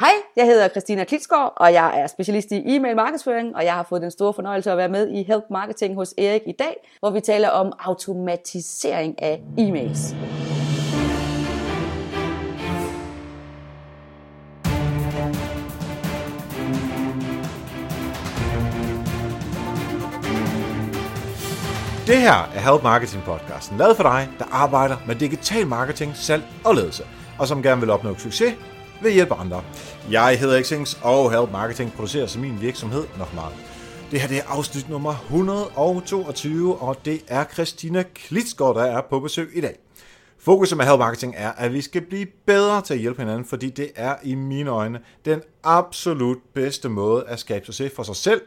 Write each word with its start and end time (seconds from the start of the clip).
Hej, 0.00 0.12
jeg 0.36 0.46
hedder 0.46 0.68
Christina 0.68 1.04
Klitsgaard, 1.04 1.52
og 1.56 1.72
jeg 1.72 2.00
er 2.00 2.06
specialist 2.06 2.52
i 2.52 2.76
e-mail 2.76 2.96
markedsføring, 2.96 3.56
og 3.56 3.64
jeg 3.64 3.74
har 3.74 3.82
fået 3.82 4.02
den 4.02 4.10
store 4.10 4.34
fornøjelse 4.34 4.70
at 4.70 4.76
være 4.76 4.88
med 4.88 5.08
i 5.08 5.22
Help 5.22 5.44
Marketing 5.50 5.94
hos 5.94 6.14
Erik 6.18 6.42
i 6.46 6.52
dag, 6.52 6.76
hvor 7.00 7.10
vi 7.10 7.20
taler 7.20 7.48
om 7.48 7.72
automatisering 7.78 9.22
af 9.22 9.40
e-mails. 9.58 10.14
Det 22.06 22.16
her 22.16 22.50
er 22.54 22.70
Help 22.70 22.82
Marketing 22.82 23.22
podcasten, 23.24 23.78
lavet 23.78 23.96
for 23.96 24.02
dig, 24.02 24.28
der 24.38 24.44
arbejder 24.52 24.96
med 25.06 25.14
digital 25.14 25.66
marketing, 25.66 26.16
salg 26.16 26.42
og 26.64 26.74
ledelse, 26.74 27.04
og 27.38 27.46
som 27.46 27.62
gerne 27.62 27.80
vil 27.80 27.90
opnå 27.90 28.14
succes 28.18 28.54
ved 29.02 29.12
hjælp 29.12 29.30
af 29.30 29.40
andre. 29.40 29.64
Jeg 30.10 30.38
hedder 30.38 30.62
Xings, 30.62 30.98
og 31.02 31.32
Help 31.32 31.52
Marketing 31.52 31.92
producerer 31.92 32.26
som 32.26 32.42
min 32.42 32.60
virksomhed 32.60 33.04
nok 33.18 33.34
meget. 33.34 33.54
Det 34.10 34.20
her 34.20 34.28
det 34.28 34.38
er 34.38 34.42
afsnit 34.48 34.88
nummer 34.90 35.14
122, 35.24 36.76
og 36.76 36.96
det 37.04 37.24
er 37.28 37.44
Christina 37.44 38.04
Klitsgaard, 38.14 38.74
der 38.74 38.82
er 38.82 39.00
på 39.10 39.20
besøg 39.20 39.50
i 39.54 39.60
dag. 39.60 39.78
Fokuset 40.38 40.78
med 40.78 40.86
Help 40.86 40.98
Marketing 40.98 41.34
er, 41.36 41.52
at 41.52 41.72
vi 41.72 41.80
skal 41.80 42.02
blive 42.02 42.26
bedre 42.46 42.82
til 42.82 42.94
at 42.94 43.00
hjælpe 43.00 43.22
hinanden, 43.22 43.44
fordi 43.44 43.70
det 43.70 43.90
er 43.96 44.16
i 44.22 44.34
mine 44.34 44.70
øjne 44.70 45.00
den 45.24 45.42
absolut 45.64 46.38
bedste 46.54 46.88
måde 46.88 47.24
at 47.26 47.40
skabe 47.40 47.66
succes 47.66 47.92
for 47.96 48.02
sig 48.02 48.16
selv 48.16 48.42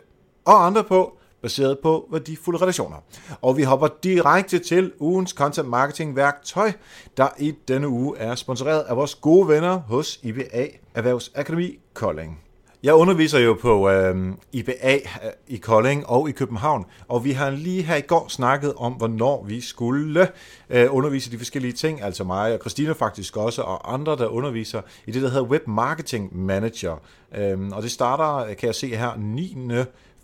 og 0.46 0.66
andre 0.66 0.84
på, 0.84 1.18
baseret 1.44 1.80
på 1.80 2.08
værdifulde 2.12 2.62
relationer. 2.62 2.98
Og 3.42 3.58
vi 3.58 3.64
hopper 3.64 3.88
direkte 4.04 4.60
til 4.60 4.92
ugens 5.00 5.32
content 5.32 5.70
marketing 5.70 6.16
værktøj, 6.16 6.72
der 7.18 7.28
i 7.40 7.54
denne 7.68 7.88
uge 7.88 8.18
er 8.18 8.36
sponsoreret 8.36 8.82
af 8.82 8.96
vores 8.96 9.16
gode 9.16 9.48
venner 9.48 9.78
hos 9.78 10.20
IBA 10.24 10.68
Erhvervsakademi 10.96 11.80
Kolding. 11.94 12.40
Jeg 12.84 12.94
underviser 12.94 13.40
jo 13.40 13.58
på 13.62 13.90
øhm, 13.90 14.30
øh, 14.30 14.36
IBA 14.52 15.00
i 15.48 15.58
Kolding 15.58 16.08
og 16.08 16.30
i 16.30 16.32
København, 16.32 16.86
og 17.08 17.26
vi 17.26 17.32
har 17.32 17.50
lige 17.50 17.84
her 17.84 17.96
i 17.96 18.02
går 18.02 18.26
snakket 18.30 18.74
om, 18.78 18.94
hvornår 18.94 19.44
vi 19.44 19.62
skulle 19.62 20.28
øh, 20.70 20.88
undervise 20.90 21.32
de 21.32 21.38
forskellige 21.38 21.74
ting, 21.74 22.02
altså 22.02 22.24
mig 22.24 22.54
og 22.54 22.60
Christina 22.60 22.92
faktisk 22.92 23.38
også, 23.38 23.62
og 23.62 23.94
andre, 23.94 24.16
der 24.16 24.28
underviser 24.28 24.82
i 25.08 25.12
det, 25.12 25.22
der 25.22 25.30
hedder 25.30 25.46
Web 25.46 25.68
Marketing 25.68 26.46
Manager. 26.46 27.02
Øh, 27.36 27.60
og 27.72 27.84
det 27.84 27.92
starter, 27.92 28.54
kan 28.54 28.68
jeg 28.68 28.76
se 28.76 28.96
her, 28.96 29.12
9 29.18 29.54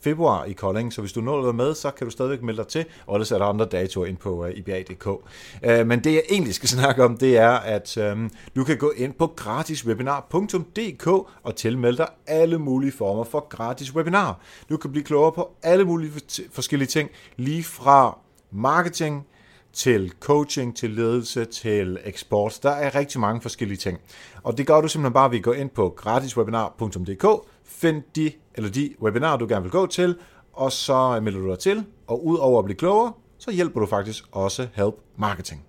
februar 0.02 0.46
i 0.46 0.52
Kolding, 0.52 0.94
så 0.94 1.02
hvis 1.02 1.14
du 1.14 1.22
nåede 1.22 1.40
at 1.40 1.46
være 1.46 1.54
med, 1.54 1.76
så 1.76 1.92
kan 1.92 2.08
du 2.08 2.12
stadigvæk 2.12 2.42
melde 2.42 2.58
dig 2.58 2.68
til, 2.68 2.86
og 3.08 3.16
ellers 3.16 3.32
er 3.32 3.38
der 3.38 3.46
andre 3.46 3.66
datoer 3.66 4.06
ind 4.06 4.18
på 4.18 4.46
øh, 4.46 4.52
uh, 4.52 4.58
iba.dk. 4.58 5.08
Uh, 5.08 5.20
øh, 5.64 5.88
men 5.88 6.04
det 6.04 6.14
jeg 6.14 6.24
egentlig 6.30 6.56
skal 6.56 6.70
snakke 6.80 7.04
om, 7.04 7.18
det 7.18 7.38
er, 7.38 7.52
at 7.52 7.98
um, 7.98 8.32
du 8.56 8.64
kan 8.64 8.78
gå 8.78 8.94
ind 8.98 9.14
på 9.14 9.28
gratiswebinar.dk 9.28 11.08
og 11.44 11.56
tilmelde 11.56 11.98
dig 11.98 12.08
alle 12.28 12.58
mulige 12.58 12.92
former 12.92 13.24
for 13.24 13.48
gratis 13.50 13.96
webinar. 13.96 14.40
Du 14.70 14.78
kan 14.78 14.92
blive 14.92 15.04
klogere 15.04 15.32
på 15.32 15.52
alle 15.64 15.86
mulige 15.86 16.12
forskellige 16.52 16.88
ting, 16.88 17.10
lige 17.38 17.64
fra 17.64 18.18
marketing, 18.52 19.26
til 19.74 20.14
coaching, 20.20 20.76
til 20.76 20.90
ledelse, 20.90 21.46
til 21.46 21.98
eksport. 22.04 22.60
Der 22.64 22.70
er 22.70 22.96
rigtig 22.96 23.20
mange 23.20 23.42
forskellige 23.42 23.78
ting. 23.78 24.00
Og 24.44 24.58
det 24.58 24.68
gør 24.68 24.82
du 24.82 24.88
simpelthen 24.88 25.14
bare 25.14 25.32
ved 25.32 25.38
at 25.38 25.44
gå 25.44 25.52
ind 25.52 25.70
på 25.70 25.94
gratiswebinar.dk, 25.98 27.26
find 27.70 28.04
de 28.16 28.32
eller 28.56 28.70
de 28.70 28.96
webinarer, 29.02 29.38
du 29.38 29.48
gerne 29.48 29.62
vil 29.62 29.72
gå 29.72 29.86
til, 29.88 30.16
og 30.54 30.72
så 30.72 31.20
melder 31.20 31.40
du 31.40 31.50
dig 31.50 31.60
til, 31.60 31.86
og 32.08 32.26
udover 32.26 32.60
at 32.60 32.66
blive 32.66 32.78
klogere, 32.78 33.14
så 33.38 33.52
hjælper 33.52 33.80
du 33.80 33.86
faktisk 33.86 34.24
også 34.32 34.68
Help 34.74 34.96
Marketing. 35.18 35.66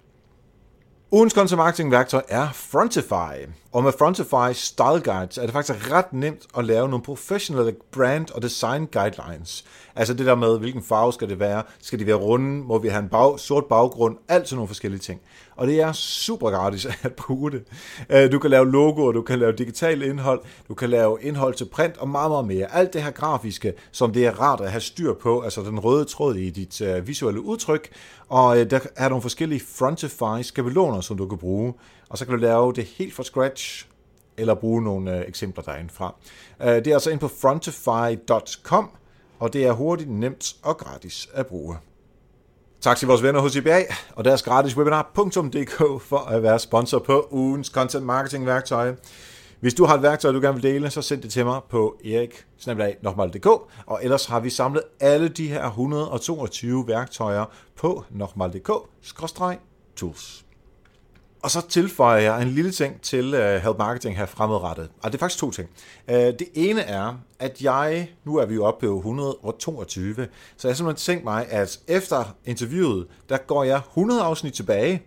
Ugens 1.13 1.33
content 1.33 1.59
marketing 1.59 1.91
værktøj 1.91 2.23
er 2.29 2.49
Frontify. 2.53 3.51
Og 3.73 3.85
med 3.85 3.93
Frontify 3.99 4.53
Style 4.53 5.01
Guides 5.05 5.39
er 5.39 5.43
det 5.43 5.53
faktisk 5.53 5.93
ret 5.93 6.13
nemt 6.13 6.47
at 6.59 6.65
lave 6.65 6.89
nogle 6.89 7.05
professionelle 7.05 7.75
brand 7.93 8.31
og 8.31 8.43
design 8.43 8.87
guidelines. 8.87 9.65
Altså 9.97 10.15
det 10.15 10.27
der 10.27 10.35
med, 10.35 10.59
hvilken 10.59 10.83
farve 10.83 11.13
skal 11.13 11.29
det 11.29 11.41
være? 11.41 11.63
Skal 11.83 11.99
de 11.99 12.07
være 12.07 12.17
runde? 12.17 12.65
Må 12.65 12.79
vi 12.79 12.89
have 12.89 13.03
en 13.03 13.09
bag, 13.09 13.41
sort 13.41 13.65
baggrund? 13.65 14.17
Alt 14.29 14.49
sådan 14.49 14.57
nogle 14.57 14.69
forskellige 14.69 15.01
ting. 15.01 15.21
Og 15.57 15.67
det 15.67 15.81
er 15.81 15.93
super 15.93 16.51
gratis 16.51 16.87
at 17.03 17.13
bruge 17.13 17.51
det. 17.51 17.63
Øh, 18.11 18.33
du 18.33 18.39
kan 18.39 18.51
lave 18.51 18.71
logoer, 18.71 19.13
du 19.13 19.23
kan 19.23 19.39
lave 19.39 19.53
digitalt 19.53 20.03
indhold, 20.03 20.41
du 20.69 20.75
kan 20.75 20.91
lave 20.91 21.19
indhold 21.23 21.55
til 21.55 21.65
print 21.65 21.97
og 21.97 22.09
meget, 22.09 22.31
meget 22.31 22.47
mere. 22.47 22.75
Alt 22.75 22.93
det 22.93 23.03
her 23.03 23.11
grafiske, 23.11 23.73
som 23.93 24.13
det 24.13 24.27
er 24.27 24.41
rart 24.41 24.61
at 24.61 24.71
have 24.71 24.81
styr 24.81 25.15
på, 25.15 25.41
altså 25.41 25.63
den 25.63 25.79
røde 25.79 26.05
tråd 26.05 26.35
i 26.35 26.51
dit 26.51 26.81
øh, 26.81 27.07
visuelle 27.07 27.41
udtryk. 27.41 27.89
Og 28.29 28.61
øh, 28.61 28.71
der 28.71 28.81
er 28.97 29.09
nogle 29.09 29.23
forskellige 29.23 29.63
Frontify 29.79 30.43
skabeloner, 30.43 31.01
som 31.01 31.17
du 31.17 31.29
kan 31.29 31.39
bruge. 31.39 31.75
Og 32.11 32.19
så 32.19 32.25
kan 32.25 32.35
du 32.35 32.41
lave 32.41 32.73
det 32.73 32.85
helt 32.85 33.15
fra 33.15 33.23
scratch, 33.23 33.87
eller 34.37 34.55
bruge 34.55 34.83
nogle 34.83 35.19
øh, 35.19 35.25
eksempler 35.29 35.65
derindfra. 35.65 36.15
Øh, 36.63 36.69
det 36.69 36.87
er 36.87 36.95
altså 36.95 37.11
ind 37.11 37.21
på 37.21 37.29
frontify.com, 37.29 38.91
og 39.39 39.53
det 39.53 39.67
er 39.67 39.73
hurtigt, 39.73 40.11
nemt 40.11 40.57
og 40.63 40.79
gratis 40.79 41.29
at 41.35 41.47
bruge. 41.47 41.77
Tak 42.81 42.97
til 42.97 43.09
vores 43.09 43.23
venner 43.23 43.41
hos 43.41 43.57
IBA 43.57 43.83
og 44.17 44.25
deres 44.25 44.43
gratis 44.43 44.77
webinar.dk 44.77 46.03
for 46.03 46.19
at 46.19 46.43
være 46.43 46.59
sponsor 46.59 46.99
på 46.99 47.29
ugens 47.31 47.67
content 47.67 48.05
marketing 48.05 48.47
værktøj. 48.47 48.95
Hvis 49.61 49.75
du 49.75 49.85
har 49.85 49.95
et 49.95 50.03
værktøj, 50.03 50.33
du 50.33 50.41
gerne 50.41 50.55
vil 50.55 50.63
dele, 50.63 50.91
så 50.91 51.03
send 51.03 51.23
det 51.23 51.31
til 51.31 51.45
mig 51.45 51.61
på 51.69 51.97
erik 52.05 52.45
og 53.87 54.01
ellers 54.03 54.27
har 54.27 54.41
vi 54.41 54.51
samlet 54.51 54.83
alle 55.01 55.29
de 55.29 55.49
her 55.49 55.67
122 55.67 56.87
værktøjer 56.87 57.45
på 57.77 58.05
nokmal.dk-tools. 58.11 60.50
Og 61.43 61.51
så 61.51 61.67
tilføjer 61.69 62.21
jeg 62.21 62.43
en 62.43 62.49
lille 62.49 62.71
ting 62.71 63.01
til 63.01 63.35
uh, 63.35 63.41
Help 63.41 63.79
Marketing 63.79 64.17
her 64.17 64.27
fremadrettet. 64.27 64.91
Og 65.03 65.13
det 65.13 65.19
er 65.19 65.19
faktisk 65.19 65.41
to 65.41 65.51
ting. 65.51 65.69
Uh, 66.09 66.15
det 66.15 66.49
ene 66.55 66.81
er, 66.81 67.21
at 67.39 67.63
jeg, 67.63 68.11
nu 68.25 68.37
er 68.37 68.47
vi 68.47 68.55
jo 68.55 68.65
oppe 68.65 68.87
på 68.87 68.97
122, 68.97 70.15
så 70.15 70.69
jeg 70.69 70.73
har 70.73 70.77
simpelthen 70.77 70.97
tænkt 70.97 71.25
mig, 71.25 71.47
at 71.51 71.81
efter 71.89 72.37
interviewet, 72.45 73.07
der 73.29 73.37
går 73.37 73.65
jeg 73.65 73.77
100 73.77 74.23
afsnit 74.23 74.53
tilbage, 74.53 75.03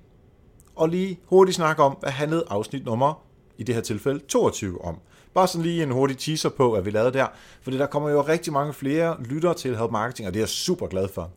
og 0.76 0.90
lige 0.90 1.20
hurtigt 1.26 1.56
snakke 1.56 1.84
om, 1.84 1.98
hvad 2.00 2.12
handlede 2.12 2.46
afsnit 2.50 2.86
nummer, 2.86 3.24
i 3.58 3.64
det 3.64 3.76
her 3.76 3.82
tilfælde 3.82 4.20
22 4.20 4.82
om. 4.82 4.96
Bare 5.34 5.48
sådan 5.48 5.64
lige 5.64 5.84
en 5.84 5.92
hurtig 5.92 6.18
teaser 6.18 6.50
på, 6.50 6.72
hvad 6.72 6.82
vi 6.82 6.90
lavede 6.90 7.14
der, 7.14 7.28
for 7.62 7.72
der 7.72 7.86
kommer 7.86 8.10
jo 8.10 8.22
rigtig 8.22 8.54
mange 8.54 8.74
flere 8.74 9.24
lyttere 9.24 9.54
til 9.54 9.78
Help 9.78 9.92
Marketing, 9.92 10.28
og 10.28 10.34
det 10.34 10.40
er 10.40 10.42
jeg 10.42 10.50
super 10.50 10.88
glad 10.88 11.08
for. 11.08 11.32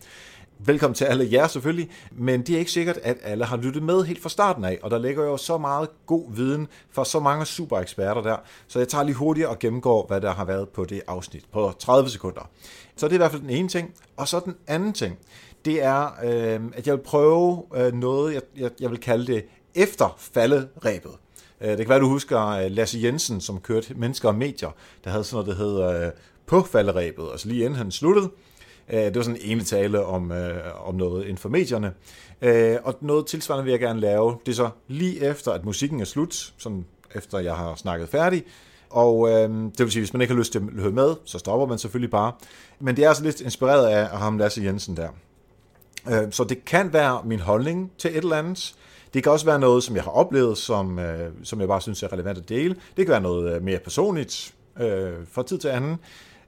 Velkommen 0.58 0.94
til 0.94 1.04
alle 1.04 1.28
jer 1.32 1.46
selvfølgelig, 1.46 1.90
men 2.12 2.42
det 2.42 2.54
er 2.54 2.58
ikke 2.58 2.70
sikkert, 2.70 2.96
at 3.02 3.16
alle 3.22 3.44
har 3.44 3.56
lyttet 3.56 3.82
med 3.82 4.04
helt 4.04 4.22
fra 4.22 4.28
starten 4.28 4.64
af, 4.64 4.78
og 4.82 4.90
der 4.90 4.98
ligger 4.98 5.24
jo 5.24 5.36
så 5.36 5.58
meget 5.58 5.88
god 6.06 6.32
viden 6.34 6.68
fra 6.90 7.04
så 7.04 7.20
mange 7.20 7.46
super 7.46 7.78
eksperter 7.78 8.22
der, 8.22 8.36
så 8.66 8.78
jeg 8.78 8.88
tager 8.88 9.04
lige 9.04 9.14
hurtigt 9.14 9.46
og 9.46 9.58
gennemgår, 9.58 10.06
hvad 10.06 10.20
der 10.20 10.34
har 10.34 10.44
været 10.44 10.68
på 10.68 10.84
det 10.84 11.02
afsnit 11.06 11.44
på 11.52 11.72
30 11.78 12.10
sekunder. 12.10 12.50
Så 12.96 13.06
det 13.06 13.12
er 13.12 13.16
i 13.16 13.18
hvert 13.18 13.30
fald 13.30 13.42
den 13.42 13.50
ene 13.50 13.68
ting, 13.68 13.94
og 14.16 14.28
så 14.28 14.40
den 14.44 14.54
anden 14.66 14.92
ting, 14.92 15.18
det 15.64 15.84
er, 15.84 16.04
øh, 16.24 16.60
at 16.74 16.86
jeg 16.86 16.94
vil 16.94 17.02
prøve 17.02 17.62
øh, 17.76 17.92
noget, 17.92 18.34
jeg, 18.34 18.42
jeg, 18.56 18.70
jeg 18.80 18.90
vil 18.90 18.98
kalde 19.00 19.26
det 19.26 19.44
efter 19.74 20.16
falderæbet. 20.18 21.12
Øh, 21.60 21.68
det 21.68 21.78
kan 21.78 21.88
være, 21.88 22.00
du 22.00 22.08
husker 22.08 22.46
øh, 22.48 22.70
Lasse 22.70 23.00
Jensen, 23.02 23.40
som 23.40 23.60
kørte 23.60 23.94
Mennesker 23.94 24.28
og 24.28 24.34
Medier, 24.34 24.70
der 25.04 25.10
havde 25.10 25.24
sådan 25.24 25.44
noget, 25.44 25.58
der 25.58 25.64
hedder 25.64 26.06
øh, 26.06 26.12
på 26.46 26.62
falderæbet, 26.62 27.28
altså 27.32 27.48
lige 27.48 27.64
inden 27.64 27.78
han 27.78 27.90
sluttede, 27.90 28.30
Øh, 28.92 28.98
det 28.98 29.16
var 29.16 29.22
sådan 29.22 29.40
en 29.42 29.50
ene 29.50 29.64
tale 29.64 30.04
om, 30.04 30.32
øh, 30.32 30.88
om 30.88 30.94
noget 30.94 31.22
inden 31.22 31.38
for 31.38 31.48
medierne. 31.48 31.92
Øh, 32.42 32.76
og 32.84 32.96
noget 33.00 33.26
tilsvarende 33.26 33.64
vil 33.64 33.70
jeg 33.70 33.80
gerne 33.80 34.00
lave. 34.00 34.36
Det 34.46 34.52
er 34.52 34.56
så 34.56 34.68
lige 34.88 35.24
efter, 35.24 35.52
at 35.52 35.64
musikken 35.64 36.00
er 36.00 36.04
slut, 36.04 36.52
sådan 36.58 36.84
efter 37.14 37.38
jeg 37.38 37.54
har 37.54 37.74
snakket 37.74 38.08
færdig. 38.08 38.44
Og 38.90 39.28
øh, 39.28 39.48
det 39.48 39.78
vil 39.78 39.90
sige, 39.90 40.00
hvis 40.00 40.12
man 40.12 40.20
ikke 40.20 40.34
har 40.34 40.38
lyst 40.38 40.52
til 40.52 40.58
at 40.58 40.82
høre 40.82 40.92
med, 40.92 41.14
så 41.24 41.38
stopper 41.38 41.66
man 41.66 41.78
selvfølgelig 41.78 42.10
bare. 42.10 42.32
Men 42.80 42.96
det 42.96 43.04
er 43.04 43.08
altså 43.08 43.24
lidt 43.24 43.40
inspireret 43.40 43.86
af 43.86 44.18
ham 44.18 44.38
Lasse 44.38 44.62
Jensen 44.62 44.96
der. 44.96 45.08
Øh, 46.10 46.32
så 46.32 46.44
det 46.44 46.64
kan 46.64 46.92
være 46.92 47.20
min 47.24 47.40
holdning 47.40 47.92
til 47.98 48.10
et 48.10 48.16
eller 48.16 48.36
andet. 48.36 48.74
Det 49.14 49.22
kan 49.22 49.32
også 49.32 49.46
være 49.46 49.58
noget, 49.58 49.82
som 49.82 49.96
jeg 49.96 50.04
har 50.04 50.10
oplevet, 50.10 50.58
som, 50.58 50.98
øh, 50.98 51.30
som 51.42 51.60
jeg 51.60 51.68
bare 51.68 51.80
synes 51.80 52.02
er 52.02 52.12
relevant 52.12 52.38
at 52.38 52.48
dele. 52.48 52.76
Det 52.96 53.06
kan 53.06 53.08
være 53.08 53.20
noget 53.20 53.54
øh, 53.54 53.62
mere 53.62 53.78
personligt 53.78 54.54
øh, 54.80 55.12
fra 55.32 55.42
tid 55.42 55.58
til 55.58 55.68
anden. 55.68 55.96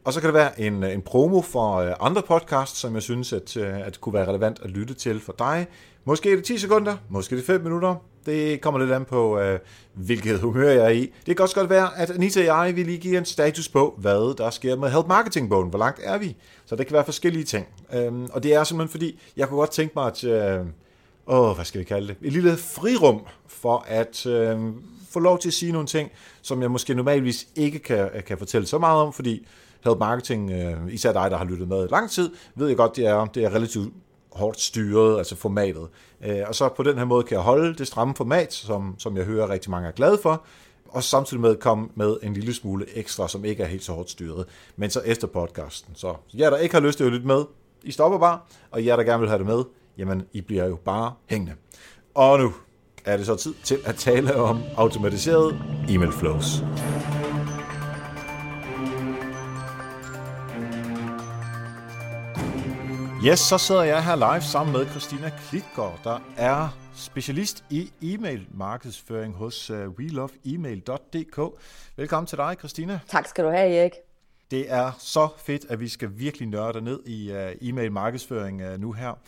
Og 0.05 0.13
så 0.13 0.21
kan 0.21 0.27
det 0.27 0.35
være 0.35 0.61
en, 0.61 0.85
øh, 0.85 0.93
en 0.93 1.03
promo 1.03 1.43
for 1.43 1.77
øh, 1.77 1.93
andre 2.01 2.23
podcasts, 2.23 2.79
som 2.79 2.95
jeg 2.95 3.03
synes, 3.03 3.33
at, 3.33 3.57
øh, 3.57 3.87
at 3.87 4.01
kunne 4.01 4.13
være 4.13 4.29
relevant 4.29 4.61
at 4.63 4.71
lytte 4.71 4.95
til 4.95 5.21
for 5.21 5.35
dig. 5.39 5.67
Måske 6.05 6.33
er 6.33 6.37
det 6.37 6.45
10 6.45 6.59
sekunder, 6.59 6.97
måske 7.09 7.35
er 7.35 7.37
det 7.37 7.47
5 7.47 7.61
minutter. 7.61 7.95
Det 8.27 8.61
kommer 8.61 8.81
lidt 8.81 8.93
an 8.93 9.05
på, 9.05 9.39
øh, 9.39 9.59
hvilket 9.95 10.41
humør 10.41 10.71
jeg 10.71 10.85
er 10.85 10.89
i. 10.89 11.13
Det 11.27 11.37
kan 11.37 11.43
også 11.43 11.55
godt 11.55 11.71
være, 11.71 11.99
at 11.99 12.11
Anita 12.11 12.41
og 12.41 12.67
jeg 12.67 12.77
vil 12.77 12.87
lige 12.87 12.99
give 12.99 13.19
en 13.19 13.25
status 13.25 13.69
på, 13.69 13.95
hvad 13.99 14.37
der 14.37 14.51
sker 14.51 14.77
med 14.77 14.91
Help 14.91 15.07
Marketing-bogen. 15.07 15.71
Hvor 15.71 15.79
langt 15.79 16.01
er 16.03 16.19
vi? 16.19 16.37
Så 16.67 16.77
det 16.77 16.87
kan 16.87 16.95
være 16.95 17.05
forskellige 17.05 17.45
ting. 17.45 17.67
Øhm, 17.95 18.29
og 18.33 18.43
det 18.43 18.55
er 18.55 18.65
simpelthen 18.65 18.91
fordi, 18.91 19.21
jeg 19.37 19.49
kunne 19.49 19.59
godt 19.59 19.71
tænke 19.71 19.93
mig 19.97 20.07
at... 20.07 20.25
Øh, 20.25 20.67
åh, 21.27 21.55
hvad 21.55 21.65
skal 21.65 21.79
vi 21.79 21.85
kalde 21.85 22.09
det? 22.09 22.17
Et 22.23 22.33
lille 22.33 22.57
frirum 22.57 23.21
for 23.47 23.85
at 23.89 24.27
øh, 24.27 24.59
få 25.11 25.21
lov 25.21 25.39
til 25.39 25.49
at 25.49 25.55
sige 25.55 25.73
nogle 25.73 25.87
ting, 25.87 26.11
som 26.43 26.63
jeg 26.63 26.71
måske 26.71 26.95
normalvis 26.95 27.47
ikke 27.57 27.79
kan, 27.79 28.11
kan 28.27 28.39
fortælle 28.39 28.67
så 28.67 28.79
meget 28.79 29.03
om, 29.03 29.13
fordi 29.13 29.47
Help 29.85 29.99
Marketing, 29.99 30.51
øh, 30.51 30.95
især 30.95 31.13
dig, 31.13 31.31
der 31.31 31.37
har 31.37 31.45
lyttet 31.45 31.69
med 31.69 31.89
lang 31.89 32.11
tid, 32.11 32.31
ved 32.55 32.69
jeg 32.69 32.77
godt, 32.77 32.97
det 32.97 33.07
er, 33.07 33.25
det 33.25 33.45
er 33.45 33.55
relativt 33.55 33.93
hårdt 34.33 34.61
styret, 34.61 35.19
altså 35.19 35.37
formatet. 35.37 35.89
Øh, 36.25 36.41
og 36.47 36.55
så 36.55 36.69
på 36.69 36.83
den 36.83 36.99
her 36.99 37.05
måde 37.05 37.23
kan 37.23 37.35
jeg 37.35 37.45
holde 37.45 37.75
det 37.75 37.87
stramme 37.87 38.15
format, 38.15 38.53
som, 38.53 38.95
som 38.99 39.17
jeg 39.17 39.25
hører 39.25 39.51
rigtig 39.51 39.71
mange 39.71 39.89
er 39.89 39.93
glade 39.93 40.19
for, 40.23 40.45
og 40.89 41.03
samtidig 41.05 41.41
med 41.41 41.57
komme 41.57 41.89
med 41.95 42.17
en 42.23 42.35
lille 42.35 42.55
smule 42.55 42.87
ekstra, 42.99 43.29
som 43.29 43.45
ikke 43.45 43.63
er 43.63 43.67
helt 43.67 43.85
så 43.85 43.93
hårdt 43.93 44.11
styret, 44.11 44.47
men 44.77 44.91
så 44.91 45.01
efter 45.05 45.27
podcasten. 45.27 45.95
Så 45.95 46.15
jer, 46.39 46.51
der 46.51 46.57
ikke 46.57 46.75
har 46.75 46.83
lyst 46.83 46.99
til 46.99 47.05
at 47.05 47.13
lytte 47.13 47.27
med, 47.27 47.45
I 47.83 47.91
stopper 47.91 48.19
bare, 48.19 48.39
og 48.71 48.87
jer, 48.87 48.97
der 48.97 49.03
gerne 49.03 49.21
vil 49.21 49.29
have 49.29 49.39
det 49.39 49.47
med, 49.47 49.65
jamen, 49.99 50.23
I 50.33 50.41
bliver 50.41 50.67
jo 50.67 50.77
bare 50.85 51.13
hængende. 51.27 51.55
Og 52.15 52.39
nu 52.39 52.53
er 53.05 53.17
det 53.17 53.27
så 53.27 53.37
tid 53.37 53.55
til 53.65 53.79
at 53.85 53.95
tale 53.95 54.37
om 54.37 54.61
automatiseret 54.77 55.59
e-mail 55.89 56.13
flows. 56.13 56.63
Yes, 63.25 63.39
så 63.39 63.59
sidder 63.59 63.83
jeg 63.83 64.05
her 64.05 64.17
live 64.17 64.43
sammen 64.43 64.73
med 64.73 64.87
Christina 64.87 65.31
Klitgaard, 65.49 66.01
der 66.05 66.21
er 66.37 66.79
specialist 66.97 67.65
i 67.71 67.93
e-mail 68.03 68.47
markedsføring 68.55 69.35
hos 69.35 69.71
uh, 69.71 69.77
weloveemail.dk. 69.77 71.61
Velkommen 71.97 72.27
til 72.27 72.39
dig, 72.39 72.57
Christina. 72.59 73.01
Tak 73.09 73.27
skal 73.27 73.45
du 73.45 73.51
have, 73.51 73.77
Erik. 73.77 73.93
Det 74.51 74.73
er 74.73 74.93
så 74.99 75.29
fedt, 75.39 75.67
at 75.69 75.81
vi 75.81 75.89
skal 75.89 76.11
virkelig 76.15 76.49
nørde 76.49 76.81
ned 76.81 77.01
i 77.07 77.33
uh, 77.33 77.69
e-mail 77.69 77.93
markedsføring 77.93 78.63
uh, 78.63 78.81
nu 78.81 78.93
her. 78.93 79.19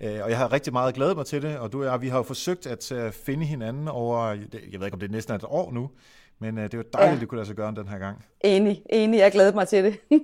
Og 0.00 0.30
jeg 0.30 0.38
har 0.38 0.52
rigtig 0.52 0.72
meget 0.72 0.94
glædet 0.94 1.16
mig 1.16 1.26
til 1.26 1.42
det, 1.42 1.58
og 1.58 1.72
du 1.72 1.78
og 1.78 1.84
jeg, 1.84 2.00
vi 2.00 2.08
har 2.08 2.16
jo 2.16 2.22
forsøgt 2.22 2.66
at 2.66 3.14
finde 3.14 3.46
hinanden 3.46 3.88
over, 3.88 4.26
jeg 4.26 4.80
ved 4.80 4.86
ikke 4.86 4.92
om 4.92 5.00
det 5.00 5.08
er 5.08 5.12
næsten 5.12 5.34
et 5.34 5.44
år 5.44 5.72
nu, 5.72 5.90
men 6.38 6.56
det 6.56 6.76
var 6.76 6.84
dejligt, 6.92 7.14
ja. 7.14 7.20
det 7.20 7.28
kunne 7.28 7.36
lade 7.36 7.46
sig 7.46 7.56
gøre 7.56 7.74
den 7.74 7.88
her 7.88 7.98
gang. 7.98 8.24
Enig, 8.40 8.82
enig, 8.90 9.18
jeg 9.18 9.32
glæder 9.32 9.52
mig 9.52 9.68
til 9.68 9.84
det. 9.84 9.98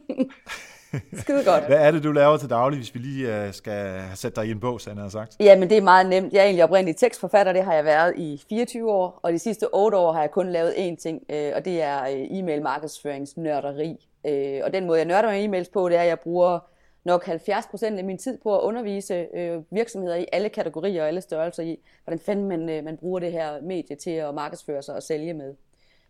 Skide 1.22 1.44
godt. 1.44 1.66
Hvad 1.66 1.78
er 1.78 1.90
det, 1.90 2.04
du 2.04 2.12
laver 2.12 2.36
til 2.36 2.50
daglig, 2.50 2.78
hvis 2.78 2.94
vi 2.94 2.98
lige 2.98 3.46
uh, 3.46 3.52
skal 3.52 4.02
sætte 4.14 4.40
dig 4.40 4.48
i 4.48 4.50
en 4.50 4.60
bog, 4.60 4.80
Sanne 4.80 5.00
har 5.00 5.08
sagt? 5.08 5.36
Jamen, 5.40 5.70
det 5.70 5.78
er 5.78 5.82
meget 5.82 6.06
nemt. 6.06 6.32
Jeg 6.32 6.40
er 6.40 6.44
egentlig 6.44 6.64
oprindelig 6.64 6.96
tekstforfatter, 6.96 7.52
det 7.52 7.64
har 7.64 7.74
jeg 7.74 7.84
været 7.84 8.14
i 8.16 8.42
24 8.48 8.90
år, 8.90 9.20
og 9.22 9.32
de 9.32 9.38
sidste 9.38 9.74
8 9.74 9.98
år 9.98 10.12
har 10.12 10.20
jeg 10.20 10.30
kun 10.30 10.48
lavet 10.48 10.72
én 10.72 10.96
ting, 10.96 11.22
øh, 11.30 11.52
og 11.54 11.64
det 11.64 11.82
er 11.82 12.02
øh, 12.02 12.38
e-mail 12.38 12.62
markedsføringsnørderi. 12.62 14.08
Øh, 14.26 14.60
og 14.64 14.72
den 14.72 14.86
måde, 14.86 14.98
jeg 14.98 15.06
nørder 15.06 15.30
med 15.30 15.44
e-mails 15.44 15.70
på, 15.72 15.88
det 15.88 15.96
er, 15.96 16.02
at 16.02 16.08
jeg 16.08 16.20
bruger 16.20 16.58
nok 17.04 17.28
70% 17.28 17.84
af 17.84 18.04
min 18.04 18.18
tid 18.18 18.38
på 18.42 18.58
at 18.58 18.62
undervise 18.62 19.26
virksomheder 19.70 20.16
i 20.16 20.26
alle 20.32 20.48
kategorier 20.48 21.02
og 21.02 21.08
alle 21.08 21.20
størrelser 21.20 21.62
i, 21.62 21.78
hvordan 22.04 22.18
fanden 22.18 22.48
man, 22.48 22.84
man 22.84 22.96
bruger 22.96 23.20
det 23.20 23.32
her 23.32 23.62
medie 23.62 23.96
til 23.96 24.10
at 24.10 24.34
markedsføre 24.34 24.82
sig 24.82 24.94
og 24.94 25.02
sælge 25.02 25.34
med. 25.34 25.54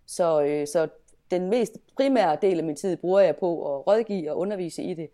Så, 0.06 0.64
så 0.72 0.88
den 1.30 1.50
mest 1.50 1.72
primære 1.96 2.38
del 2.42 2.58
af 2.58 2.64
min 2.64 2.76
tid 2.76 2.96
bruger 2.96 3.20
jeg 3.20 3.36
på 3.36 3.74
at 3.74 3.86
rådgive 3.86 4.30
og 4.30 4.38
undervise 4.38 4.82
i 4.82 4.94
det. 4.94 5.08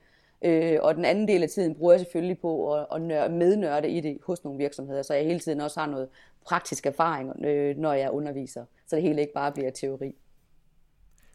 Øh, 0.44 0.78
og 0.82 0.94
den 0.94 1.04
anden 1.04 1.28
del 1.28 1.42
af 1.42 1.48
tiden 1.48 1.74
bruger 1.74 1.92
jeg 1.92 2.00
selvfølgelig 2.00 2.38
på 2.38 2.74
at, 2.74 2.86
at 2.94 3.02
nør, 3.02 3.28
mednørde 3.28 3.90
i 3.90 4.00
det 4.00 4.18
hos 4.26 4.44
nogle 4.44 4.58
virksomheder, 4.58 5.02
så 5.02 5.14
jeg 5.14 5.24
hele 5.24 5.40
tiden 5.40 5.60
også 5.60 5.80
har 5.80 5.86
noget 5.86 6.08
praktisk 6.44 6.86
erfaring, 6.86 7.44
øh, 7.44 7.76
når 7.76 7.92
jeg 7.92 8.10
underviser, 8.10 8.64
så 8.86 8.96
det 8.96 9.02
hele 9.02 9.20
ikke 9.20 9.32
bare 9.32 9.52
bliver 9.52 9.70
teori. 9.70 10.14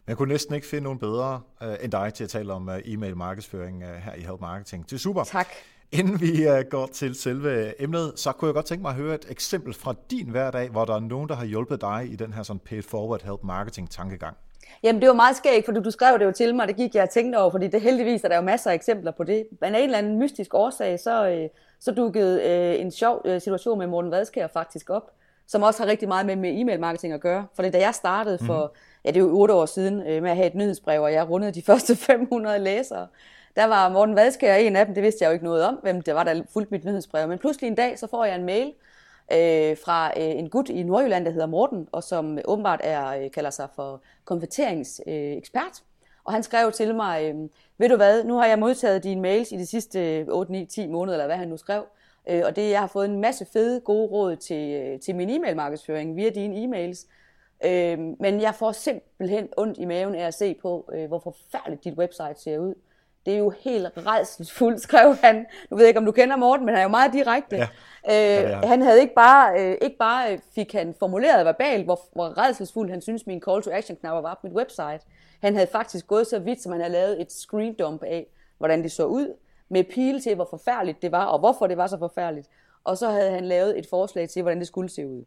Jeg 0.08 0.18
kunne 0.18 0.34
næsten 0.34 0.56
ikke 0.56 0.68
finde 0.68 0.84
nogen 0.84 1.00
bedre 1.00 1.42
uh, 1.62 1.68
end 1.84 1.92
dig 1.92 2.14
til 2.14 2.24
at 2.24 2.30
tale 2.30 2.54
om 2.54 2.68
uh, 2.68 2.76
e-mail 2.86 3.18
markedsføring 3.18 3.84
uh, 3.84 3.90
her 3.90 4.14
i 4.14 4.22
Help 4.22 4.42
Marketing. 4.42 4.84
Det 4.84 4.94
er 4.94 5.00
super. 5.00 5.24
Tak. 5.24 5.48
Inden 5.92 6.22
vi 6.22 6.48
uh, 6.48 6.60
går 6.70 6.86
til 6.86 7.16
selve 7.16 7.82
emnet, 7.82 8.14
så 8.16 8.32
kunne 8.32 8.48
jeg 8.48 8.54
godt 8.54 8.66
tænke 8.66 8.82
mig 8.82 8.90
at 8.90 8.96
høre 8.96 9.16
et 9.16 9.26
eksempel 9.30 9.74
fra 9.74 9.94
din 10.12 10.30
hverdag, 10.30 10.70
hvor 10.70 10.86
der 10.86 10.96
er 10.96 11.00
nogen, 11.00 11.30
der 11.30 11.36
har 11.36 11.46
hjulpet 11.46 11.82
dig 11.82 12.08
i 12.12 12.16
den 12.16 12.34
her 12.34 12.44
sådan 12.44 12.60
paid 12.60 12.82
forward 12.82 13.22
help 13.22 13.44
marketing 13.44 13.90
tankegang. 13.92 14.38
Jamen, 14.84 15.02
det 15.02 15.10
var 15.10 15.16
meget 15.16 15.36
skægt, 15.36 15.66
fordi 15.66 15.80
du 15.80 15.92
skrev 15.92 16.20
det 16.20 16.26
jo 16.26 16.32
til 16.32 16.56
mig, 16.56 16.64
og 16.64 16.68
det 16.68 16.76
gik 16.76 16.96
jeg 16.96 17.04
og 17.04 17.10
tænkte 17.10 17.38
over, 17.38 17.52
fordi 17.52 17.68
det 17.68 17.82
heldigvis 17.82 18.24
er 18.24 18.28
der 18.28 18.36
jo 18.36 18.42
masser 18.42 18.72
af 18.72 18.76
eksempler 18.76 19.12
på 19.12 19.24
det. 19.24 19.48
Men 19.62 19.76
af 19.76 19.80
en 19.80 19.84
eller 19.84 19.98
anden 19.98 20.20
mystisk 20.20 20.54
årsag, 20.54 21.00
så, 21.00 21.28
øh, 21.28 21.50
så 21.80 21.92
dukkede 21.92 22.44
øh, 22.44 22.82
en 22.82 22.92
sjov 22.92 23.22
øh, 23.26 23.42
situation 23.42 23.80
med 23.80 23.88
Morten 23.88 24.12
Vadskær 24.12 24.48
faktisk 24.48 24.90
op, 24.90 25.12
som 25.48 25.64
også 25.64 25.84
har 25.84 25.90
rigtig 25.90 26.08
meget 26.08 26.26
med, 26.26 26.36
med 26.36 26.62
e-mail 26.62 26.80
marketing 26.80 27.14
at 27.14 27.22
gøre. 27.22 27.48
For 27.56 27.64
da 27.64 27.80
jeg 27.80 27.96
startede 27.96 28.40
for, 28.46 28.72
mm. 28.74 28.80
ja 29.06 29.10
det 29.10 29.18
er 29.18 29.22
jo 29.22 29.40
otte 29.40 29.54
år 29.54 29.66
siden, 29.66 30.08
øh, 30.08 30.24
med 30.24 30.32
at 30.32 30.38
have 30.38 30.48
et 30.48 30.56
nyhedsbrev, 30.56 31.02
og 31.02 31.14
jeg 31.14 31.30
rundede 31.30 31.52
de 31.52 31.62
første 31.62 31.96
500 32.08 32.60
læsere, 32.60 33.08
der 33.58 33.66
var 33.66 33.90
Morten 33.90 34.16
Vadskær 34.16 34.56
en 34.56 34.76
af 34.76 34.86
dem, 34.86 34.96
det 34.96 35.04
vidste 35.04 35.24
jeg 35.24 35.30
jo 35.30 35.34
ikke 35.34 35.46
noget 35.46 35.64
om, 35.64 35.76
hvem 35.76 36.02
det 36.02 36.16
var, 36.16 36.24
der 36.24 36.44
fulgte 36.54 36.72
mit 36.72 36.86
nyhedsbrev. 36.86 37.28
Men 37.28 37.40
pludselig 37.40 37.68
en 37.68 37.76
dag, 37.76 38.00
så 38.00 38.08
får 38.08 38.26
jeg 38.26 38.36
en 38.36 38.46
mail, 38.46 38.74
øh, 39.32 39.78
fra 39.86 40.08
øh, 40.08 40.30
en 40.30 40.50
gut 40.50 40.70
i 40.70 40.84
Nordjylland, 40.84 41.26
der 41.26 41.32
hedder 41.32 41.48
Morten, 41.48 41.88
og 41.92 42.04
som 42.04 42.38
åbenbart 42.46 42.80
er, 42.84 43.08
øh, 43.08 43.32
kalder 43.32 43.50
sig 43.50 43.68
for 43.76 44.02
konverteringsekspert. 44.26 45.84
og 46.24 46.34
han 46.34 46.44
skrev 46.44 46.72
til 46.72 46.96
mig, 46.96 47.24
øh, 47.24 47.36
ved 47.78 47.90
du 47.90 47.96
hvad, 47.96 48.24
nu 48.24 48.38
har 48.38 48.46
jeg 48.46 48.60
modtaget 48.60 49.04
dine 49.04 49.22
mails 49.22 49.52
i 49.52 49.58
de 49.58 49.66
sidste 49.66 50.26
8, 50.30 50.52
9, 50.52 50.66
10 50.66 50.88
måneder, 50.88 51.16
eller 51.16 51.26
hvad 51.26 51.38
han 51.38 51.48
nu 51.48 51.58
skrev, 51.58 51.86
øh, 52.30 52.42
og 52.46 52.56
det, 52.56 52.70
jeg 52.70 52.80
har 52.80 52.88
fået 52.88 53.06
en 53.10 53.22
masse 53.22 53.46
fede, 53.54 53.82
gode 53.82 54.08
råd 54.08 54.36
til, 54.36 54.74
øh, 54.74 55.00
til 55.00 55.16
min 55.16 55.30
e-mail-markedsføring 55.30 56.16
via 56.16 56.30
dine 56.30 56.56
e-mails. 56.56 57.08
Øh, 57.66 58.00
men 58.00 58.42
jeg 58.42 58.56
får 58.56 58.72
simpelthen 58.72 59.50
ondt 59.58 59.78
i 59.78 59.86
maven 59.86 60.16
af 60.16 60.28
at 60.28 60.34
se 60.34 60.54
på, 60.62 60.90
øh, 60.94 61.08
hvor 61.08 61.20
forfærdeligt 61.20 61.84
dit 61.84 61.94
website 61.94 62.42
ser 62.42 62.60
ud. 62.60 62.74
Det 63.28 63.36
er 63.36 63.40
jo 63.40 63.50
helt 63.60 63.88
redselsfuldt, 63.98 64.82
skrev 64.88 65.16
han. 65.16 65.46
Nu 65.70 65.78
ved 65.78 65.84
jeg 65.84 65.88
ikke, 65.88 66.00
om 66.00 66.06
du 66.06 66.12
kender 66.12 66.36
Morten, 66.36 66.66
men 66.66 66.76
han 66.76 66.80
er 66.80 66.84
jo 66.84 66.90
meget 66.90 67.14
direkte. 67.14 67.56
Ja. 67.56 67.68
Øh, 68.10 68.50
ja, 68.50 68.68
han 68.68 68.82
havde 68.82 69.02
ikke 69.02 69.14
bare, 69.16 69.62
øh, 69.62 69.78
ikke 69.82 69.98
bare 69.98 70.34
øh, 70.34 70.40
fik 70.56 70.74
han 70.74 70.96
formuleret 71.00 71.46
verbalt, 71.46 71.86
hvor, 71.86 72.02
hvor 72.14 72.38
redselsfuld 72.38 72.90
han 72.90 73.02
synes, 73.02 73.28
min 73.28 73.42
call 73.42 73.64
to 73.64 73.72
action 73.72 73.98
knapper 73.98 74.22
var 74.22 74.34
på 74.34 74.40
mit 74.48 74.54
website. 74.54 75.00
Han 75.42 75.54
havde 75.54 75.68
faktisk 75.68 76.08
gået 76.08 76.28
så 76.28 76.40
vidt, 76.40 76.62
som 76.62 76.72
han 76.72 76.82
havde 76.82 76.94
lavet 76.94 77.22
et 77.22 77.32
screen 77.32 77.74
dump 77.74 78.04
af, 78.04 78.28
hvordan 78.58 78.84
det 78.84 78.92
så 78.92 79.06
ud, 79.06 79.34
med 79.70 79.84
pile 79.84 80.22
til, 80.22 80.36
hvor 80.36 80.48
forfærdeligt 80.50 81.02
det 81.02 81.12
var, 81.12 81.26
og 81.26 81.40
hvorfor 81.40 81.68
det 81.68 81.78
var 81.78 81.88
så 81.88 81.98
forfærdeligt. 81.98 82.48
Og 82.84 82.98
så 82.98 83.10
havde 83.10 83.32
han 83.32 83.46
lavet 83.46 83.80
et 83.80 83.88
forslag 83.90 84.30
til, 84.30 84.42
hvordan 84.42 84.60
det 84.60 84.68
skulle 84.68 84.90
se 84.90 85.08
ud. 85.08 85.24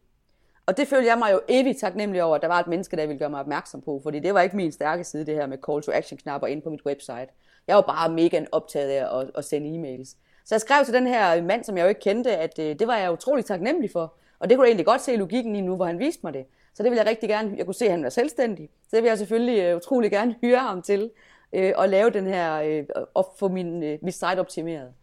Og 0.65 0.77
det 0.77 0.87
følte 0.87 1.07
jeg 1.07 1.17
mig 1.17 1.31
jo 1.31 1.41
evigt 1.47 1.79
taknemmelig 1.79 2.23
over, 2.23 2.35
at 2.35 2.41
der 2.41 2.47
var 2.47 2.59
et 2.59 2.67
menneske, 2.67 2.97
der 2.97 3.07
ville 3.07 3.19
gøre 3.19 3.29
mig 3.29 3.39
opmærksom 3.39 3.81
på, 3.81 3.99
fordi 4.03 4.19
det 4.19 4.33
var 4.33 4.41
ikke 4.41 4.55
min 4.55 4.71
stærke 4.71 5.03
side, 5.03 5.25
det 5.25 5.35
her 5.35 5.47
med 5.47 5.57
call 5.67 5.81
to 5.81 5.91
action 5.91 6.17
knapper 6.17 6.47
ind 6.47 6.61
på 6.61 6.69
mit 6.69 6.85
website. 6.85 7.27
Jeg 7.71 7.75
var 7.75 7.81
bare 7.81 8.09
mega 8.09 8.45
optaget 8.51 8.89
af 8.89 9.19
at, 9.19 9.31
at 9.35 9.45
sende 9.45 9.79
e-mails. 9.79 10.15
Så 10.45 10.55
jeg 10.55 10.61
skrev 10.61 10.85
til 10.85 10.93
den 10.93 11.07
her 11.07 11.41
mand, 11.41 11.63
som 11.63 11.77
jeg 11.77 11.83
jo 11.83 11.89
ikke 11.89 12.01
kendte, 12.01 12.37
at 12.37 12.59
øh, 12.59 12.79
det 12.79 12.87
var 12.87 12.97
jeg 12.97 13.11
utrolig 13.11 13.45
taknemmelig 13.45 13.91
for. 13.91 14.13
Og 14.39 14.49
det 14.49 14.57
kunne 14.57 14.65
jeg 14.65 14.69
egentlig 14.69 14.85
godt 14.85 15.01
se 15.01 15.15
logikken 15.15 15.55
i 15.55 15.61
nu, 15.61 15.75
hvor 15.75 15.85
han 15.85 15.99
viste 15.99 16.19
mig 16.23 16.33
det. 16.33 16.45
Så 16.73 16.83
det 16.83 16.91
vil 16.91 16.97
jeg 16.97 17.05
rigtig 17.05 17.29
gerne, 17.29 17.53
jeg 17.57 17.65
kunne 17.65 17.75
se, 17.75 17.85
at 17.85 17.91
han 17.91 18.03
var 18.03 18.09
selvstændig. 18.09 18.69
Så 18.89 18.95
det 18.95 19.03
vil 19.03 19.09
jeg 19.09 19.17
selvfølgelig 19.17 19.59
øh, 19.59 19.75
utrolig 19.77 20.11
gerne 20.11 20.35
hyre 20.41 20.59
ham 20.59 20.81
til 20.81 21.11
øh, 21.53 21.73
at 21.77 21.89
lave 21.89 22.09
den 22.09 22.27
her, 22.27 22.61
øh, 22.61 22.85
og 23.13 23.33
få 23.39 23.47
min, 23.47 23.83
øh, 23.83 23.99
mit 24.01 24.13
site 24.13 24.39
optimeret. 24.39 24.93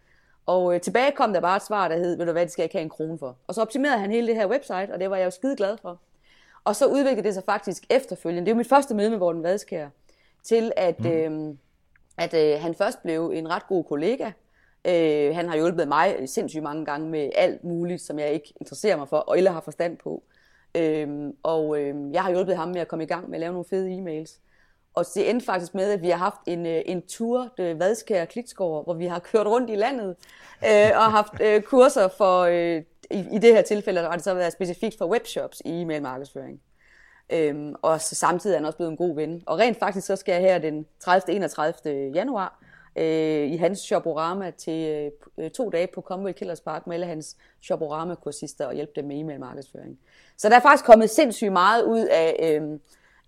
Og 0.46 0.74
øh, 0.74 0.80
tilbage 0.80 1.12
kom 1.12 1.32
der 1.32 1.40
bare 1.40 1.56
et 1.56 1.62
svar, 1.62 1.88
der 1.88 1.96
hed, 1.96 2.16
ved 2.16 2.26
du 2.26 2.32
hvad, 2.32 2.42
det 2.42 2.52
skal 2.52 2.62
jeg 2.62 2.66
ikke 2.66 2.76
have 2.76 2.82
en 2.82 2.90
krone 2.90 3.18
for. 3.18 3.36
Og 3.46 3.54
så 3.54 3.62
optimerede 3.62 3.98
han 3.98 4.10
hele 4.10 4.26
det 4.26 4.34
her 4.34 4.46
website, 4.46 4.92
og 4.92 5.00
det 5.00 5.10
var 5.10 5.16
jeg 5.16 5.24
jo 5.24 5.30
skide 5.30 5.56
glad 5.56 5.76
for. 5.82 6.00
Og 6.64 6.76
så 6.76 6.86
udviklede 6.86 7.26
det 7.26 7.34
sig 7.34 7.42
faktisk 7.46 7.86
efterfølgende. 7.90 8.46
Det 8.46 8.50
er 8.50 8.54
jo 8.54 8.58
mit 8.58 8.68
første 8.68 8.94
møde 8.94 9.10
med 9.10 9.18
Morten 9.18 9.42
Vadskær, 9.42 9.88
til 10.42 10.72
at, 10.76 11.00
mm. 11.00 11.06
øh, 11.06 11.54
at 12.18 12.34
øh, 12.34 12.60
han 12.60 12.74
først 12.74 13.02
blev 13.02 13.32
en 13.34 13.50
ret 13.50 13.66
god 13.66 13.84
kollega. 13.84 14.30
Øh, 14.84 15.34
han 15.34 15.48
har 15.48 15.56
hjulpet 15.56 15.88
mig 15.88 16.16
sindssygt 16.26 16.62
mange 16.62 16.84
gange 16.84 17.10
med 17.10 17.30
alt 17.34 17.64
muligt, 17.64 18.02
som 18.02 18.18
jeg 18.18 18.32
ikke 18.32 18.52
interesserer 18.60 18.96
mig 18.96 19.08
for, 19.08 19.16
og 19.16 19.38
eller 19.38 19.50
har 19.50 19.60
forstand 19.60 19.96
på. 19.96 20.22
Øh, 20.74 21.32
og 21.42 21.80
øh, 21.80 22.12
jeg 22.12 22.22
har 22.22 22.30
hjulpet 22.30 22.56
ham 22.56 22.68
med 22.68 22.80
at 22.80 22.88
komme 22.88 23.04
i 23.04 23.06
gang 23.06 23.28
med 23.28 23.36
at 23.36 23.40
lave 23.40 23.52
nogle 23.52 23.68
fede 23.70 23.98
e-mails. 23.98 24.40
Og 24.94 25.04
det 25.14 25.30
endte 25.30 25.46
faktisk 25.46 25.74
med, 25.74 25.92
at 25.92 26.02
vi 26.02 26.08
har 26.08 26.16
haft 26.16 26.40
en, 26.46 26.66
øh, 26.66 26.82
en 26.86 27.02
tur, 27.02 27.48
det 27.56 27.78
Vadskær 27.78 28.24
Klitskov, 28.24 28.84
hvor 28.84 28.94
vi 28.94 29.06
har 29.06 29.18
kørt 29.18 29.46
rundt 29.46 29.70
i 29.70 29.74
landet 29.74 30.16
øh, 30.64 30.90
og 30.94 31.12
haft 31.12 31.40
øh, 31.40 31.62
kurser 31.62 32.08
for, 32.08 32.40
øh, 32.40 32.82
i, 33.10 33.18
i 33.32 33.38
det 33.38 33.54
her 33.54 33.62
tilfælde 33.62 34.00
har 34.00 34.12
det 34.12 34.24
så 34.24 34.34
været 34.34 34.52
specifikt 34.52 34.98
for 34.98 35.06
webshops 35.06 35.62
i 35.64 35.82
e-mail 35.82 36.02
markedsføring. 36.02 36.60
Øhm, 37.32 37.74
og 37.82 38.00
så 38.00 38.14
samtidig 38.14 38.54
er 38.54 38.58
han 38.58 38.66
også 38.66 38.76
blevet 38.76 38.90
en 38.90 38.96
god 38.96 39.14
ven. 39.14 39.42
Og 39.46 39.58
rent 39.58 39.78
faktisk 39.78 40.06
så 40.06 40.16
skal 40.16 40.32
jeg 40.32 40.40
her 40.40 40.58
den 40.58 40.86
30. 41.00 41.36
31. 41.36 42.10
januar 42.14 42.58
øh, 42.96 43.52
i 43.52 43.56
hans 43.56 43.78
Shoporama 43.78 44.50
til 44.50 44.88
øh, 44.88 45.44
øh, 45.44 45.50
to 45.50 45.70
dage 45.70 45.88
på 45.94 46.00
Commonwealth 46.00 46.38
Killers 46.38 46.60
Park 46.60 46.86
med 46.86 46.94
alle 46.94 47.06
hans 47.06 47.36
Shoporama-kursister 47.62 48.66
og 48.66 48.74
hjælpe 48.74 48.92
dem 48.96 49.04
med 49.04 49.20
e-mail 49.20 49.40
markedsføring. 49.40 49.98
Så 50.36 50.48
der 50.48 50.56
er 50.56 50.60
faktisk 50.60 50.84
kommet 50.84 51.10
sindssygt 51.10 51.52
meget 51.52 51.82
ud 51.82 52.06
af, 52.10 52.60
øh, 52.62 52.78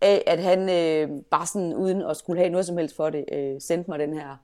af 0.01 0.23
at 0.27 0.43
han 0.43 0.61
øh, 0.61 1.23
bare 1.31 1.47
sådan 1.47 1.75
uden 1.75 2.03
at 2.03 2.17
skulle 2.17 2.41
have 2.41 2.51
noget 2.51 2.67
som 2.67 2.79
helst 2.79 2.97
for 2.97 3.11
det, 3.11 3.25
øh, 3.33 3.61
sendte 3.61 3.91
mig 3.91 3.99
den 3.99 4.15
her 4.15 4.37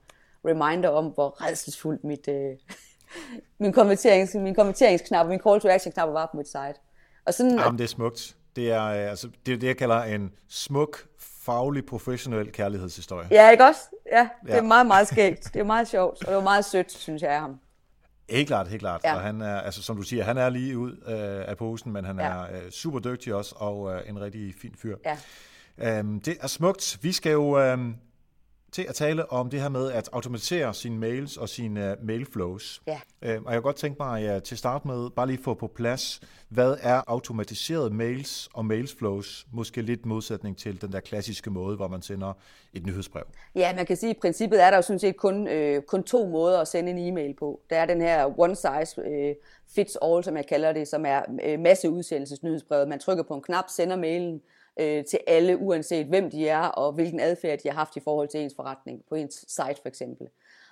reminder 0.45 0.89
om, 0.89 1.05
hvor 1.05 1.45
redselsfuldt 1.45 2.03
mit, 2.03 2.27
øh, 2.27 2.55
min, 3.59 3.73
konverterings, 3.73 4.35
min 4.35 4.55
konverteringsknap, 4.55 5.25
og 5.25 5.29
min 5.29 5.39
call 5.39 5.61
to 5.61 5.67
action 5.67 5.91
knap 5.91 6.09
var 6.09 6.25
på 6.31 6.37
mit 6.37 6.47
site. 6.47 6.75
Og 7.25 7.33
sådan, 7.33 7.59
Jamen, 7.59 7.77
det 7.77 7.83
er 7.83 7.87
smukt. 7.87 8.36
Det 8.57 8.71
er, 8.71 8.83
øh, 8.83 9.09
altså, 9.09 9.29
det 9.45 9.53
er 9.53 9.57
det, 9.57 9.67
jeg 9.67 9.77
kalder 9.77 10.03
en 10.03 10.31
smuk, 10.49 10.97
faglig, 11.19 11.85
professionel 11.85 12.51
kærlighedshistorie. 12.51 13.27
Ja, 13.31 13.49
ikke 13.49 13.65
også? 13.65 13.81
Ja, 14.11 14.29
det 14.43 14.49
ja. 14.49 14.57
er 14.57 14.61
meget, 14.61 14.87
meget 14.87 15.07
skægt. 15.07 15.49
Det 15.53 15.59
er 15.59 15.63
meget 15.63 15.87
sjovt, 15.87 16.21
og 16.21 16.27
det 16.27 16.35
var 16.35 16.43
meget 16.43 16.65
sødt, 16.65 16.91
synes 16.91 17.21
jeg, 17.21 17.31
af 17.31 17.39
ham. 17.39 17.59
Helt 18.29 18.47
klart, 18.47 18.67
helt 18.67 18.79
klart. 18.79 19.01
Ja. 19.03 19.15
Og 19.15 19.21
han 19.21 19.41
er, 19.41 19.61
altså, 19.61 19.83
som 19.83 19.95
du 19.95 20.01
siger, 20.01 20.23
han 20.23 20.37
er 20.37 20.49
lige 20.49 20.77
ud 20.77 20.91
øh, 20.91 21.49
af 21.49 21.57
posen, 21.57 21.91
men 21.91 22.05
han 22.05 22.19
ja. 22.19 22.25
er 22.25 22.41
øh, 22.41 22.71
super 22.71 22.99
dygtig 22.99 23.33
også, 23.33 23.55
og 23.57 23.93
øh, 23.93 24.09
en 24.09 24.21
rigtig 24.21 24.55
fin 24.61 24.75
fyr. 24.77 24.97
Ja. 25.05 25.17
Øhm, 25.99 26.21
det 26.21 26.37
er 26.41 26.47
smukt. 26.47 26.99
Vi 27.01 27.11
skal 27.11 27.31
jo... 27.31 27.59
Øh, 27.59 27.77
til 28.71 28.85
at 28.89 28.95
tale 28.95 29.31
om 29.31 29.49
det 29.49 29.61
her 29.61 29.69
med 29.69 29.91
at 29.91 30.09
automatisere 30.13 30.73
sine 30.73 30.97
mails 30.99 31.37
og 31.37 31.49
sine 31.49 31.95
uh, 31.99 32.07
mailflows. 32.07 32.81
Ja. 32.87 32.99
Uh, 33.21 33.29
og 33.29 33.29
jeg 33.29 33.53
kan 33.53 33.61
godt 33.61 33.75
tænke 33.75 33.97
mig 33.99 34.23
ja, 34.23 34.39
til 34.39 34.57
start 34.57 34.85
med 34.85 35.09
bare 35.09 35.27
lige 35.27 35.43
få 35.43 35.53
på 35.53 35.67
plads, 35.67 36.21
hvad 36.49 36.77
er 36.81 37.01
automatiseret 37.07 37.91
mails 37.91 38.49
og 38.53 38.65
mailsflows, 38.65 39.47
måske 39.51 39.81
lidt 39.81 40.05
modsætning 40.05 40.57
til 40.57 40.81
den 40.81 40.91
der 40.91 40.99
klassiske 40.99 41.49
måde, 41.49 41.75
hvor 41.75 41.87
man 41.87 42.01
sender 42.01 42.33
et 42.73 42.85
nyhedsbrev. 42.85 43.23
Ja, 43.55 43.75
man 43.75 43.85
kan 43.85 43.97
sige, 43.97 44.09
at 44.09 44.15
i 44.15 44.19
princippet 44.19 44.63
er 44.63 44.69
der 44.69 44.77
jo 44.77 44.81
sådan 44.81 44.99
set 44.99 45.17
kun, 45.17 45.47
øh, 45.47 45.81
kun 45.81 46.03
to 46.03 46.27
måder 46.27 46.59
at 46.59 46.67
sende 46.67 46.91
en 46.91 46.97
e-mail 46.97 47.33
på. 47.33 47.61
Der 47.69 47.77
er 47.77 47.85
den 47.85 48.01
her 48.01 48.39
one 48.39 48.55
size 48.55 49.01
øh, 49.01 49.35
fits 49.75 49.97
all, 50.01 50.23
som 50.23 50.37
jeg 50.37 50.47
kalder 50.47 50.73
det, 50.73 50.87
som 50.87 51.05
er 51.05 51.21
øh, 51.43 51.59
masseudsendelsesnyhedsbrevet. 51.59 52.87
Man 52.87 52.99
trykker 52.99 53.23
på 53.23 53.33
en 53.33 53.41
knap, 53.41 53.65
sender 53.69 53.95
mailen, 53.95 54.41
øh, 54.79 55.05
til 55.05 55.19
alle, 55.27 55.57
uanset 55.57 56.05
hvem 56.05 56.29
de 56.29 56.49
er, 56.49 56.61
og 56.61 56.91
hvilken 56.91 57.19
adfærd 57.19 57.59
de 57.59 57.69
har 57.69 57.75
haft 57.75 57.95
i 57.95 57.99
forhold 57.99 58.27
til 58.27 58.39
ens 58.39 58.53
forretning, 58.55 59.03
på 59.09 59.15
ens 59.15 59.45
site 59.47 59.81
for 59.81 59.87
eksempel. 59.87 60.27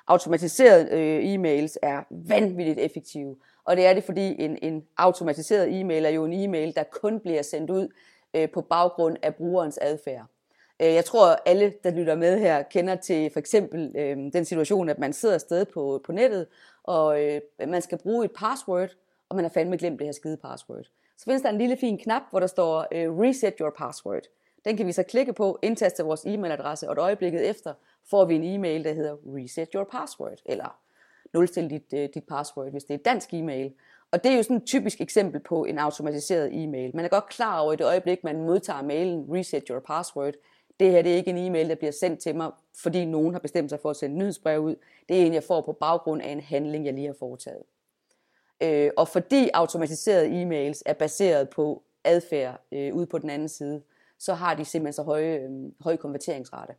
Automatiserede 0.07 0.89
øh, 0.91 1.33
e-mails 1.33 1.75
er 1.81 2.03
vanvittigt 2.09 2.79
effektive, 2.79 3.35
og 3.65 3.77
det 3.77 3.85
er 3.85 3.93
det, 3.93 4.03
fordi 4.03 4.41
en, 4.41 4.57
en 4.61 4.83
automatiseret 4.97 5.79
e-mail 5.79 6.05
er 6.05 6.09
jo 6.09 6.25
en 6.25 6.33
e-mail, 6.33 6.75
der 6.75 6.83
kun 6.83 7.19
bliver 7.19 7.41
sendt 7.41 7.69
ud 7.69 7.87
øh, 8.33 8.49
på 8.49 8.61
baggrund 8.61 9.17
af 9.21 9.35
brugerens 9.35 9.79
adfærd. 9.81 10.25
Øh, 10.81 10.93
jeg 10.93 11.05
tror, 11.05 11.37
alle, 11.45 11.73
der 11.83 11.91
lytter 11.91 12.15
med 12.15 12.39
her, 12.39 12.63
kender 12.63 12.95
til 12.95 13.29
for 13.33 13.39
eksempel 13.39 13.91
øh, 13.95 14.17
den 14.17 14.45
situation, 14.45 14.89
at 14.89 14.99
man 14.99 15.13
sidder 15.13 15.35
afsted 15.35 15.65
på, 15.65 16.01
på 16.05 16.11
nettet, 16.11 16.47
og 16.83 17.23
øh, 17.23 17.41
man 17.67 17.81
skal 17.81 17.97
bruge 17.97 18.25
et 18.25 18.31
password, 18.31 18.89
og 19.29 19.35
man 19.35 19.45
har 19.45 19.49
fandme 19.49 19.77
glemt 19.77 19.99
det 19.99 20.07
her 20.07 20.11
skide 20.11 20.37
password 20.37 20.85
så 21.17 21.23
findes 21.25 21.41
der 21.41 21.49
en 21.49 21.57
lille 21.57 21.77
fin 21.77 21.97
knap, 21.97 22.21
hvor 22.29 22.39
der 22.39 22.47
står 22.47 22.87
øh, 22.91 23.19
Reset 23.19 23.53
Your 23.59 23.73
Password. 23.77 24.23
Den 24.65 24.77
kan 24.77 24.87
vi 24.87 24.91
så 24.91 25.03
klikke 25.03 25.33
på, 25.33 25.59
indtaste 25.61 26.03
vores 26.03 26.25
e-mailadresse, 26.25 26.87
og 26.87 26.93
et 26.93 26.99
øjeblikket 26.99 27.49
efter 27.49 27.73
får 28.09 28.25
vi 28.25 28.35
en 28.35 28.43
e-mail, 28.43 28.83
der 28.83 28.93
hedder 28.93 29.15
Reset 29.25 29.69
Your 29.75 29.83
Password, 29.83 30.37
eller 30.45 30.79
nulstil 31.33 31.69
dit, 31.69 31.93
øh, 31.93 32.09
dit 32.13 32.23
password, 32.23 32.71
hvis 32.71 32.83
det 32.83 32.93
er 32.93 32.97
et 32.97 33.05
dansk 33.05 33.33
e-mail. 33.33 33.73
Og 34.11 34.23
det 34.23 34.31
er 34.31 34.37
jo 34.37 34.43
sådan 34.43 34.57
et 34.57 34.65
typisk 34.65 35.01
eksempel 35.01 35.39
på 35.39 35.65
en 35.65 35.79
automatiseret 35.79 36.63
e-mail. 36.63 36.95
Man 36.95 37.05
er 37.05 37.09
godt 37.09 37.29
klar 37.29 37.59
over 37.59 37.73
i 37.73 37.75
det 37.75 37.85
øjeblik, 37.85 38.23
man 38.23 38.43
modtager 38.43 38.81
mailen 38.81 39.25
Reset 39.29 39.63
Your 39.67 39.79
Password, 39.79 40.33
det 40.79 40.91
her 40.91 41.01
det 41.01 41.11
er 41.11 41.15
ikke 41.15 41.29
en 41.29 41.37
e-mail, 41.37 41.69
der 41.69 41.75
bliver 41.75 41.91
sendt 41.91 42.19
til 42.19 42.35
mig, 42.35 42.51
fordi 42.77 43.05
nogen 43.05 43.33
har 43.33 43.39
bestemt 43.39 43.69
sig 43.69 43.79
for 43.79 43.89
at 43.89 43.95
sende 43.95 44.17
nyhedsbrev 44.17 44.61
ud. 44.61 44.75
Det 45.09 45.21
er 45.21 45.25
en, 45.25 45.33
jeg 45.33 45.43
får 45.43 45.61
på 45.61 45.71
baggrund 45.71 46.21
af 46.21 46.29
en 46.29 46.39
handling, 46.39 46.85
jeg 46.85 46.93
lige 46.93 47.07
har 47.07 47.15
foretaget. 47.19 47.63
Øh, 48.63 48.89
og 48.97 49.07
fordi 49.07 49.49
automatiserede 49.53 50.43
e-mails 50.43 50.81
er 50.85 50.93
baseret 50.93 51.49
på 51.49 51.83
adfærd 52.03 52.61
øh, 52.71 52.95
ude 52.95 53.05
på 53.05 53.17
den 53.17 53.29
anden 53.29 53.49
side, 53.49 53.81
så 54.19 54.33
har 54.33 54.55
de 54.55 54.65
simpelthen 54.65 54.93
så 54.93 55.03
høje, 55.03 55.35
øh, 55.35 55.49
høje 55.81 55.97
konverteringsrate. 55.97 56.73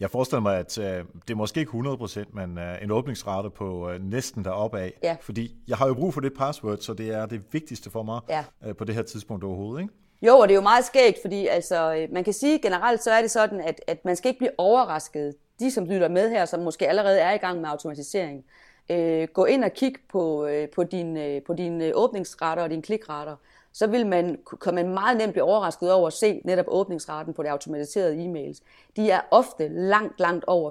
Jeg 0.00 0.10
forestiller 0.10 0.40
mig, 0.40 0.58
at 0.58 0.78
øh, 0.78 1.04
det 1.28 1.30
er 1.30 1.34
måske 1.34 1.60
ikke 1.60 1.72
100%, 1.72 2.24
men 2.32 2.58
øh, 2.58 2.82
en 2.82 2.90
åbningsrate 2.90 3.50
på 3.50 3.90
øh, 3.90 4.02
næsten 4.04 4.44
deroppe 4.44 4.78
af. 4.78 4.92
Ja. 5.02 5.16
Fordi 5.20 5.56
jeg 5.68 5.76
har 5.76 5.86
jo 5.86 5.94
brug 5.94 6.14
for 6.14 6.20
det 6.20 6.32
password, 6.38 6.78
så 6.78 6.94
det 6.94 7.10
er 7.10 7.26
det 7.26 7.42
vigtigste 7.52 7.90
for 7.90 8.02
mig 8.02 8.20
ja. 8.28 8.44
øh, 8.66 8.76
på 8.76 8.84
det 8.84 8.94
her 8.94 9.02
tidspunkt 9.02 9.44
overhovedet. 9.44 9.82
Ikke? 9.82 9.94
Jo, 10.22 10.38
og 10.38 10.48
det 10.48 10.54
er 10.54 10.56
jo 10.56 10.62
meget 10.62 10.84
skægt, 10.84 11.18
fordi 11.20 11.46
altså, 11.46 11.94
øh, 11.94 12.08
man 12.12 12.24
kan 12.24 12.32
sige 12.32 12.58
generelt, 12.58 13.02
så 13.02 13.10
er 13.10 13.20
det 13.20 13.30
sådan, 13.30 13.60
at, 13.60 13.80
at 13.86 14.04
man 14.04 14.16
skal 14.16 14.28
ikke 14.28 14.38
blive 14.38 14.58
overrasket. 14.58 15.34
De, 15.60 15.70
som 15.70 15.84
lytter 15.84 16.08
med 16.08 16.30
her, 16.30 16.44
som 16.44 16.60
måske 16.60 16.88
allerede 16.88 17.20
er 17.20 17.32
i 17.32 17.36
gang 17.36 17.60
med 17.60 17.68
automatisering, 17.68 18.44
øh, 18.90 19.28
gå 19.28 19.44
ind 19.44 19.64
og 19.64 19.72
kig 19.72 19.94
på, 20.08 20.46
øh, 20.46 20.68
på 20.68 20.84
dine 20.84 21.26
øh, 21.26 21.42
på 21.42 21.54
din 21.54 21.82
øh, 21.82 21.92
åbningsrater 21.94 22.62
og 22.62 22.70
dine 22.70 22.82
klikretter, 22.82 23.36
så 23.72 23.86
vil 23.86 24.06
man, 24.06 24.38
kan 24.62 24.74
man 24.74 24.88
meget 24.88 25.16
nemt 25.16 25.32
blive 25.32 25.44
overrasket 25.44 25.92
over 25.92 26.06
at 26.06 26.12
se 26.12 26.40
netop 26.44 26.64
åbningsraten 26.68 27.34
på 27.34 27.42
de 27.42 27.50
automatiserede 27.50 28.24
e-mails. 28.24 28.60
De 28.96 29.10
er 29.10 29.20
ofte 29.30 29.68
langt, 29.68 30.20
langt 30.20 30.44
over 30.46 30.70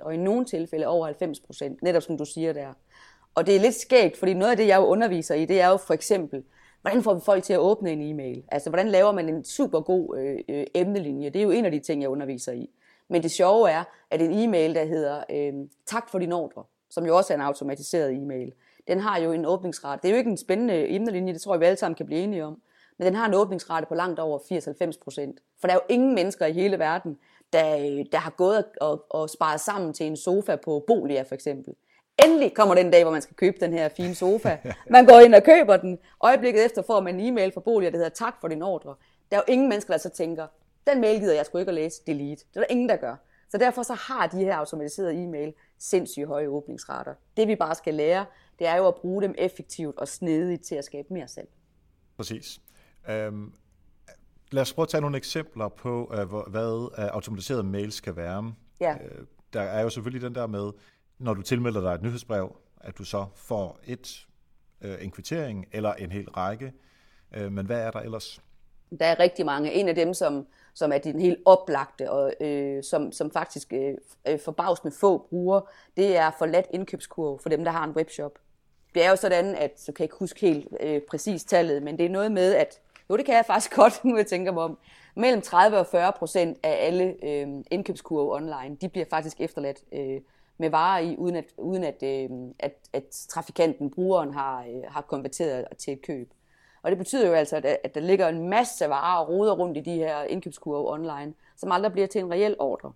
80%, 0.00 0.04
og 0.04 0.14
i 0.14 0.16
nogle 0.16 0.44
tilfælde 0.44 0.86
over 0.86 1.12
90%, 1.72 1.78
netop 1.82 2.02
som 2.02 2.18
du 2.18 2.24
siger 2.24 2.52
der. 2.52 2.72
Og 3.34 3.46
det 3.46 3.56
er 3.56 3.60
lidt 3.60 3.74
skægt, 3.74 4.16
fordi 4.16 4.34
noget 4.34 4.50
af 4.50 4.56
det, 4.56 4.66
jeg 4.66 4.76
jo 4.76 4.84
underviser 4.84 5.34
i, 5.34 5.44
det 5.44 5.60
er 5.60 5.68
jo 5.68 5.76
for 5.76 5.94
eksempel, 5.94 6.44
hvordan 6.82 7.02
får 7.02 7.14
vi 7.14 7.20
folk 7.20 7.44
til 7.44 7.52
at 7.52 7.58
åbne 7.58 7.92
en 7.92 8.02
e-mail? 8.02 8.44
Altså, 8.48 8.70
hvordan 8.70 8.88
laver 8.88 9.12
man 9.12 9.28
en 9.28 9.44
super 9.44 9.80
god 9.80 10.18
øh, 10.18 10.38
øh, 10.48 10.66
emnelinje? 10.74 11.30
Det 11.30 11.38
er 11.38 11.42
jo 11.42 11.50
en 11.50 11.64
af 11.64 11.70
de 11.70 11.78
ting, 11.78 12.02
jeg 12.02 12.10
underviser 12.10 12.52
i. 12.52 12.70
Men 13.08 13.22
det 13.22 13.30
sjove 13.30 13.70
er, 13.70 13.84
at 14.10 14.22
en 14.22 14.32
e-mail, 14.32 14.74
der 14.74 14.84
hedder 14.84 15.24
øh, 15.30 15.54
tak 15.86 16.10
for 16.10 16.18
din 16.18 16.32
ordre, 16.32 16.64
som 16.96 17.06
jo 17.06 17.16
også 17.16 17.32
er 17.32 17.34
en 17.36 17.42
automatiseret 17.42 18.14
e-mail, 18.14 18.52
den 18.88 19.00
har 19.00 19.18
jo 19.20 19.32
en 19.32 19.46
åbningsrate. 19.46 20.02
Det 20.02 20.08
er 20.08 20.12
jo 20.12 20.18
ikke 20.18 20.30
en 20.30 20.36
spændende 20.36 20.88
emnelinje, 20.88 21.32
det 21.32 21.42
tror 21.42 21.54
jeg, 21.54 21.60
vi 21.60 21.66
alle 21.66 21.76
sammen 21.76 21.94
kan 21.94 22.06
blive 22.06 22.20
enige 22.20 22.44
om. 22.44 22.60
Men 22.98 23.06
den 23.06 23.14
har 23.14 23.26
en 23.26 23.34
åbningsrate 23.34 23.86
på 23.86 23.94
langt 23.94 24.20
over 24.20 24.38
80-90 24.38 25.02
procent. 25.04 25.40
For 25.60 25.68
der 25.68 25.74
er 25.74 25.78
jo 25.78 25.94
ingen 25.94 26.14
mennesker 26.14 26.46
i 26.46 26.52
hele 26.52 26.78
verden, 26.78 27.18
der, 27.52 28.04
der 28.12 28.18
har 28.18 28.30
gået 28.30 28.64
og, 28.80 29.06
og 29.10 29.30
sparet 29.30 29.60
sammen 29.60 29.92
til 29.92 30.06
en 30.06 30.16
sofa 30.16 30.56
på 30.56 30.84
Bolia 30.86 31.22
for 31.22 31.34
eksempel. 31.34 31.74
Endelig 32.24 32.54
kommer 32.54 32.74
den 32.74 32.90
dag, 32.90 33.04
hvor 33.04 33.12
man 33.12 33.22
skal 33.22 33.36
købe 33.36 33.56
den 33.60 33.72
her 33.72 33.88
fine 33.88 34.14
sofa. 34.14 34.56
Man 34.90 35.06
går 35.06 35.20
ind 35.20 35.34
og 35.34 35.42
køber 35.42 35.76
den. 35.76 35.98
Øjeblikket 36.20 36.64
efter 36.64 36.82
får 36.82 37.00
man 37.00 37.20
en 37.20 37.26
e-mail 37.26 37.52
fra 37.52 37.60
Bolia, 37.60 37.90
der 37.90 37.96
hedder 37.96 38.10
tak 38.10 38.34
for 38.40 38.48
din 38.48 38.62
ordre. 38.62 38.94
Der 39.30 39.36
er 39.36 39.40
jo 39.48 39.52
ingen 39.52 39.68
mennesker, 39.68 39.92
der 39.92 39.98
så 39.98 40.08
tænker, 40.08 40.46
den 40.86 41.00
mail 41.00 41.20
gider 41.20 41.34
jeg 41.34 41.46
sgu 41.46 41.58
ikke 41.58 41.70
at 41.70 41.74
læse, 41.74 42.02
delete. 42.06 42.44
Det 42.54 42.56
er 42.56 42.60
der 42.60 42.66
ingen, 42.70 42.88
der 42.88 42.96
gør. 42.96 43.16
Så 43.48 43.58
derfor 43.58 43.82
så 43.82 43.94
har 43.94 44.26
de 44.26 44.38
her 44.38 44.56
automatiserede 44.56 45.14
e-mail 45.14 45.54
sindssygt 45.78 46.26
høje 46.26 46.48
åbningsrater. 46.48 47.14
Det 47.36 47.48
vi 47.48 47.56
bare 47.56 47.74
skal 47.74 47.94
lære, 47.94 48.26
det 48.58 48.66
er 48.66 48.76
jo 48.76 48.88
at 48.88 48.94
bruge 48.94 49.22
dem 49.22 49.34
effektivt 49.38 49.98
og 49.98 50.08
snedigt 50.08 50.62
til 50.62 50.74
at 50.74 50.84
skabe 50.84 51.08
mere 51.10 51.28
salg. 51.28 51.48
Præcis. 52.16 52.60
Øhm, 53.08 53.52
lad 54.50 54.62
os 54.62 54.72
prøve 54.72 54.84
at 54.84 54.88
tage 54.88 55.00
nogle 55.00 55.16
eksempler 55.16 55.68
på, 55.68 56.04
uh, 56.04 56.50
hvad 56.50 56.72
uh, 56.74 56.90
automatiserede 56.98 57.64
mails 57.64 58.00
kan 58.00 58.16
være. 58.16 58.54
Ja. 58.80 58.94
Uh, 58.94 59.26
der 59.52 59.60
er 59.60 59.82
jo 59.82 59.90
selvfølgelig 59.90 60.22
den 60.22 60.34
der 60.34 60.46
med, 60.46 60.72
når 61.18 61.34
du 61.34 61.42
tilmelder 61.42 61.80
dig 61.80 61.94
et 61.94 62.02
nyhedsbrev, 62.02 62.56
at 62.80 62.98
du 62.98 63.04
så 63.04 63.26
får 63.34 63.78
et, 63.86 64.26
en 65.00 65.10
kvittering 65.10 65.66
eller 65.72 65.94
en 65.94 66.12
hel 66.12 66.30
række. 66.30 66.72
Men 67.30 67.66
hvad 67.66 67.80
er 67.80 67.90
der 67.90 68.00
ellers? 68.00 68.42
Der 69.00 69.06
er 69.06 69.18
rigtig 69.18 69.46
mange. 69.46 69.72
En 69.72 69.88
af 69.88 69.94
dem, 69.94 70.14
som, 70.14 70.46
som 70.76 70.92
er 70.92 70.98
den 70.98 71.20
helt 71.20 71.38
oplagte, 71.44 72.10
og 72.10 72.32
øh, 72.40 72.84
som, 72.84 73.12
som 73.12 73.30
faktisk 73.30 73.72
øh, 73.72 73.94
øh 74.28 74.38
forbavsende 74.40 74.96
få 74.96 75.18
bruger, 75.18 75.60
det 75.96 76.16
er 76.16 76.30
forladt 76.38 76.66
indkøbskurve 76.70 77.38
for 77.38 77.48
dem, 77.48 77.64
der 77.64 77.70
har 77.70 77.84
en 77.84 77.90
webshop. 77.90 78.38
Det 78.94 79.04
er 79.04 79.10
jo 79.10 79.16
sådan, 79.16 79.54
at, 79.54 79.80
så 79.80 79.92
kan 79.92 80.02
jeg 80.02 80.04
ikke 80.04 80.16
huske 80.18 80.40
helt 80.40 80.68
øh, 80.80 81.00
præcis 81.10 81.44
tallet, 81.44 81.82
men 81.82 81.98
det 81.98 82.06
er 82.06 82.10
noget 82.10 82.32
med, 82.32 82.54
at, 82.54 82.80
jo 83.10 83.16
det 83.16 83.24
kan 83.24 83.34
jeg 83.34 83.44
faktisk 83.46 83.76
godt, 83.80 84.04
nu 84.04 84.16
jeg 84.16 84.26
tænker 84.26 84.52
mig 84.52 84.62
om, 84.62 84.78
mellem 85.14 85.42
30 85.42 85.78
og 85.78 85.86
40 85.86 86.12
procent 86.12 86.58
af 86.62 86.86
alle 86.86 87.14
øh, 87.24 87.48
indkøbskurve 87.70 88.34
online, 88.34 88.76
de 88.80 88.88
bliver 88.88 89.06
faktisk 89.10 89.40
efterladt 89.40 89.78
øh, 89.92 90.20
med 90.58 90.70
varer 90.70 90.98
i, 90.98 91.16
uden 91.16 91.36
at, 91.36 91.44
uden 91.56 91.84
at, 91.84 92.02
øh, 92.02 92.30
at, 92.58 92.74
at 92.92 93.26
trafikanten, 93.28 93.90
brugeren, 93.90 94.32
har, 94.32 94.60
øh, 94.60 94.82
har 94.88 95.00
konverteret 95.00 95.64
til 95.78 95.92
et 95.92 96.02
køb. 96.02 96.30
Og 96.86 96.90
det 96.90 96.98
betyder 96.98 97.26
jo 97.26 97.32
altså, 97.32 97.56
at, 97.56 97.64
at 97.64 97.94
der 97.94 98.00
ligger 98.00 98.28
en 98.28 98.48
masse 98.48 98.88
varer 98.88 99.18
og 99.18 99.28
roder 99.28 99.52
rundt 99.52 99.76
i 99.76 99.80
de 99.80 99.94
her 99.94 100.22
indkøbskurve 100.22 100.92
online, 100.92 101.34
som 101.56 101.72
aldrig 101.72 101.92
bliver 101.92 102.06
til 102.06 102.20
en 102.20 102.30
reel 102.30 102.56
ordre. 102.58 102.92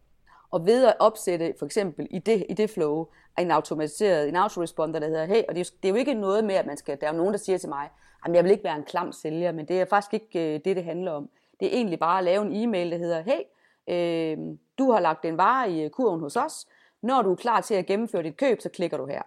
Og 0.50 0.66
ved 0.66 0.86
at 0.86 0.94
opsætte 0.98 1.54
for 1.58 1.66
eksempel 1.66 2.06
i 2.10 2.18
det, 2.18 2.46
i 2.48 2.54
det 2.54 2.70
flow 2.70 3.06
en 3.38 3.50
automatiseret, 3.50 4.28
en 4.28 4.36
autoresponder, 4.36 5.00
der 5.00 5.06
hedder, 5.06 5.24
hey, 5.24 5.42
og 5.48 5.54
det 5.54 5.60
er, 5.60 5.64
jo, 5.64 5.76
det 5.82 5.88
er 5.88 5.92
jo 5.92 5.94
ikke 5.94 6.14
noget 6.14 6.44
med, 6.44 6.54
at 6.54 6.66
man 6.66 6.76
skal, 6.76 7.00
der 7.00 7.06
er 7.06 7.12
jo 7.12 7.16
nogen, 7.16 7.32
der 7.32 7.38
siger 7.38 7.58
til 7.58 7.68
mig, 7.68 7.88
at 8.24 8.34
jeg 8.34 8.44
vil 8.44 8.50
ikke 8.50 8.64
være 8.64 8.76
en 8.76 8.84
klam 8.84 9.12
sælger, 9.12 9.52
men 9.52 9.68
det 9.68 9.80
er 9.80 9.84
faktisk 9.84 10.14
ikke 10.14 10.54
øh, 10.54 10.60
det, 10.64 10.76
det 10.76 10.84
handler 10.84 11.12
om. 11.12 11.30
Det 11.60 11.68
er 11.68 11.76
egentlig 11.76 11.98
bare 11.98 12.18
at 12.18 12.24
lave 12.24 12.46
en 12.46 12.52
e-mail, 12.52 12.90
der 12.90 12.98
hedder, 12.98 13.22
hey, 13.22 13.40
øh, 13.88 14.56
du 14.78 14.90
har 14.90 15.00
lagt 15.00 15.24
en 15.24 15.38
vare 15.38 15.72
i 15.72 15.88
kurven 15.88 16.20
hos 16.20 16.36
os, 16.36 16.66
når 17.02 17.22
du 17.22 17.32
er 17.32 17.36
klar 17.36 17.60
til 17.60 17.74
at 17.74 17.86
gennemføre 17.86 18.22
dit 18.22 18.36
køb, 18.36 18.60
så 18.60 18.68
klikker 18.68 18.96
du 18.96 19.06
her. 19.06 19.22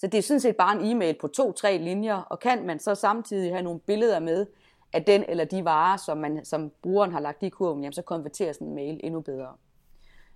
Så 0.00 0.06
det 0.06 0.18
er 0.18 0.22
sådan 0.22 0.40
set 0.40 0.56
bare 0.56 0.80
en 0.80 0.96
e-mail 0.96 1.16
på 1.20 1.28
to-tre 1.28 1.78
linjer, 1.78 2.16
og 2.16 2.40
kan 2.40 2.66
man 2.66 2.78
så 2.78 2.94
samtidig 2.94 3.52
have 3.52 3.62
nogle 3.62 3.80
billeder 3.80 4.18
med 4.18 4.46
af 4.92 5.04
den 5.04 5.24
eller 5.28 5.44
de 5.44 5.64
varer, 5.64 5.96
som, 5.96 6.18
man, 6.18 6.44
som 6.44 6.72
brugeren 6.82 7.12
har 7.12 7.20
lagt 7.20 7.42
i 7.42 7.48
kurven, 7.48 7.82
jamen 7.82 7.92
så 7.92 8.02
konverterer 8.02 8.52
sådan 8.52 8.66
en 8.66 8.74
mail 8.74 9.00
endnu 9.04 9.20
bedre. 9.20 9.48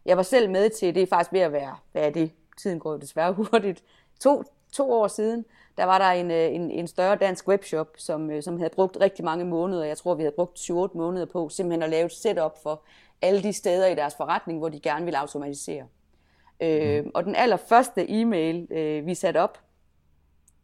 Jeg 0.04 0.16
var 0.16 0.22
selv 0.22 0.50
med 0.50 0.70
til, 0.70 0.94
det 0.94 1.02
er 1.02 1.06
faktisk 1.06 1.32
ved 1.32 1.40
at 1.40 1.52
være, 1.52 1.76
hvad 1.92 2.02
er 2.02 2.10
det, 2.10 2.30
tiden 2.58 2.78
går 2.78 2.92
jo 2.92 2.98
desværre 2.98 3.32
hurtigt, 3.52 3.84
to, 4.20 4.42
to 4.72 4.92
år 4.92 5.08
siden, 5.08 5.44
der 5.76 5.84
var 5.84 5.98
der 5.98 6.10
en, 6.10 6.30
øh, 6.30 6.54
en, 6.54 6.70
en 6.70 6.86
større 6.86 7.16
dansk 7.16 7.48
webshop, 7.48 7.88
som, 7.96 8.30
øh, 8.30 8.42
som 8.42 8.58
havde 8.58 8.70
brugt 8.70 8.96
rigtig 9.00 9.24
mange 9.24 9.44
måneder, 9.44 9.84
jeg 9.84 9.98
tror 9.98 10.14
vi 10.14 10.22
havde 10.22 10.34
brugt 10.36 10.58
7-8 10.58 10.72
måneder 10.94 11.26
på, 11.26 11.48
simpelthen 11.48 11.82
at 11.82 11.90
lave 11.90 12.06
et 12.06 12.12
setup 12.12 12.62
for 12.62 12.82
alle 13.22 13.42
de 13.42 13.52
steder 13.52 13.86
i 13.86 13.94
deres 13.94 14.14
forretning, 14.14 14.58
hvor 14.58 14.68
de 14.68 14.80
gerne 14.80 15.04
ville 15.04 15.18
automatisere. 15.18 15.84
Øh, 16.60 17.04
og 17.14 17.24
den 17.24 17.34
allerførste 17.34 18.10
e-mail, 18.10 18.72
øh, 18.72 19.06
vi 19.06 19.14
satte 19.14 19.38
op 19.38 19.60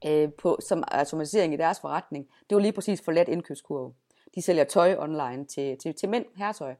øh, 0.06 0.32
på, 0.32 0.58
som 0.68 0.84
automatisering 0.88 1.54
i 1.54 1.56
deres 1.56 1.80
forretning, 1.80 2.28
det 2.50 2.54
var 2.56 2.62
lige 2.62 2.72
præcis 2.72 3.02
for 3.04 3.12
let 3.12 3.28
indkøbskurve. 3.28 3.92
De 4.34 4.42
sælger 4.42 4.64
tøj 4.64 4.96
online 4.98 5.44
til, 5.44 5.78
til, 5.78 5.94
til 5.94 6.08
mænd, 6.08 6.24
herretøj. 6.36 6.74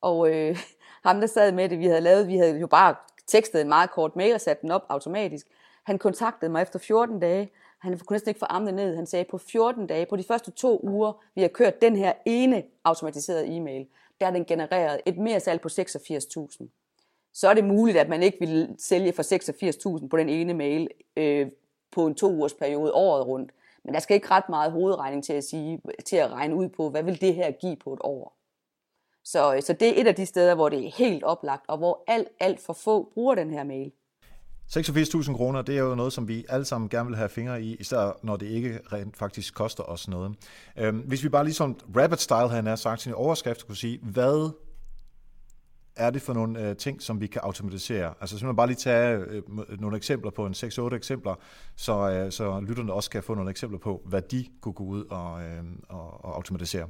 Og 0.00 0.30
øh, 0.30 0.56
ham, 1.06 1.20
der 1.20 1.26
sad 1.26 1.52
med 1.52 1.68
det, 1.68 1.78
vi 1.78 1.86
havde 1.86 2.00
lavet, 2.00 2.28
vi 2.28 2.36
havde 2.36 2.60
jo 2.60 2.66
bare 2.66 2.94
tekstet 3.26 3.60
en 3.60 3.68
meget 3.68 3.90
kort 3.90 4.16
mail 4.16 4.34
og 4.34 4.40
sat 4.40 4.62
den 4.62 4.70
op 4.70 4.86
automatisk. 4.88 5.46
Han 5.84 5.98
kontaktede 5.98 6.52
mig 6.52 6.62
efter 6.62 6.78
14 6.78 7.20
dage. 7.20 7.50
Han 7.78 7.98
kunne 7.98 8.14
næsten 8.14 8.28
ikke 8.28 8.38
få 8.38 8.46
armene 8.46 8.72
ned. 8.72 8.96
Han 8.96 9.06
sagde, 9.06 9.24
på 9.30 9.38
14 9.38 9.86
dage, 9.86 10.06
på 10.06 10.16
de 10.16 10.24
første 10.24 10.50
to 10.50 10.80
uger, 10.82 11.12
vi 11.34 11.40
har 11.40 11.48
kørt 11.48 11.82
den 11.82 11.96
her 11.96 12.12
ene 12.26 12.62
automatiserede 12.84 13.46
e-mail, 13.56 13.86
der 14.20 14.26
er 14.26 14.30
den 14.30 14.44
genereret 14.44 15.00
et 15.06 15.18
mere 15.18 15.40
salg 15.40 15.60
på 15.60 15.68
86.000 15.68 16.79
så 17.34 17.48
er 17.48 17.54
det 17.54 17.64
muligt, 17.64 17.98
at 17.98 18.08
man 18.08 18.22
ikke 18.22 18.38
vil 18.40 18.74
sælge 18.78 19.12
for 19.12 19.22
86.000 19.98 20.08
på 20.08 20.16
den 20.16 20.28
ene 20.28 20.54
mail 20.54 20.88
øh, 21.16 21.46
på 21.92 22.06
en 22.06 22.14
to 22.14 22.32
ugers 22.32 22.54
periode 22.54 22.92
året 22.92 23.26
rundt. 23.26 23.52
Men 23.84 23.94
der 23.94 24.00
skal 24.00 24.14
ikke 24.14 24.30
ret 24.30 24.48
meget 24.48 24.72
hovedregning 24.72 25.24
til 25.24 25.32
at, 25.32 25.44
sige, 25.44 25.80
til 26.06 26.16
at 26.16 26.30
regne 26.30 26.54
ud 26.54 26.68
på, 26.68 26.90
hvad 26.90 27.02
vil 27.02 27.20
det 27.20 27.34
her 27.34 27.50
give 27.50 27.76
på 27.76 27.92
et 27.92 28.00
år. 28.02 28.36
Så, 29.24 29.54
øh, 29.54 29.62
så 29.62 29.72
det 29.72 29.88
er 29.88 30.00
et 30.00 30.06
af 30.06 30.14
de 30.14 30.26
steder, 30.26 30.54
hvor 30.54 30.68
det 30.68 30.86
er 30.86 30.90
helt 30.96 31.24
oplagt, 31.24 31.64
og 31.68 31.78
hvor 31.78 32.04
alt, 32.06 32.28
alt 32.40 32.60
for 32.60 32.72
få 32.72 33.10
bruger 33.14 33.34
den 33.34 33.50
her 33.50 33.64
mail. 33.64 33.92
86.000 34.70 35.36
kroner, 35.36 35.62
det 35.62 35.76
er 35.76 35.82
jo 35.82 35.94
noget, 35.94 36.12
som 36.12 36.28
vi 36.28 36.44
alle 36.48 36.64
sammen 36.64 36.88
gerne 36.88 37.08
vil 37.08 37.16
have 37.16 37.28
fingre 37.28 37.62
i, 37.62 37.76
især 37.76 38.18
når 38.22 38.36
det 38.36 38.46
ikke 38.46 38.80
rent 38.92 39.16
faktisk 39.16 39.54
koster 39.54 39.82
os 39.82 40.08
noget. 40.08 40.34
Øhm, 40.78 40.98
hvis 40.98 41.24
vi 41.24 41.28
bare 41.28 41.44
ligesom 41.44 41.80
rapid 41.96 42.16
style 42.16 42.48
havde 42.48 42.76
sagt 42.76 43.02
sin 43.02 43.14
overskrift, 43.14 43.66
kunne 43.66 43.76
sige, 43.76 43.98
hvad 44.02 44.50
er 46.00 46.10
det 46.10 46.22
for 46.22 46.32
nogle 46.32 46.68
øh, 46.68 46.76
ting, 46.76 47.02
som 47.02 47.20
vi 47.20 47.26
kan 47.26 47.40
automatisere? 47.44 48.14
Altså 48.20 48.38
simpelthen 48.38 48.56
bare 48.56 48.66
lige 48.66 48.76
tage 48.76 49.18
øh, 49.18 49.42
nogle 49.80 49.96
eksempler 49.96 50.30
på 50.30 50.46
en 50.46 50.52
6-8 50.52 50.94
eksempler, 50.94 51.34
så, 51.76 52.10
øh, 52.10 52.32
så 52.32 52.60
lytterne 52.60 52.92
også 52.92 53.10
kan 53.10 53.22
få 53.22 53.34
nogle 53.34 53.50
eksempler 53.50 53.78
på, 53.78 54.02
hvad 54.04 54.22
de 54.22 54.46
kunne 54.60 54.74
gå 54.74 54.84
ud 54.84 55.04
og, 55.04 55.42
øh, 55.42 55.62
og, 55.88 56.24
og 56.24 56.36
automatisere. 56.36 56.86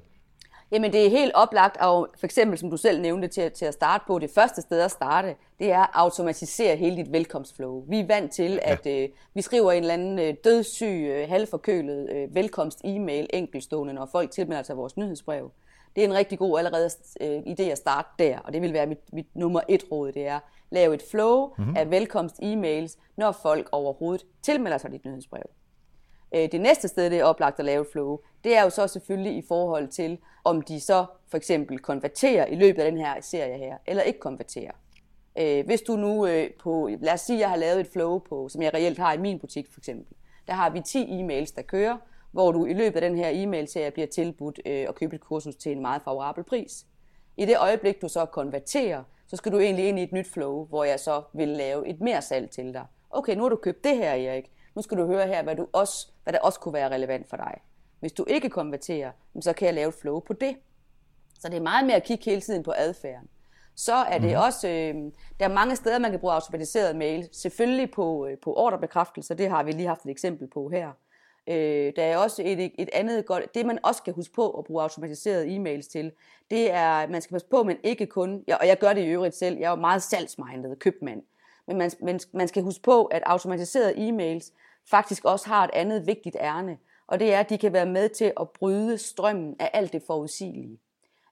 Jamen 0.72 0.92
det 0.92 1.06
er 1.06 1.10
helt 1.10 1.32
oplagt, 1.34 1.76
og 1.76 2.08
for 2.18 2.26
eksempel 2.26 2.58
som 2.58 2.70
du 2.70 2.76
selv 2.76 3.00
nævnte 3.00 3.28
til, 3.28 3.50
til 3.50 3.64
at 3.64 3.74
starte 3.74 4.04
på, 4.06 4.18
det 4.18 4.30
første 4.30 4.62
sted 4.62 4.80
at 4.80 4.90
starte, 4.90 5.34
det 5.58 5.72
er 5.72 5.80
at 5.80 5.90
automatisere 5.92 6.76
hele 6.76 6.96
dit 6.96 7.12
velkomstflow. 7.12 7.84
Vi 7.88 8.00
er 8.00 8.06
vant 8.06 8.32
til, 8.32 8.58
at 8.62 8.86
ja. 8.86 9.02
øh, 9.02 9.08
vi 9.34 9.42
skriver 9.42 9.72
en 9.72 9.82
eller 9.82 9.94
anden 9.94 10.18
øh, 10.18 10.34
dødssyg, 10.44 11.06
øh, 11.10 11.28
halvforkølet 11.28 12.10
øh, 12.10 12.34
velkomst-e-mail 12.34 13.26
enkeltstående, 13.32 13.94
når 13.94 14.08
folk 14.12 14.30
tilmelder 14.30 14.62
sig 14.62 14.76
vores 14.76 14.96
nyhedsbrev. 14.96 15.50
Det 15.96 16.04
er 16.04 16.08
en 16.08 16.14
rigtig 16.14 16.38
god 16.38 16.58
allerede 16.58 16.90
øh, 17.20 17.38
idé 17.38 17.62
at 17.62 17.78
starte 17.78 18.08
der, 18.18 18.38
og 18.38 18.52
det 18.52 18.62
vil 18.62 18.72
være 18.72 18.86
mit, 18.86 19.12
mit 19.12 19.36
nummer 19.36 19.60
et 19.68 19.84
råd, 19.90 20.12
det 20.12 20.26
er 20.26 20.40
lave 20.70 20.94
et 20.94 21.02
flow 21.10 21.54
mm-hmm. 21.58 21.76
af 21.76 21.84
velkomst-e-mails, 21.90 22.98
når 23.16 23.32
folk 23.32 23.68
overhovedet 23.72 24.26
tilmelder 24.42 24.78
sig 24.78 24.92
dit 24.92 25.04
nyhedsbrev. 25.04 25.42
Øh, 26.34 26.52
det 26.52 26.60
næste 26.60 26.88
sted, 26.88 27.10
det 27.10 27.18
er 27.18 27.24
oplagt 27.24 27.58
at 27.58 27.64
lave 27.64 27.82
et 27.82 27.88
flow, 27.92 28.18
det 28.44 28.56
er 28.56 28.62
jo 28.62 28.70
så 28.70 28.86
selvfølgelig 28.86 29.36
i 29.36 29.42
forhold 29.48 29.88
til, 29.88 30.18
om 30.44 30.62
de 30.62 30.80
så 30.80 31.06
for 31.28 31.36
eksempel 31.36 31.78
konverterer 31.78 32.46
i 32.46 32.54
løbet 32.54 32.82
af 32.82 32.90
den 32.90 33.00
her 33.00 33.20
serie 33.20 33.58
her, 33.58 33.76
eller 33.86 34.02
ikke 34.02 34.20
konverterer. 34.20 34.72
Øh, 35.38 35.66
hvis 35.66 35.82
du 35.82 35.96
nu 35.96 36.26
øh, 36.26 36.50
på, 36.50 36.90
lad 37.00 37.12
os 37.12 37.20
sige, 37.20 37.36
at 37.36 37.40
jeg 37.40 37.48
har 37.48 37.56
lavet 37.56 37.80
et 37.80 37.88
flow 37.92 38.18
på, 38.18 38.48
som 38.48 38.62
jeg 38.62 38.74
reelt 38.74 38.98
har 38.98 39.12
i 39.12 39.18
min 39.18 39.38
butik 39.38 39.72
for 39.72 39.80
eksempel, 39.80 40.16
der 40.46 40.52
har 40.54 40.70
vi 40.70 40.80
10 40.80 41.04
e-mails, 41.04 41.54
der 41.56 41.62
kører, 41.62 41.96
hvor 42.32 42.52
du 42.52 42.66
i 42.66 42.72
løbet 42.72 43.02
af 43.02 43.10
den 43.10 43.18
her 43.18 43.30
e-mail-serie 43.32 43.90
bliver 43.90 44.06
tilbudt 44.06 44.60
øh, 44.66 44.86
at 44.88 44.94
købe 44.94 45.16
et 45.16 45.20
kursus 45.20 45.56
til 45.56 45.72
en 45.72 45.82
meget 45.82 46.02
favorabel 46.02 46.44
pris. 46.44 46.86
I 47.36 47.44
det 47.44 47.58
øjeblik, 47.58 48.02
du 48.02 48.08
så 48.08 48.24
konverterer, 48.24 49.02
så 49.26 49.36
skal 49.36 49.52
du 49.52 49.58
egentlig 49.58 49.88
ind 49.88 49.98
i 49.98 50.02
et 50.02 50.12
nyt 50.12 50.28
flow, 50.28 50.66
hvor 50.66 50.84
jeg 50.84 51.00
så 51.00 51.22
vil 51.32 51.48
lave 51.48 51.88
et 51.88 52.00
mere 52.00 52.22
salg 52.22 52.50
til 52.50 52.74
dig. 52.74 52.86
Okay, 53.10 53.34
nu 53.34 53.42
har 53.42 53.48
du 53.48 53.56
købt 53.56 53.84
det 53.84 53.96
her, 53.96 54.10
Erik. 54.10 54.50
Nu 54.74 54.82
skal 54.82 54.98
du 54.98 55.06
høre 55.06 55.26
her, 55.26 55.42
hvad, 55.42 55.56
du 55.56 55.66
også, 55.72 56.08
hvad 56.22 56.32
der 56.32 56.38
også 56.38 56.60
kunne 56.60 56.74
være 56.74 56.94
relevant 56.94 57.28
for 57.28 57.36
dig. 57.36 57.60
Hvis 58.00 58.12
du 58.12 58.24
ikke 58.28 58.50
konverterer, 58.50 59.10
så 59.40 59.52
kan 59.52 59.66
jeg 59.66 59.74
lave 59.74 59.88
et 59.88 59.94
flow 59.94 60.20
på 60.20 60.32
det. 60.32 60.56
Så 61.40 61.48
det 61.48 61.56
er 61.56 61.62
meget 61.62 61.86
mere 61.86 61.96
at 61.96 62.04
kigge 62.04 62.24
hele 62.24 62.40
tiden 62.40 62.62
på 62.62 62.72
adfærden. 62.76 63.28
Så 63.74 63.94
er 63.94 64.18
det 64.18 64.30
mm. 64.30 64.42
også, 64.42 64.68
øh, 64.68 64.94
der 65.40 65.44
er 65.44 65.48
mange 65.48 65.76
steder, 65.76 65.98
man 65.98 66.10
kan 66.10 66.20
bruge 66.20 66.32
automatiseret 66.32 66.96
mail. 66.96 67.28
Selvfølgelig 67.32 67.90
på, 67.90 68.26
øh, 68.26 68.38
på 68.38 68.54
ordrebekræftelse, 68.54 69.34
det 69.34 69.50
har 69.50 69.62
vi 69.62 69.72
lige 69.72 69.88
haft 69.88 70.04
et 70.04 70.10
eksempel 70.10 70.48
på 70.48 70.68
her. 70.68 70.92
Øh, 71.50 71.92
der 71.96 72.02
er 72.02 72.16
også 72.16 72.42
et, 72.44 72.72
et 72.78 72.88
andet 72.92 73.26
godt, 73.26 73.54
det 73.54 73.66
man 73.66 73.78
også 73.82 73.98
skal 73.98 74.12
huske 74.12 74.34
på 74.34 74.50
at 74.50 74.64
bruge 74.64 74.82
automatiserede 74.82 75.56
e-mails 75.56 75.88
til, 75.90 76.12
det 76.50 76.72
er, 76.72 77.08
man 77.08 77.22
skal 77.22 77.34
passe 77.34 77.48
på, 77.48 77.62
men 77.62 77.76
ikke 77.82 78.06
kun, 78.06 78.44
ja, 78.48 78.56
og 78.56 78.66
jeg 78.66 78.78
gør 78.78 78.92
det 78.92 79.02
i 79.02 79.08
øvrigt 79.08 79.34
selv, 79.34 79.58
jeg 79.58 79.66
er 79.66 79.70
jo 79.70 79.76
meget 79.76 80.02
salgsmindet 80.02 80.78
købmand, 80.78 81.22
men 81.66 81.78
man, 81.78 81.90
man, 82.02 82.20
man 82.32 82.48
skal 82.48 82.62
huske 82.62 82.82
på, 82.82 83.04
at 83.04 83.22
automatiserede 83.26 84.08
e-mails 84.08 84.52
faktisk 84.90 85.24
også 85.24 85.48
har 85.48 85.64
et 85.64 85.70
andet 85.72 86.06
vigtigt 86.06 86.36
ærne, 86.40 86.78
og 87.06 87.20
det 87.20 87.34
er, 87.34 87.40
at 87.40 87.50
de 87.50 87.58
kan 87.58 87.72
være 87.72 87.86
med 87.86 88.08
til 88.08 88.32
at 88.40 88.50
bryde 88.50 88.98
strømmen 88.98 89.56
af 89.58 89.70
alt 89.72 89.92
det 89.92 90.02
forudsigelige. 90.06 90.78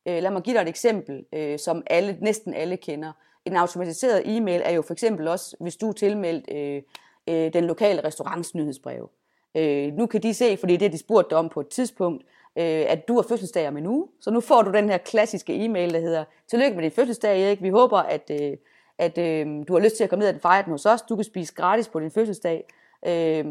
Øh, 0.06 0.22
lad 0.22 0.30
mig 0.30 0.42
give 0.42 0.56
dig 0.56 0.62
et 0.62 0.68
eksempel, 0.68 1.24
øh, 1.32 1.58
som 1.58 1.82
alle, 1.86 2.18
næsten 2.20 2.54
alle 2.54 2.76
kender. 2.76 3.12
En 3.44 3.56
automatiseret 3.56 4.22
e-mail 4.36 4.62
er 4.64 4.72
jo 4.72 4.82
for 4.82 4.92
eksempel 4.92 5.28
også, 5.28 5.56
hvis 5.60 5.76
du 5.76 5.88
er 5.88 5.92
tilmeldt 5.92 6.50
øh, 6.52 6.82
øh, 7.28 7.52
den 7.52 7.64
lokale 7.64 8.04
restaurants 8.04 8.54
nyhedsbrev. 8.54 9.10
Øh, 9.56 9.92
nu 9.92 10.06
kan 10.06 10.22
de 10.22 10.34
se, 10.34 10.56
fordi 10.56 10.76
det 10.76 10.86
er 10.86 10.90
de 10.90 10.98
spurgt 10.98 11.32
om 11.32 11.48
på 11.48 11.60
et 11.60 11.68
tidspunkt, 11.68 12.22
øh, 12.56 12.84
at 12.88 13.08
du 13.08 13.14
har 13.14 13.22
fødselsdag 13.22 13.68
om 13.68 13.76
en 13.76 13.86
uge. 13.86 14.08
Så 14.20 14.30
nu 14.30 14.40
får 14.40 14.62
du 14.62 14.72
den 14.72 14.88
her 14.88 14.98
klassiske 14.98 15.64
e-mail, 15.64 15.94
der 15.94 16.00
hedder, 16.00 16.24
tillykke 16.50 16.74
med 16.74 16.82
din 16.82 16.92
fødselsdag, 16.92 17.42
Erik. 17.42 17.62
Vi 17.62 17.68
håber, 17.68 17.98
at, 17.98 18.30
øh, 18.30 18.56
at 18.98 19.18
øh, 19.18 19.46
du 19.68 19.72
har 19.72 19.80
lyst 19.80 19.96
til 19.96 20.04
at 20.04 20.10
komme 20.10 20.24
ned 20.24 20.34
og 20.34 20.40
fejre 20.40 20.62
den 20.62 20.72
hos 20.72 20.86
os. 20.86 21.02
Du 21.02 21.16
kan 21.16 21.24
spise 21.24 21.54
gratis 21.54 21.88
på 21.88 22.00
din 22.00 22.10
fødselsdag. 22.10 22.64
Øh, 23.06 23.44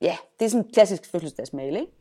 ja, 0.00 0.16
det 0.38 0.44
er 0.44 0.48
sådan 0.48 0.64
en 0.64 0.72
klassisk 0.72 1.10
fødselsdagsmail, 1.10 1.76
ikke? 1.76 1.92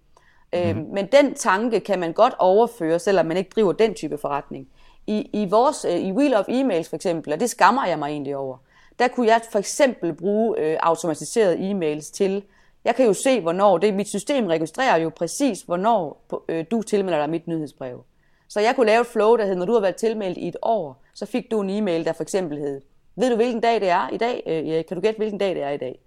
Mm. 0.54 0.60
Øh, 0.60 0.88
men 0.94 1.08
den 1.12 1.34
tanke 1.34 1.80
kan 1.80 2.00
man 2.00 2.14
godt 2.14 2.34
overføre, 2.40 3.00
selvom 3.00 3.26
man 3.26 3.38
ikke 3.38 3.52
driver 3.56 3.72
den 3.72 3.94
type 3.94 4.18
forretning. 4.18 4.68
I, 5.08 5.30
i, 5.34 5.48
vores, 5.50 5.86
øh, 5.86 6.00
i 6.00 6.12
Wheel 6.12 6.34
of 6.34 6.46
Emails 6.48 6.90
for 6.90 6.96
eksempel, 6.96 7.34
og 7.34 7.40
det 7.40 7.50
skammer 7.50 7.86
jeg 7.86 8.00
mig 8.00 8.08
egentlig 8.10 8.36
over, 8.36 8.58
der 9.00 9.08
kunne 9.08 9.28
jeg 9.28 9.42
for 9.52 9.60
eksempel 9.60 10.14
bruge 10.14 10.60
øh, 10.60 10.78
automatiserede 10.80 11.72
e-mails 11.72 12.12
til, 12.12 12.44
jeg 12.86 12.96
kan 12.96 13.06
jo 13.06 13.14
se, 13.14 13.42
hvornår, 13.42 13.78
det 13.78 13.94
mit 13.94 14.08
system 14.08 14.48
registrerer 14.48 14.98
jo 14.98 15.10
præcis, 15.10 15.62
hvornår 15.62 16.26
øh, 16.50 16.66
du 16.72 16.82
tilmelder 16.82 17.20
dig 17.20 17.30
mit 17.30 17.48
nyhedsbrev. 17.48 18.04
Så 18.48 18.60
jeg 18.60 18.76
kunne 18.76 18.88
lave 18.88 19.02
et 19.02 19.08
flow, 19.08 19.36
der 19.36 19.46
hed, 19.46 19.56
når 19.56 19.66
du 19.66 19.74
har 19.74 19.80
været 19.80 19.96
tilmeldt 19.96 20.38
i 20.38 20.48
et 20.48 20.58
år, 20.62 21.04
så 21.14 21.26
fik 21.26 21.52
du 21.52 21.62
en 21.62 21.70
e-mail, 21.70 22.06
der 22.06 22.14
for 22.14 22.24
eksempel 22.24 22.58
hed, 22.58 22.82
ved 23.16 23.30
du 23.30 23.36
hvilken 23.36 23.62
dag 23.62 23.82
det 23.82 23.90
er 23.90 24.10
i 24.10 24.18
dag? 24.18 24.44
Øh, 24.48 24.86
kan 24.86 24.98
du 24.98 25.02
gætte, 25.02 25.18
hvilken 25.18 25.40
dag 25.40 25.56
det 25.56 25.64
er 25.64 25.70
i 25.70 25.78
dag? 25.78 26.00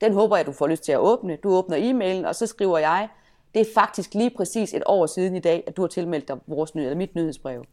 Den 0.00 0.12
håber 0.12 0.36
jeg, 0.36 0.46
du 0.46 0.52
får 0.52 0.66
lyst 0.66 0.84
til 0.84 0.92
at 0.92 0.98
åbne. 0.98 1.36
Du 1.36 1.54
åbner 1.54 1.76
e-mailen, 1.76 2.26
og 2.28 2.34
så 2.34 2.46
skriver 2.46 2.78
jeg, 2.78 3.08
det 3.54 3.60
er 3.60 3.66
faktisk 3.74 4.14
lige 4.14 4.30
præcis 4.30 4.74
et 4.74 4.82
år 4.86 5.06
siden 5.06 5.36
i 5.36 5.40
dag, 5.40 5.64
at 5.66 5.76
du 5.76 5.82
har 5.82 5.88
tilmeldt 5.88 6.28
dig 6.28 6.36
vores 6.46 6.74
nyhed, 6.74 6.88
eller 6.90 6.98
mit 6.98 7.14
nyhedsbrev. 7.14 7.64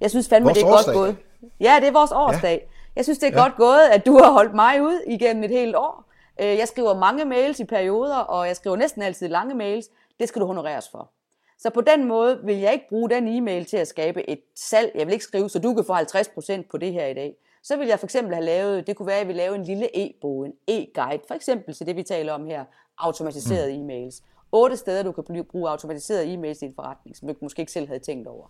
Jeg 0.00 0.10
synes 0.10 0.28
fandme, 0.28 0.46
vores 0.46 0.58
det 0.58 0.64
er 0.66 0.72
årsdag. 0.72 0.94
godt 0.94 1.06
gået. 1.06 1.16
Ja, 1.60 1.76
det 1.80 1.88
er 1.88 1.92
vores 1.92 2.12
årsdag. 2.12 2.60
Ja. 2.62 2.66
Jeg 2.96 3.04
synes, 3.04 3.18
det 3.18 3.28
er 3.28 3.32
ja. 3.38 3.42
godt 3.42 3.56
gået, 3.56 3.80
at 3.92 4.06
du 4.06 4.18
har 4.18 4.32
holdt 4.32 4.54
mig 4.54 4.82
ud 4.82 5.00
igennem 5.06 5.44
et 5.44 5.50
helt 5.50 5.76
år. 5.76 6.03
Øh, 6.40 6.46
jeg 6.58 6.68
skriver 6.68 6.94
mange 6.94 7.24
mails 7.24 7.60
i 7.60 7.64
perioder, 7.64 8.16
og 8.16 8.46
jeg 8.46 8.56
skriver 8.56 8.76
næsten 8.76 9.02
altid 9.02 9.28
lange 9.28 9.54
mails. 9.54 9.90
Det 10.20 10.28
skal 10.28 10.42
du 10.42 10.46
honoreres 10.46 10.88
for. 10.88 11.10
Så 11.58 11.70
på 11.70 11.80
den 11.80 12.04
måde 12.04 12.40
vil 12.44 12.56
jeg 12.56 12.72
ikke 12.72 12.88
bruge 12.88 13.10
den 13.10 13.28
e-mail 13.28 13.64
til 13.64 13.76
at 13.76 13.88
skabe 13.88 14.30
et 14.30 14.40
salg. 14.54 14.92
Jeg 14.94 15.06
vil 15.06 15.12
ikke 15.12 15.24
skrive, 15.24 15.48
så 15.50 15.58
du 15.58 15.74
kan 15.74 15.84
få 15.84 15.94
50% 15.94 16.68
på 16.70 16.78
det 16.78 16.92
her 16.92 17.06
i 17.06 17.14
dag. 17.14 17.36
Så 17.62 17.76
vil 17.76 17.88
jeg 17.88 17.98
for 17.98 18.06
eksempel 18.06 18.34
have 18.34 18.44
lavet, 18.44 18.86
det 18.86 18.96
kunne 18.96 19.06
være, 19.06 19.16
at 19.16 19.20
jeg 19.20 19.28
vil 19.28 19.36
lave 19.36 19.54
en 19.54 19.64
lille 19.64 19.96
e-bog, 19.96 20.46
en 20.46 20.52
e-guide, 20.68 21.22
for 21.26 21.34
eksempel 21.34 21.74
til 21.74 21.86
det, 21.86 21.96
vi 21.96 22.02
taler 22.02 22.32
om 22.32 22.46
her, 22.46 22.64
automatiserede 22.98 23.78
mm. 23.78 23.84
e-mails. 23.84 24.22
Otte 24.52 24.76
steder, 24.76 25.02
du 25.02 25.12
kan 25.12 25.44
bruge 25.50 25.70
automatiserede 25.70 26.34
e-mails 26.34 26.62
i 26.62 26.66
din 26.66 26.74
forretning, 26.74 27.16
som 27.16 27.28
du 27.28 27.34
måske 27.42 27.60
ikke 27.60 27.72
selv 27.72 27.86
havde 27.86 28.00
tænkt 28.00 28.28
over. 28.28 28.46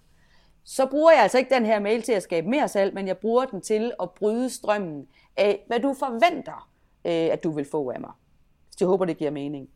Så 0.65 0.87
bruger 0.87 1.13
jeg 1.13 1.23
altså 1.23 1.39
ikke 1.39 1.55
den 1.55 1.67
her 1.67 1.81
mail 1.81 2.03
til 2.03 2.13
at 2.13 2.23
skabe 2.23 2.49
mere 2.49 2.69
salg, 2.69 2.95
men 2.95 3.09
jeg 3.09 3.19
bruger 3.19 3.45
den 3.45 3.61
til 3.61 3.93
at 4.03 4.11
bryde 4.11 4.51
strømmen 4.51 5.09
af, 5.37 5.65
hvad 5.67 5.81
du 5.81 5.95
forventer, 5.99 6.69
øh, 7.05 7.13
at 7.13 7.45
du 7.45 7.51
vil 7.51 7.65
få 7.65 7.91
af 7.91 8.01
mig. 8.01 8.13
Så 8.71 8.77
jeg 8.81 8.89
håber, 8.89 9.05
det 9.05 9.17
giver 9.17 9.31
mening. 9.31 9.69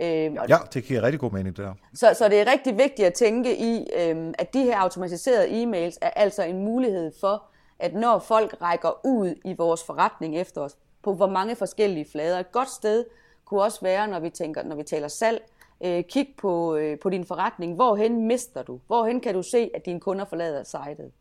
Øh, 0.00 0.34
ja, 0.48 0.56
det 0.74 0.84
giver 0.84 1.02
rigtig 1.02 1.20
god 1.20 1.30
mening, 1.30 1.56
det 1.56 1.64
der. 1.64 1.74
Så, 1.94 2.14
så 2.14 2.28
det 2.28 2.40
er 2.40 2.52
rigtig 2.52 2.78
vigtigt 2.78 3.06
at 3.06 3.14
tænke 3.14 3.56
i, 3.58 3.90
øh, 3.96 4.34
at 4.38 4.54
de 4.54 4.62
her 4.62 4.78
automatiserede 4.78 5.62
e-mails 5.62 5.98
er 6.00 6.10
altså 6.10 6.42
en 6.42 6.64
mulighed 6.64 7.12
for, 7.20 7.44
at 7.78 7.94
når 7.94 8.18
folk 8.18 8.62
rækker 8.62 9.06
ud 9.06 9.34
i 9.44 9.54
vores 9.54 9.84
forretning 9.84 10.36
efter 10.36 10.60
os, 10.60 10.76
på 11.02 11.14
hvor 11.14 11.26
mange 11.26 11.56
forskellige 11.56 12.06
flader. 12.12 12.38
Et 12.38 12.52
godt 12.52 12.70
sted 12.70 13.04
kunne 13.44 13.62
også 13.62 13.80
være, 13.80 14.08
når 14.08 14.20
vi, 14.20 14.30
tænker, 14.30 14.62
når 14.62 14.76
vi 14.76 14.82
taler 14.82 15.08
salg, 15.08 15.42
øh, 15.84 16.04
kig 16.04 16.34
på, 16.38 16.76
øh, 16.76 16.98
på 16.98 17.10
din 17.10 17.24
forretning. 17.24 17.74
Hvorhen 17.74 18.26
mister 18.26 18.62
du? 18.62 18.80
Hvorhen 18.86 19.20
kan 19.20 19.34
du 19.34 19.42
se, 19.42 19.70
at 19.74 19.86
dine 19.86 20.00
kunder 20.00 20.24
forlader 20.24 20.62
sitet? 20.62 21.12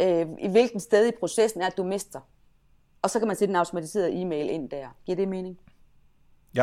Øh, 0.00 0.26
I 0.38 0.48
hvilken 0.48 0.80
sted 0.80 1.08
i 1.08 1.10
processen 1.20 1.60
er, 1.60 1.66
at 1.66 1.76
du 1.76 1.84
mister? 1.84 2.20
Og 3.04 3.10
så 3.10 3.18
kan 3.18 3.28
man 3.28 3.36
sætte 3.36 3.52
en 3.52 3.56
automatiseret 3.56 4.20
e-mail 4.20 4.50
ind 4.50 4.70
der. 4.70 4.86
Giver 5.06 5.16
det 5.16 5.28
mening? 5.28 5.58
Ja. 6.54 6.62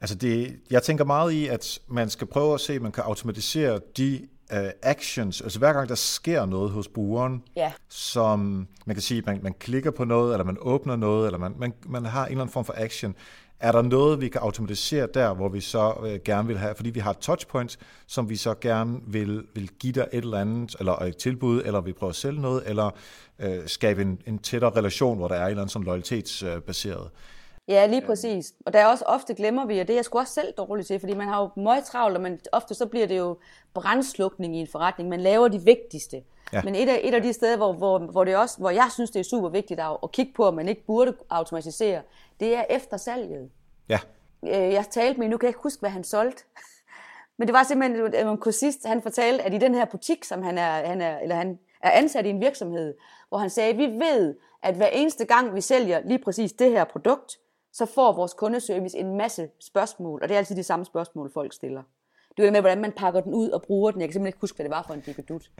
Altså 0.00 0.16
det, 0.16 0.60
jeg 0.70 0.82
tænker 0.82 1.04
meget 1.04 1.32
i, 1.32 1.46
at 1.46 1.78
man 1.88 2.10
skal 2.10 2.26
prøve 2.26 2.54
at 2.54 2.60
se, 2.60 2.72
at 2.72 2.82
man 2.82 2.92
kan 2.92 3.04
automatisere 3.04 3.80
de 3.96 4.28
uh, 4.52 4.58
actions, 4.82 5.40
altså 5.40 5.58
hver 5.58 5.72
gang 5.72 5.88
der 5.88 5.94
sker 5.94 6.46
noget 6.46 6.70
hos 6.70 6.88
brugeren, 6.88 7.42
ja. 7.56 7.72
som 7.88 8.68
man 8.86 8.96
kan 8.96 9.02
sige, 9.02 9.22
man, 9.26 9.40
man 9.42 9.54
klikker 9.54 9.90
på 9.90 10.04
noget, 10.04 10.34
eller 10.34 10.44
man 10.44 10.56
åbner 10.60 10.96
noget, 10.96 11.26
eller 11.26 11.38
man, 11.38 11.54
man, 11.58 11.72
man 11.86 12.04
har 12.04 12.26
en 12.26 12.30
eller 12.30 12.42
anden 12.42 12.52
form 12.52 12.64
for 12.64 12.74
action, 12.76 13.14
er 13.60 13.72
der 13.72 13.82
noget, 13.82 14.20
vi 14.20 14.28
kan 14.28 14.40
automatisere 14.40 15.08
der, 15.14 15.34
hvor 15.34 15.48
vi 15.48 15.60
så 15.60 15.94
øh, 16.06 16.20
gerne 16.24 16.48
vil 16.48 16.58
have, 16.58 16.74
fordi 16.74 16.90
vi 16.90 17.00
har 17.00 17.12
touchpoints, 17.12 17.78
som 18.06 18.28
vi 18.28 18.36
så 18.36 18.54
gerne 18.54 19.00
vil, 19.06 19.44
vil 19.54 19.68
give 19.78 19.92
dig 19.92 20.08
et 20.12 20.24
eller 20.24 20.38
andet, 20.38 20.76
eller 20.78 20.92
et 20.92 21.16
tilbud, 21.16 21.62
eller 21.64 21.80
vi 21.80 21.92
prøver 21.92 22.10
at 22.10 22.16
sælge 22.16 22.40
noget, 22.40 22.62
eller 22.66 22.90
øh, 23.38 23.58
skabe 23.66 24.02
en, 24.02 24.22
en 24.26 24.38
tættere 24.38 24.70
relation, 24.70 25.18
hvor 25.18 25.28
der 25.28 25.34
er 25.34 25.44
en 25.44 25.50
eller 25.50 25.62
anden 25.62 25.72
sådan 25.72 25.84
loyalitetsbaseret. 25.84 27.10
Ja, 27.70 27.86
lige 27.86 28.06
præcis. 28.06 28.54
Og 28.66 28.72
der 28.72 28.78
er 28.78 28.86
også 28.86 29.04
ofte 29.04 29.34
glemmer 29.34 29.66
vi, 29.66 29.78
og 29.78 29.88
det 29.88 29.94
er 29.94 29.96
jeg 29.96 30.04
sgu 30.04 30.18
også 30.18 30.32
selv 30.32 30.52
dårlig 30.52 30.86
til, 30.86 31.00
fordi 31.00 31.14
man 31.14 31.28
har 31.28 31.40
jo 31.42 31.62
meget 31.62 31.84
travlt, 31.84 32.16
og 32.16 32.22
man, 32.22 32.40
ofte 32.52 32.74
så 32.74 32.86
bliver 32.86 33.06
det 33.06 33.18
jo 33.18 33.36
brændslukning 33.74 34.56
i 34.56 34.60
en 34.60 34.66
forretning. 34.66 35.08
Man 35.08 35.20
laver 35.20 35.48
de 35.48 35.60
vigtigste. 35.60 36.22
Ja. 36.52 36.62
Men 36.62 36.74
et 36.74 36.88
af, 36.88 37.00
et 37.02 37.14
af 37.14 37.22
de 37.22 37.32
steder, 37.32 37.56
hvor, 37.56 37.72
hvor, 37.72 37.98
hvor, 37.98 38.24
det 38.24 38.36
også, 38.36 38.58
hvor 38.58 38.70
jeg 38.70 38.88
synes, 38.92 39.10
det 39.10 39.20
er 39.20 39.24
super 39.24 39.48
vigtigt 39.48 39.80
at, 39.80 39.96
at 40.02 40.12
kigge 40.12 40.32
på, 40.32 40.48
at 40.48 40.54
man 40.54 40.68
ikke 40.68 40.86
burde 40.86 41.14
automatisere, 41.30 42.02
det 42.40 42.56
er 42.56 42.64
efter 42.70 42.96
salget. 42.96 43.50
Ja. 43.88 43.98
Øh, 44.42 44.72
jeg 44.72 44.84
talte 44.90 45.20
med, 45.20 45.28
nu 45.28 45.36
kan 45.36 45.46
jeg 45.46 45.50
ikke 45.50 45.62
huske, 45.62 45.80
hvad 45.80 45.90
han 45.90 46.04
solgte. 46.04 46.44
Men 47.38 47.48
det 47.48 47.52
var 47.52 47.62
simpelthen 47.62 48.28
en 48.28 48.38
kursist, 48.38 48.86
han 48.86 49.02
fortalte, 49.02 49.44
at 49.44 49.54
i 49.54 49.58
den 49.58 49.74
her 49.74 49.84
butik, 49.84 50.24
som 50.24 50.42
han 50.42 50.58
er, 50.58 50.86
han 50.86 51.00
er, 51.00 51.18
eller 51.18 51.34
han 51.34 51.58
er 51.82 51.90
ansat 51.90 52.26
i 52.26 52.30
en 52.30 52.40
virksomhed, 52.40 52.94
hvor 53.28 53.38
han 53.38 53.50
sagde, 53.50 53.76
vi 53.76 53.86
ved, 53.86 54.34
at 54.62 54.74
hver 54.74 54.86
eneste 54.86 55.24
gang 55.24 55.54
vi 55.54 55.60
sælger 55.60 56.00
lige 56.04 56.18
præcis 56.18 56.52
det 56.52 56.70
her 56.70 56.84
produkt, 56.84 57.38
så 57.72 57.86
får 57.86 58.12
vores 58.12 58.34
kundeservice 58.34 58.98
en 58.98 59.16
masse 59.16 59.48
spørgsmål, 59.60 60.22
og 60.22 60.28
det 60.28 60.34
er 60.34 60.38
altid 60.38 60.56
de 60.56 60.62
samme 60.62 60.84
spørgsmål, 60.84 61.32
folk 61.32 61.52
stiller. 61.52 61.82
Det 62.36 62.46
er 62.46 62.50
med, 62.50 62.60
hvordan 62.60 62.80
man 62.80 62.92
pakker 62.92 63.20
den 63.20 63.34
ud 63.34 63.50
og 63.50 63.62
bruger 63.62 63.90
den. 63.90 64.00
Jeg 64.00 64.08
kan 64.08 64.12
simpelthen 64.12 64.28
ikke 64.28 64.40
huske, 64.40 64.56
hvad 64.56 64.64
det 64.64 64.70
var 64.70 64.82
for 64.86 64.94
en 64.94 65.00
dikkedut. 65.00 65.50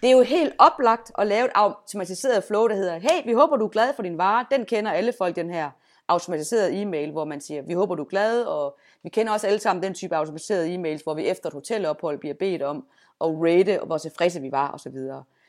Det 0.00 0.08
er 0.08 0.12
jo 0.12 0.22
helt 0.22 0.54
oplagt 0.58 1.12
at 1.18 1.26
lave 1.26 1.44
et 1.44 1.50
automatiseret 1.54 2.44
flow, 2.44 2.68
der 2.68 2.74
hedder, 2.74 2.98
hey, 2.98 3.24
vi 3.24 3.32
håber, 3.32 3.56
du 3.56 3.64
er 3.64 3.68
glad 3.68 3.94
for 3.94 4.02
din 4.02 4.18
vare. 4.18 4.46
Den 4.50 4.66
kender 4.66 4.92
alle 4.92 5.12
folk, 5.18 5.36
den 5.36 5.50
her 5.50 5.70
automatiseret 6.08 6.80
e-mail, 6.80 7.12
hvor 7.12 7.24
man 7.24 7.40
siger, 7.40 7.62
vi 7.62 7.72
håber, 7.72 7.94
du 7.94 8.02
er 8.02 8.08
glad, 8.08 8.42
og 8.42 8.78
vi 9.02 9.08
kender 9.08 9.32
også 9.32 9.46
alle 9.46 9.58
sammen 9.58 9.82
den 9.82 9.94
type 9.94 10.16
automatiseret 10.16 10.74
e-mails, 10.74 11.02
hvor 11.02 11.14
vi 11.14 11.26
efter 11.26 11.46
et 11.46 11.52
hotelophold 11.52 12.18
bliver 12.18 12.34
bedt 12.34 12.62
om 12.62 12.86
at 13.20 13.26
rate, 13.28 13.78
hvor 13.86 13.98
tilfredse 13.98 14.40
vi 14.40 14.52
var, 14.52 14.70
osv. 14.72 14.96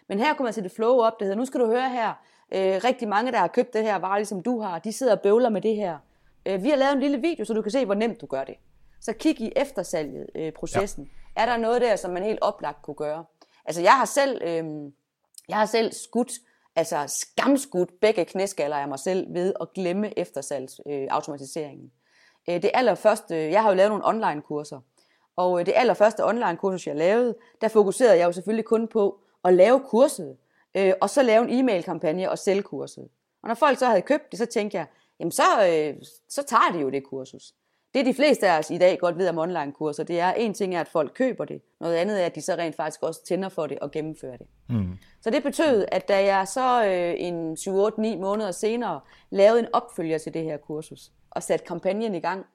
Men 0.08 0.20
her 0.20 0.34
kunne 0.34 0.44
man 0.44 0.54
sætte 0.54 0.70
flow 0.70 1.00
op, 1.00 1.20
der 1.20 1.26
hedder, 1.26 1.38
nu 1.38 1.46
skal 1.46 1.60
du 1.60 1.66
høre 1.66 1.90
her, 1.90 2.14
øh, 2.52 2.82
rigtig 2.84 3.08
mange, 3.08 3.32
der 3.32 3.38
har 3.38 3.48
købt 3.48 3.74
det 3.74 3.84
her 3.84 3.96
vare, 3.96 4.20
ligesom 4.20 4.44
du 4.44 4.60
har, 4.62 4.80
de 4.80 4.92
sidder 4.92 5.16
og 5.16 5.22
bøvler 5.22 5.50
med 5.50 5.62
det 5.62 5.76
her. 5.76 5.98
Øh, 6.46 6.64
vi 6.64 6.70
har 6.70 6.78
lavet 6.78 6.94
en 6.94 7.00
lille 7.00 7.18
video, 7.18 7.46
så 7.46 7.54
du 7.54 7.62
kan 7.62 7.72
se, 7.72 7.86
hvor 7.86 7.96
nemt 7.96 8.22
du 8.22 8.26
gør 8.26 8.44
det. 8.44 8.56
Så 9.02 9.14
kig 9.14 9.42
i 9.42 9.52
eftersalget, 9.56 10.28
øh, 10.36 10.52
processen. 10.52 11.10
Ja. 11.36 11.42
Er 11.42 11.46
der 11.46 11.58
noget 11.58 11.82
der, 11.82 11.96
som 11.96 12.12
man 12.12 12.24
helt 12.24 12.40
oplagt 12.42 12.82
kunne 12.82 12.96
gøre? 12.96 13.26
Altså, 13.66 13.82
jeg 13.82 13.92
har 13.92 14.06
selv, 14.06 14.42
øh, 14.44 14.92
jeg 15.50 15.58
har 15.58 15.66
selv 15.66 15.94
skudt, 15.94 16.32
altså 16.76 17.04
skamskudt 17.08 18.00
begge 18.02 18.26
knæskaller 18.26 18.78
af 18.78 18.88
mig 18.88 19.00
selv 19.00 19.34
ved 19.34 19.54
at 19.62 19.74
glemme 19.74 20.20
eftersalgsautomatiseringen. 20.20 21.92
Øh, 22.50 22.56
øh, 22.56 22.62
det 22.62 22.72
allerførste, 22.74 23.36
jeg 23.36 23.62
har 23.62 23.70
jo 23.70 23.76
lavet 23.76 23.90
nogle 23.90 24.08
online 24.08 24.42
kurser, 24.42 24.80
og 25.36 25.60
øh, 25.60 25.66
det 25.66 25.74
allerførste 25.76 26.26
online 26.26 26.58
kursus, 26.58 26.88
jeg 26.88 26.96
lavede, 26.96 27.36
der 27.62 27.68
fokuserede 27.68 28.18
jeg 28.18 28.26
jo 28.26 28.32
selvfølgelig 28.32 28.66
kun 28.66 28.88
på 28.88 29.20
at 29.44 29.54
lave 29.54 29.80
kurset, 29.80 30.38
øh, 30.78 30.94
og 31.02 31.10
så 31.10 31.24
lave 31.24 31.44
en 31.44 31.60
e-mail-kampagne 31.60 32.32
og 32.32 32.38
sælge 32.38 32.62
kurset. 32.62 33.08
Og 33.44 33.48
når 33.48 33.56
folk 33.56 33.80
så 33.80 33.86
havde 33.86 34.02
købt 34.02 34.32
det, 34.32 34.40
så 34.40 34.46
tænkte 34.46 34.78
jeg, 34.78 34.86
jamen 35.20 35.32
så, 35.32 35.44
øh, 35.70 35.96
så 36.30 36.44
tager 36.44 36.72
de 36.74 36.80
jo 36.80 36.90
det 36.90 37.04
kursus. 37.04 37.54
Det 37.94 38.06
de 38.06 38.14
fleste 38.14 38.48
af 38.48 38.60
os 38.60 38.72
i 38.72 38.78
dag 38.78 39.00
godt 39.00 39.18
ved 39.18 39.30
om 39.30 39.38
online-kurser, 39.38 40.04
det 40.04 40.20
er, 40.20 40.34
en 40.34 40.54
ting 40.54 40.76
er, 40.76 40.82
at 40.82 40.88
folk 40.88 41.12
køber 41.16 41.46
det. 41.46 41.62
Noget 41.80 41.96
andet 41.96 42.22
er, 42.22 42.26
at 42.26 42.36
de 42.36 42.42
så 42.42 42.54
rent 42.54 42.76
faktisk 42.76 43.04
også 43.04 43.26
tænder 43.26 43.50
for 43.50 43.68
det 43.68 43.80
og 43.80 43.92
gennemfører 43.92 44.38
det. 44.38 44.48
Mm. 44.70 44.98
Så 45.22 45.30
det 45.30 45.44
betød, 45.44 45.86
at 45.92 46.08
da 46.08 46.26
jeg 46.26 46.48
så 46.48 46.86
øh, 46.86 47.14
en 47.18 47.54
7-8-9 47.54 48.18
måneder 48.18 48.52
senere 48.52 49.00
lavede 49.30 49.60
en 49.60 49.68
opfølger 49.74 50.18
til 50.18 50.34
det 50.34 50.44
her 50.44 50.58
kursus, 50.58 51.12
og 51.32 51.44
satte 51.44 51.66
kampagnen 51.66 52.16
i 52.16 52.20
gang, 52.20 52.46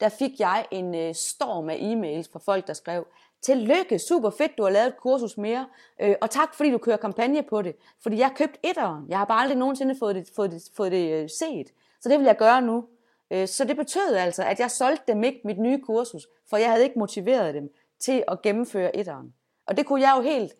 der 0.00 0.08
fik 0.08 0.40
jeg 0.40 0.66
en 0.70 0.94
øh, 0.94 1.14
storm 1.14 1.68
af 1.68 1.76
e-mails 1.76 2.32
fra 2.32 2.38
folk, 2.38 2.66
der 2.66 2.72
skrev, 2.72 3.06
tillykke, 3.42 3.98
super 3.98 4.30
fedt, 4.30 4.58
du 4.58 4.62
har 4.62 4.70
lavet 4.70 4.86
et 4.86 4.96
kursus 4.96 5.38
mere, 5.38 5.66
øh, 6.00 6.14
og 6.20 6.30
tak 6.30 6.54
fordi 6.54 6.70
du 6.70 6.78
kører 6.78 6.96
kampagne 6.96 7.42
på 7.42 7.62
det, 7.62 7.76
fordi 8.02 8.18
jeg 8.18 8.26
har 8.26 8.34
købt 8.34 8.58
etteren, 8.62 9.04
jeg 9.08 9.18
har 9.18 9.24
bare 9.24 9.40
aldrig 9.40 9.58
nogensinde 9.58 9.96
fået 9.98 10.14
det, 10.14 10.30
fået 10.36 10.50
det, 10.50 10.62
fået 10.76 10.92
det 10.92 11.12
øh, 11.12 11.28
set, 11.38 11.66
så 12.00 12.08
det 12.08 12.18
vil 12.18 12.26
jeg 12.26 12.36
gøre 12.36 12.62
nu. 12.62 12.84
Øh, 13.30 13.48
så 13.48 13.64
det 13.64 13.76
betød 13.76 14.14
altså, 14.14 14.44
at 14.44 14.60
jeg 14.60 14.70
solgte 14.70 15.12
dem 15.12 15.24
ikke 15.24 15.40
mit 15.44 15.58
nye 15.58 15.80
kursus, 15.80 16.28
for 16.50 16.56
jeg 16.56 16.70
havde 16.70 16.84
ikke 16.84 16.98
motiveret 16.98 17.54
dem 17.54 17.74
til 17.98 18.24
at 18.28 18.42
gennemføre 18.42 18.96
etteren. 18.96 19.34
Og 19.66 19.76
det 19.76 19.86
kunne 19.86 20.00
jeg 20.00 20.14
jo 20.16 20.22
helt 20.22 20.56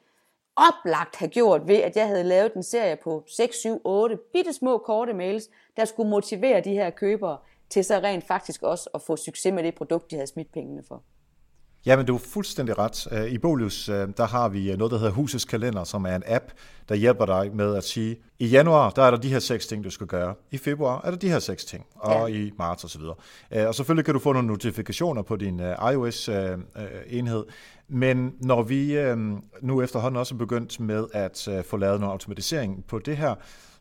oplagt 0.57 1.17
have 1.17 1.29
gjort 1.29 1.69
ved, 1.69 1.77
at 1.77 1.97
jeg 1.97 2.07
havde 2.07 2.25
lavet 2.25 2.55
en 2.55 2.63
serie 2.63 2.97
på 2.97 3.25
6, 3.27 3.57
7, 3.57 3.81
8 3.85 4.17
bitte 4.33 4.53
små 4.53 4.79
korte 4.79 5.13
mails, 5.13 5.51
der 5.77 5.85
skulle 5.85 6.11
motivere 6.11 6.61
de 6.61 6.73
her 6.73 6.91
købere 6.91 7.39
til 7.71 7.85
så 7.85 7.99
rent 7.99 8.27
faktisk 8.27 8.63
også 8.63 8.91
at 8.95 9.03
få 9.03 9.17
succes 9.17 9.53
med 9.53 9.63
det 9.63 9.75
produkt, 9.75 10.11
de 10.11 10.17
havde 10.17 10.27
smidt 10.27 10.53
pengene 10.53 10.83
for. 10.89 11.03
Ja, 11.87 11.97
men 11.97 12.07
du 12.07 12.15
er 12.15 12.19
fuldstændig 12.19 12.79
ret. 12.79 13.09
Øh, 13.13 13.33
I 13.33 13.39
Bolius, 13.39 13.89
øh, 13.89 14.09
der 14.17 14.27
har 14.27 14.49
vi 14.49 14.77
noget, 14.77 14.91
der 14.91 14.99
hedder 14.99 15.13
Husets 15.13 15.45
Kalender, 15.45 15.85
som 15.85 16.05
er 16.05 16.17
en 16.17 16.23
app, 16.27 16.45
der 16.89 16.95
hjælper 16.95 17.27
dig 17.27 17.51
med 17.55 17.77
at 17.77 17.85
sige, 17.85 18.17
i 18.39 18.47
januar, 18.47 18.91
der 18.91 19.03
er 19.03 19.11
der 19.11 19.19
de 19.19 19.29
her 19.29 19.39
seks 19.39 19.67
ting, 19.67 19.85
du 19.85 19.91
skal 19.91 20.07
gøre. 20.07 20.35
I 20.51 20.59
februar 20.59 21.01
er 21.05 21.11
der 21.11 21.19
de 21.19 21.29
her 21.29 21.39
seks 21.39 21.65
ting, 21.65 21.87
og 21.95 22.31
ja. 22.31 22.37
i 22.37 22.51
marts 22.59 22.85
osv. 22.85 23.03
Og, 23.03 23.19
øh, 23.51 23.69
og 23.69 23.75
selvfølgelig 23.75 24.05
kan 24.05 24.15
du 24.15 24.21
få 24.21 24.33
nogle 24.33 24.49
notifikationer 24.49 25.23
på 25.23 25.37
din 25.37 25.61
iOS-enhed, 25.93 27.45
men 27.89 28.33
når 28.41 28.63
vi 28.63 28.99
nu 29.63 29.83
efterhånden 29.83 30.19
også 30.19 30.35
er 30.35 30.39
begyndt 30.39 30.81
med 30.81 31.05
at 31.13 31.49
få 31.67 31.77
lavet 31.77 32.01
noget 32.01 32.13
automatisering 32.13 32.85
på 32.89 32.99
det 32.99 33.17
her, 33.17 33.35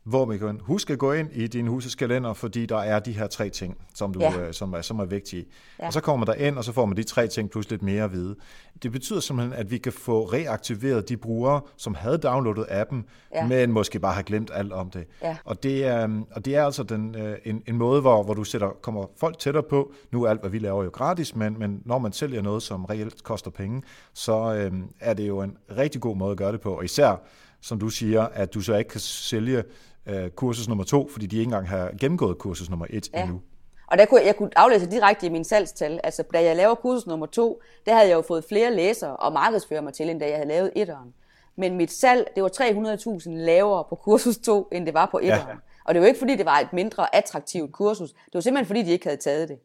hvor 0.04 0.24
man 0.24 0.38
kan 0.38 0.60
huske 0.62 0.92
at 0.92 0.98
gå 0.98 1.12
ind 1.12 1.28
i 1.32 1.46
din 1.46 1.66
huses 1.66 1.94
kalender, 1.94 2.32
fordi 2.32 2.66
der 2.66 2.78
er 2.78 2.98
de 2.98 3.12
her 3.12 3.26
tre 3.26 3.50
ting, 3.50 3.76
som, 3.94 4.12
du, 4.12 4.20
ja. 4.20 4.40
øh, 4.40 4.54
som, 4.54 4.72
er, 4.72 4.82
som 4.82 4.98
er 4.98 5.04
vigtige. 5.04 5.46
Ja. 5.80 5.86
Og 5.86 5.92
så 5.92 6.00
kommer 6.00 6.26
der 6.26 6.34
ind, 6.34 6.58
og 6.58 6.64
så 6.64 6.72
får 6.72 6.86
man 6.86 6.96
de 6.96 7.02
tre 7.02 7.26
ting 7.26 7.50
plus 7.50 7.70
lidt 7.70 7.82
mere 7.82 8.04
at 8.04 8.12
vide. 8.12 8.36
Det 8.82 8.92
betyder 8.92 9.20
simpelthen, 9.20 9.58
at 9.58 9.70
vi 9.70 9.78
kan 9.78 9.92
få 9.92 10.24
reaktiveret 10.24 11.08
de 11.08 11.16
brugere, 11.16 11.60
som 11.76 11.94
havde 11.94 12.18
downloadet 12.18 12.66
appen, 12.68 13.04
ja. 13.34 13.46
men 13.46 13.72
måske 13.72 13.98
bare 13.98 14.14
har 14.14 14.22
glemt 14.22 14.50
alt 14.54 14.72
om 14.72 14.90
det. 14.90 15.04
Ja. 15.22 15.36
Og, 15.44 15.62
det 15.62 15.86
er, 15.86 16.22
og 16.30 16.44
det 16.44 16.56
er 16.56 16.64
altså 16.64 16.82
den, 16.82 17.14
øh, 17.14 17.38
en, 17.44 17.62
en 17.66 17.76
måde, 17.76 18.00
hvor, 18.00 18.22
hvor 18.22 18.34
du 18.34 18.44
sætter, 18.44 18.70
kommer 18.82 19.06
folk 19.16 19.38
tættere 19.38 19.64
på. 19.70 19.92
Nu 20.12 20.24
er 20.24 20.30
alt, 20.30 20.40
hvad 20.40 20.50
vi 20.50 20.58
laver, 20.58 20.84
jo 20.84 20.90
gratis, 20.90 21.36
men, 21.36 21.58
men 21.58 21.82
når 21.84 21.98
man 21.98 22.12
sælger 22.12 22.42
noget, 22.42 22.62
som 22.62 22.84
reelt 22.84 23.22
koster 23.22 23.50
penge, 23.50 23.82
så 24.14 24.54
øh, 24.54 24.72
er 25.00 25.14
det 25.14 25.28
jo 25.28 25.40
en 25.40 25.56
rigtig 25.76 26.00
god 26.00 26.16
måde 26.16 26.30
at 26.30 26.36
gøre 26.36 26.52
det 26.52 26.60
på. 26.60 26.76
Og 26.76 26.84
især, 26.84 27.22
som 27.60 27.78
du 27.78 27.88
siger, 27.88 28.22
at 28.22 28.54
du 28.54 28.60
så 28.60 28.76
ikke 28.76 28.90
kan 28.90 29.00
sælge 29.00 29.64
øh, 30.06 30.30
kursus 30.30 30.68
nummer 30.68 30.84
to, 30.84 31.08
fordi 31.08 31.26
de 31.26 31.36
ikke 31.36 31.44
engang 31.44 31.68
har 31.68 31.90
gennemgået 32.00 32.38
kursus 32.38 32.70
nummer 32.70 32.86
et 32.90 33.10
ja. 33.14 33.22
endnu. 33.22 33.40
Og 33.86 33.98
der 33.98 34.06
kunne, 34.06 34.20
jeg 34.24 34.36
kunne 34.36 34.50
aflæse 34.56 34.90
direkte 34.90 35.26
i 35.26 35.28
min 35.28 35.44
salgstal. 35.44 36.00
Altså, 36.04 36.24
da 36.34 36.42
jeg 36.42 36.56
laver 36.56 36.74
kursus 36.74 37.06
nummer 37.06 37.26
to, 37.26 37.62
der 37.86 37.94
havde 37.94 38.08
jeg 38.08 38.14
jo 38.14 38.22
fået 38.22 38.44
flere 38.48 38.74
læsere 38.74 39.16
og 39.16 39.32
markedsfører 39.32 39.80
mig 39.80 39.92
til, 39.92 40.10
end 40.10 40.20
da 40.20 40.28
jeg 40.28 40.36
havde 40.36 40.48
lavet 40.48 40.72
etteren. 40.76 41.14
Men 41.56 41.76
mit 41.76 41.92
salg, 41.92 42.26
det 42.34 42.42
var 42.42 42.48
300.000 42.48 43.30
lavere 43.30 43.84
på 43.88 43.94
kursus 43.94 44.38
2, 44.38 44.68
end 44.72 44.86
det 44.86 44.94
var 44.94 45.08
på 45.10 45.18
etteren. 45.18 45.48
Ja. 45.48 45.54
Og 45.84 45.94
det 45.94 46.00
var 46.00 46.06
ikke, 46.08 46.18
fordi 46.18 46.36
det 46.36 46.46
var 46.46 46.58
et 46.58 46.72
mindre 46.72 47.14
attraktivt 47.14 47.72
kursus. 47.72 48.12
Det 48.12 48.34
var 48.34 48.40
simpelthen, 48.40 48.66
fordi 48.66 48.82
de 48.82 48.90
ikke 48.90 49.06
havde 49.06 49.20
taget 49.20 49.48
det. 49.48 49.58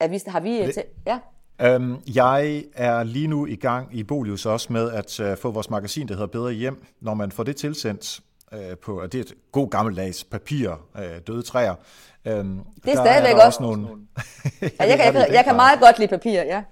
Er 0.00 0.08
vi, 0.08 0.20
har 0.26 0.40
vi... 0.40 0.66
Det, 0.66 0.84
ja. 1.06 1.18
Øhm, 1.60 1.96
jeg 2.14 2.64
er 2.74 3.02
lige 3.02 3.28
nu 3.28 3.46
i 3.46 3.56
gang 3.56 3.96
i 3.96 4.02
Bolius 4.02 4.46
også 4.46 4.72
med 4.72 4.90
at 4.90 5.20
uh, 5.20 5.36
få 5.36 5.50
vores 5.50 5.70
magasin, 5.70 6.08
der 6.08 6.14
hedder 6.14 6.26
Bedre 6.26 6.52
Hjem. 6.52 6.84
Når 7.00 7.14
man 7.14 7.32
får 7.32 7.42
det 7.42 7.56
tilsendt, 7.56 8.20
øh, 8.54 8.76
på, 8.76 8.98
at 8.98 9.12
det 9.12 9.18
er 9.18 9.22
et 9.22 9.34
god 9.52 9.70
gammeldags 9.70 10.24
papir, 10.24 10.70
øh, 10.98 11.04
døde 11.26 11.42
træer. 11.42 11.74
Øhm, 12.24 12.60
det 12.84 12.92
er 12.92 12.96
stadigvæk 12.96 13.34
er 13.34 13.46
også 13.46 13.62
nogle... 13.62 13.88
ja, 14.62 14.68
jeg, 14.78 14.98
kan, 14.98 14.98
jeg, 14.98 15.12
kan, 15.12 15.34
jeg 15.34 15.44
kan 15.44 15.56
meget 15.56 15.80
godt 15.80 15.98
lide 15.98 16.08
papir, 16.08 16.32
ja. 16.32 16.62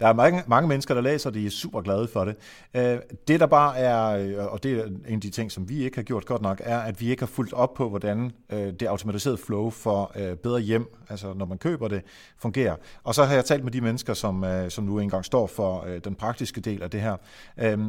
Der 0.00 0.06
er 0.06 0.12
mange, 0.12 0.42
mange 0.46 0.68
mennesker, 0.68 0.94
der 0.94 1.00
læser, 1.00 1.30
og 1.30 1.34
de 1.34 1.46
er 1.46 1.50
super 1.50 1.80
glade 1.80 2.08
for 2.08 2.24
det. 2.24 2.36
Øh, 2.74 2.98
det 3.28 3.40
der 3.40 3.46
bare 3.46 3.78
er, 3.78 4.46
og 4.48 4.62
det 4.62 4.72
er 4.72 4.84
en 4.84 5.14
af 5.14 5.20
de 5.20 5.30
ting, 5.30 5.52
som 5.52 5.68
vi 5.68 5.84
ikke 5.84 5.96
har 5.96 6.02
gjort 6.02 6.26
godt 6.26 6.42
nok, 6.42 6.60
er, 6.64 6.78
at 6.78 7.00
vi 7.00 7.10
ikke 7.10 7.22
har 7.22 7.26
fulgt 7.26 7.52
op 7.52 7.74
på, 7.74 7.88
hvordan 7.88 8.32
det 8.50 8.82
automatiserede 8.82 9.38
flow 9.38 9.70
for 9.70 10.12
bedre 10.42 10.60
hjem, 10.60 10.94
altså 11.08 11.32
når 11.34 11.46
man 11.46 11.58
køber 11.58 11.88
det, 11.88 12.02
fungerer. 12.38 12.76
Og 13.04 13.14
så 13.14 13.24
har 13.24 13.34
jeg 13.34 13.44
talt 13.44 13.64
med 13.64 13.72
de 13.72 13.80
mennesker, 13.80 14.14
som, 14.14 14.44
som 14.68 14.84
nu 14.84 14.98
engang 14.98 15.24
står 15.24 15.46
for 15.46 15.86
den 16.04 16.14
praktiske 16.14 16.60
del 16.60 16.82
af 16.82 16.90
det 16.90 17.00
her. 17.00 17.16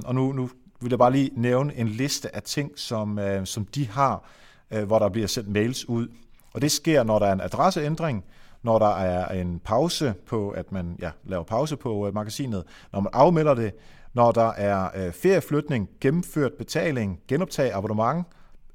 Og 0.06 0.16
nu, 0.16 0.32
nu 0.32 0.50
vil 0.82 0.90
jeg 0.90 1.00
bare 1.00 1.12
lige 1.12 1.32
nævne 1.36 1.76
en 1.76 1.88
liste 1.88 2.36
af 2.36 2.44
ting, 2.44 2.72
som, 2.76 3.20
øh, 3.20 3.46
som 3.46 3.66
de 3.66 3.88
har, 3.88 4.24
øh, 4.72 4.84
hvor 4.84 5.00
der 5.00 5.10
bliver 5.10 5.28
sendt 5.28 5.50
mails 5.50 5.90
ud. 5.90 6.08
Og 6.54 6.62
det 6.62 6.72
sker, 6.72 7.04
når 7.04 7.20
der 7.20 7.26
er 7.26 7.34
en 7.34 7.42
adresseændring, 7.42 8.24
når 8.64 8.80
der 8.80 8.96
er 8.96 9.42
en 9.42 9.60
pause 9.60 10.14
på, 10.26 10.50
at 10.50 10.72
man 10.72 10.96
ja, 11.00 11.12
laver 11.24 11.44
pause 11.44 11.76
på 11.78 12.08
øh, 12.08 12.14
magasinet, 12.14 12.64
når 12.94 13.00
man 13.00 13.10
afmelder 13.14 13.54
det, 13.54 13.74
når 14.14 14.32
der 14.32 14.52
er 14.52 14.90
øh, 14.96 15.14
ferieflytning, 15.14 15.90
gennemført 16.02 16.54
betaling, 16.54 17.20
genoptag 17.28 17.74
abonnement, 17.74 18.26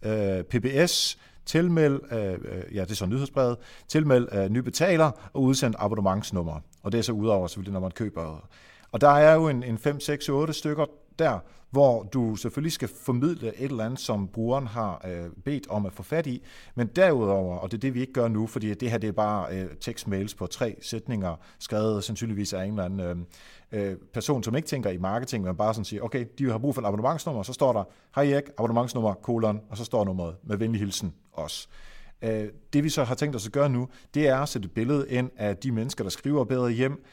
øh, 0.03 0.43
PBS, 0.43 1.19
tilmeld, 1.47 2.01
øh, 2.13 2.33
øh, 2.33 2.77
ja 2.77 2.81
det 2.81 2.91
er 2.91 2.95
så 2.95 3.07
nyhedsbrevet, 3.07 3.57
tilmeld 3.89 4.29
øh, 4.33 4.49
nye 4.49 4.63
betaler 4.63 5.11
og 5.33 5.43
udsend 5.43 5.75
abonnementsnummer. 5.79 6.61
Og 6.83 6.93
det 6.93 6.99
er 6.99 7.03
så 7.03 7.13
udover 7.13 7.47
selvfølgelig, 7.47 7.73
når 7.73 7.81
man 7.81 7.91
køber. 7.91 8.49
Og 8.93 9.01
der 9.01 9.09
er 9.09 9.35
jo 9.35 9.49
en, 9.49 9.63
en 9.63 9.79
5, 9.79 10.01
6, 10.01 10.29
8 10.29 10.53
stykker 10.53 10.87
der, 11.19 11.39
hvor 11.73 12.03
du 12.03 12.37
selvfølgelig 12.37 12.73
skal 12.73 12.89
formidle 12.89 13.49
et 13.49 13.71
eller 13.71 13.85
andet, 13.85 14.01
som 14.01 14.29
brugeren 14.29 14.67
har 14.67 15.07
øh, 15.09 15.31
bedt 15.45 15.67
om 15.71 15.87
at 15.87 15.93
få 15.93 16.03
fat 16.03 16.27
i. 16.27 16.43
Men 16.75 16.87
derudover, 16.87 17.57
og 17.57 17.71
det 17.71 17.77
er 17.77 17.81
det, 17.81 17.95
vi 17.95 18.01
ikke 18.01 18.13
gør 18.13 18.29
nu, 18.29 18.47
fordi 18.47 18.75
det 18.75 18.91
her 18.91 18.99
det 18.99 19.09
er 19.09 19.13
bare 19.13 19.57
øh, 19.57 19.67
tekstmails 19.81 20.35
på 20.35 20.47
tre 20.47 20.77
sætninger, 20.83 21.37
skrevet 21.59 22.05
sandsynligvis 22.05 22.53
af 22.53 22.65
en 22.65 22.71
eller 22.71 22.85
anden 22.85 23.27
øh, 23.73 23.91
øh, 23.91 23.97
person, 24.13 24.43
som 24.43 24.57
ikke 24.57 24.69
tænker 24.69 24.91
i 24.91 24.97
marketing, 24.97 25.45
men 25.45 25.57
bare 25.57 25.75
sådan 25.75 25.85
siger, 25.85 26.03
okay, 26.03 26.27
de 26.39 26.51
har 26.51 26.59
brug 26.59 26.75
for 26.75 26.83
et 26.83 26.87
abonnementsnummer, 26.87 27.43
så 27.43 27.53
står 27.53 27.73
der, 27.73 27.85
hej 28.15 28.31
Erik, 28.31 28.45
abonnementsnummer, 28.59 29.15
kolon, 29.15 29.61
og 29.71 29.77
så 29.77 29.85
står 29.85 30.05
nummeret 30.05 30.35
med 30.43 30.57
venlig 30.57 30.81
hilsen 30.81 31.15
også. 31.33 31.69
Øh, 32.23 32.49
det 32.73 32.85
vi 32.85 32.89
så 32.89 33.05
har 33.05 33.15
tænkt 33.15 33.37
os 33.37 33.47
at 33.47 33.53
gøre 33.53 33.69
nu, 33.69 33.89
det 34.15 34.29
er 34.29 34.37
at 34.37 34.49
sætte 34.49 34.67
et 34.67 34.73
billede 34.73 35.07
ind 35.11 35.31
af 35.37 35.57
de 35.57 35.73
mennesker, 35.73 36.05
der 36.05 36.11
skriver 36.11 36.45
bedre 36.45 36.71
hjem, 36.71 37.05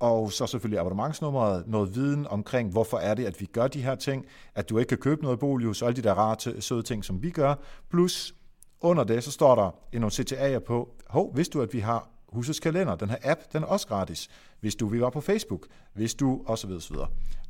og 0.00 0.32
så 0.32 0.46
selvfølgelig 0.46 0.80
abonnementsnummeret, 0.80 1.66
noget 1.66 1.94
viden 1.94 2.26
omkring, 2.26 2.70
hvorfor 2.70 2.98
er 2.98 3.14
det, 3.14 3.24
at 3.24 3.40
vi 3.40 3.46
gør 3.46 3.66
de 3.68 3.82
her 3.82 3.94
ting, 3.94 4.26
at 4.54 4.68
du 4.68 4.78
ikke 4.78 4.88
kan 4.88 4.98
købe 4.98 5.22
noget 5.22 5.38
Bolius, 5.38 5.82
og 5.82 5.88
alle 5.88 6.02
de 6.02 6.08
der 6.08 6.14
rare, 6.14 6.60
søde 6.62 6.82
ting, 6.82 7.04
som 7.04 7.22
vi 7.22 7.30
gør, 7.30 7.54
plus 7.90 8.34
under 8.80 9.04
det, 9.04 9.24
så 9.24 9.30
står 9.30 9.54
der 9.54 9.98
nogle 9.98 10.12
CTA'er 10.12 10.58
på, 10.58 10.94
hov, 11.06 11.36
vidste 11.36 11.58
du, 11.58 11.62
at 11.62 11.72
vi 11.72 11.80
har 11.80 12.08
husets 12.28 12.60
kalender, 12.60 12.96
den 12.96 13.10
her 13.10 13.16
app, 13.22 13.40
den 13.52 13.62
er 13.62 13.66
også 13.66 13.86
gratis, 13.86 14.28
hvis 14.60 14.74
du 14.74 14.86
vil 14.86 15.00
være 15.00 15.10
på 15.10 15.20
Facebook, 15.20 15.66
hvis 15.92 16.14
du 16.14 16.42
osv. 16.46 16.70
osv. 16.70 16.96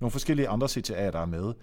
Nogle 0.01 0.11
forskellige 0.11 0.49
andre 0.49 0.67
CTA'er, 0.67 1.11
der 1.11 1.21
er 1.21 1.27
med. 1.27 1.55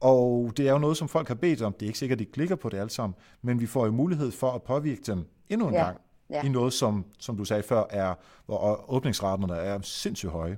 Og 0.00 0.52
det 0.56 0.68
er 0.68 0.72
jo 0.72 0.78
noget, 0.78 0.96
som 0.96 1.08
folk 1.08 1.28
har 1.28 1.34
bedt 1.34 1.62
om. 1.62 1.72
Det 1.72 1.82
er 1.82 1.86
ikke 1.86 1.98
sikkert, 1.98 2.20
at 2.20 2.26
de 2.26 2.32
klikker 2.32 2.56
på 2.56 2.68
det 2.68 2.78
alt 2.78 2.92
sammen, 2.92 3.14
men 3.42 3.60
vi 3.60 3.66
får 3.66 3.86
jo 3.86 3.92
mulighed 3.92 4.30
for 4.30 4.50
at 4.50 4.62
påvirke 4.62 5.02
dem 5.06 5.26
endnu 5.48 5.68
en 5.68 5.74
ja. 5.74 5.84
gang 5.84 6.00
ja. 6.32 6.42
i 6.44 6.48
noget, 6.48 6.72
som, 6.72 7.04
som 7.18 7.36
du 7.36 7.44
sagde 7.44 7.62
før, 7.62 7.84
er, 7.90 8.14
hvor 8.46 8.84
åbningsraterne 8.88 9.54
er 9.54 9.78
sindssygt 9.82 10.32
høje. 10.32 10.56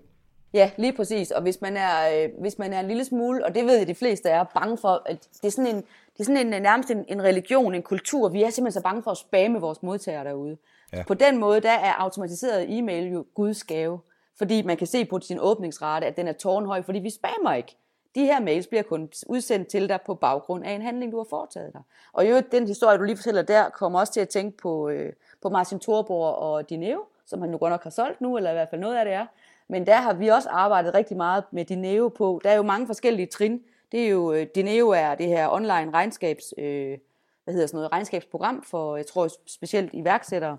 Ja, 0.55 0.71
lige 0.77 0.93
præcis. 0.93 1.31
Og 1.31 1.43
hvis 1.43 1.61
man 1.61 1.77
er, 1.77 2.25
øh, 2.25 2.29
hvis 2.41 2.59
man 2.59 2.73
er 2.73 2.81
en 2.81 2.89
lille 2.89 3.05
smule, 3.05 3.45
og 3.45 3.55
det 3.55 3.67
ved 3.67 3.77
jeg, 3.77 3.87
de 3.87 3.95
fleste 3.95 4.29
er, 4.29 4.45
bange 4.45 4.79
for, 4.79 5.03
at 5.07 5.29
det 5.43 5.47
er 5.47 5.51
sådan 5.51 5.75
en, 5.75 5.77
det 5.77 6.21
er 6.21 6.25
sådan 6.25 6.55
en, 6.55 6.63
nærmest 6.63 6.91
en, 6.91 7.05
en 7.09 7.23
religion, 7.23 7.75
en 7.75 7.83
kultur. 7.83 8.29
Vi 8.29 8.43
er 8.43 8.51
simpelthen 8.51 8.81
så 8.81 8.83
bange 8.83 9.03
for 9.03 9.11
at 9.11 9.17
spamme 9.17 9.61
vores 9.61 9.83
modtagere 9.83 10.25
derude. 10.25 10.57
Ja. 10.93 11.03
På 11.07 11.15
den 11.15 11.39
måde, 11.39 11.61
der 11.61 11.71
er 11.71 11.93
automatiseret 11.93 12.79
e-mail 12.79 13.13
jo 13.13 13.27
Guds 13.35 13.65
gave. 13.65 14.01
Fordi 14.39 14.63
man 14.63 14.77
kan 14.77 14.87
se 14.87 15.05
på 15.05 15.21
sin 15.21 15.39
åbningsrate, 15.41 16.07
at 16.07 16.17
den 16.17 16.29
er 16.29 16.33
tårnhøj, 16.33 16.83
fordi 16.83 16.99
vi 16.99 17.11
spammer 17.11 17.55
ikke. 17.55 17.77
De 18.15 18.25
her 18.25 18.41
mails 18.41 18.67
bliver 18.67 18.83
kun 18.83 19.11
udsendt 19.27 19.69
til 19.69 19.89
dig 19.89 19.99
på 20.07 20.15
baggrund 20.15 20.65
af 20.65 20.71
en 20.71 20.83
handling, 20.83 21.13
du 21.13 21.17
har 21.17 21.27
foretaget 21.31 21.73
dig. 21.73 21.83
Og 22.13 22.31
jo, 22.31 22.43
den 22.53 22.67
historie, 22.67 22.99
du 22.99 23.03
lige 23.03 23.17
fortæller 23.17 23.43
der, 23.43 23.71
kommer 23.71 24.01
også 24.01 24.13
til 24.13 24.21
at 24.21 24.29
tænke 24.29 24.57
på, 24.57 24.89
øh, 24.89 25.13
på 25.43 25.49
Martin 25.49 25.81
Thorborg 25.81 26.35
og 26.37 26.71
Dineo, 26.71 27.05
som 27.27 27.41
han 27.41 27.51
jo 27.51 27.59
godt 27.59 27.71
nok 27.71 27.83
har 27.83 27.91
solgt 27.91 28.21
nu, 28.21 28.37
eller 28.37 28.51
i 28.51 28.55
hvert 28.55 28.69
fald 28.71 28.81
noget 28.81 28.97
af 28.97 29.05
det 29.05 29.15
er. 29.15 29.27
Men 29.69 29.87
der 29.87 29.97
har 29.97 30.13
vi 30.13 30.29
også 30.29 30.49
arbejdet 30.49 30.95
rigtig 30.95 31.17
meget 31.17 31.45
med 31.51 31.65
Dineo 31.65 32.09
på. 32.09 32.41
Der 32.45 32.51
er 32.51 32.57
jo 32.57 32.63
mange 32.63 32.87
forskellige 32.87 33.27
trin. 33.27 33.63
Det 33.93 34.05
er 34.05 34.09
jo, 34.09 34.33
øh, 34.33 34.47
Dineo 34.55 34.89
er 34.89 35.15
det 35.15 35.27
her 35.27 35.49
online 35.49 35.91
regnskabs, 35.91 36.55
øh, 36.59 36.99
hvad 37.45 37.55
hedder 37.55 37.67
sådan 37.67 37.77
noget, 37.77 37.93
regnskabsprogram 37.93 38.63
for, 38.63 38.97
jeg 38.97 39.07
tror 39.07 39.29
specielt 39.47 39.91
iværksættere. 39.93 40.59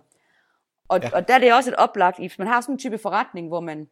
Og, 0.87 1.01
ja. 1.01 1.09
og 1.13 1.27
der 1.27 1.33
er 1.33 1.39
det 1.39 1.53
også 1.53 1.69
et 1.69 1.75
oplagt, 1.75 2.17
hvis 2.17 2.39
man 2.39 2.47
har 2.47 2.61
sådan 2.61 2.75
en 2.75 2.79
type 2.79 2.97
forretning, 2.97 3.47
hvor 3.47 3.59
man 3.59 3.87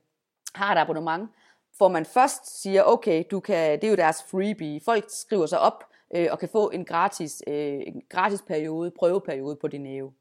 har 0.56 0.76
et 0.76 0.80
abonnement, 0.80 1.30
hvor 1.77 1.88
man 1.88 2.05
først 2.05 2.62
siger, 2.62 2.83
okay, 2.83 3.23
du 3.31 3.39
kan, 3.39 3.79
det 3.79 3.83
er 3.83 3.89
jo 3.89 3.95
deres 3.95 4.23
freebie. 4.31 4.81
Folk 4.86 5.05
skriver 5.07 5.45
sig 5.45 5.59
op 5.59 5.83
øh, 6.15 6.27
og 6.31 6.39
kan 6.39 6.49
få 6.49 6.69
en 6.69 6.86
gratis, 6.86 7.43
øh, 7.47 7.81
en 7.88 8.01
gratis 8.09 8.41
periode, 8.41 8.91
prøveperiode 8.91 9.55
på 9.55 9.67
Dineo. 9.67 10.12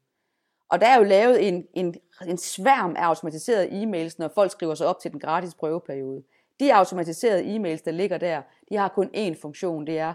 Og 0.69 0.81
der 0.81 0.87
er 0.87 0.97
jo 0.97 1.03
lavet 1.03 1.47
en, 1.47 1.67
en, 1.73 1.95
en 2.27 2.37
sværm 2.37 2.95
af 2.97 3.03
automatiserede 3.03 3.67
e-mails, 3.67 4.15
når 4.19 4.27
folk 4.35 4.51
skriver 4.51 4.75
sig 4.75 4.87
op 4.87 4.99
til 4.99 5.11
den 5.11 5.19
gratis 5.19 5.53
prøveperiode. 5.53 6.23
De 6.59 6.75
automatiserede 6.75 7.55
e-mails, 7.55 7.83
der 7.85 7.91
ligger 7.91 8.17
der, 8.17 8.41
de 8.69 8.75
har 8.75 8.87
kun 8.87 9.09
én 9.15 9.41
funktion. 9.41 9.87
Det 9.87 9.99
er, 9.99 10.13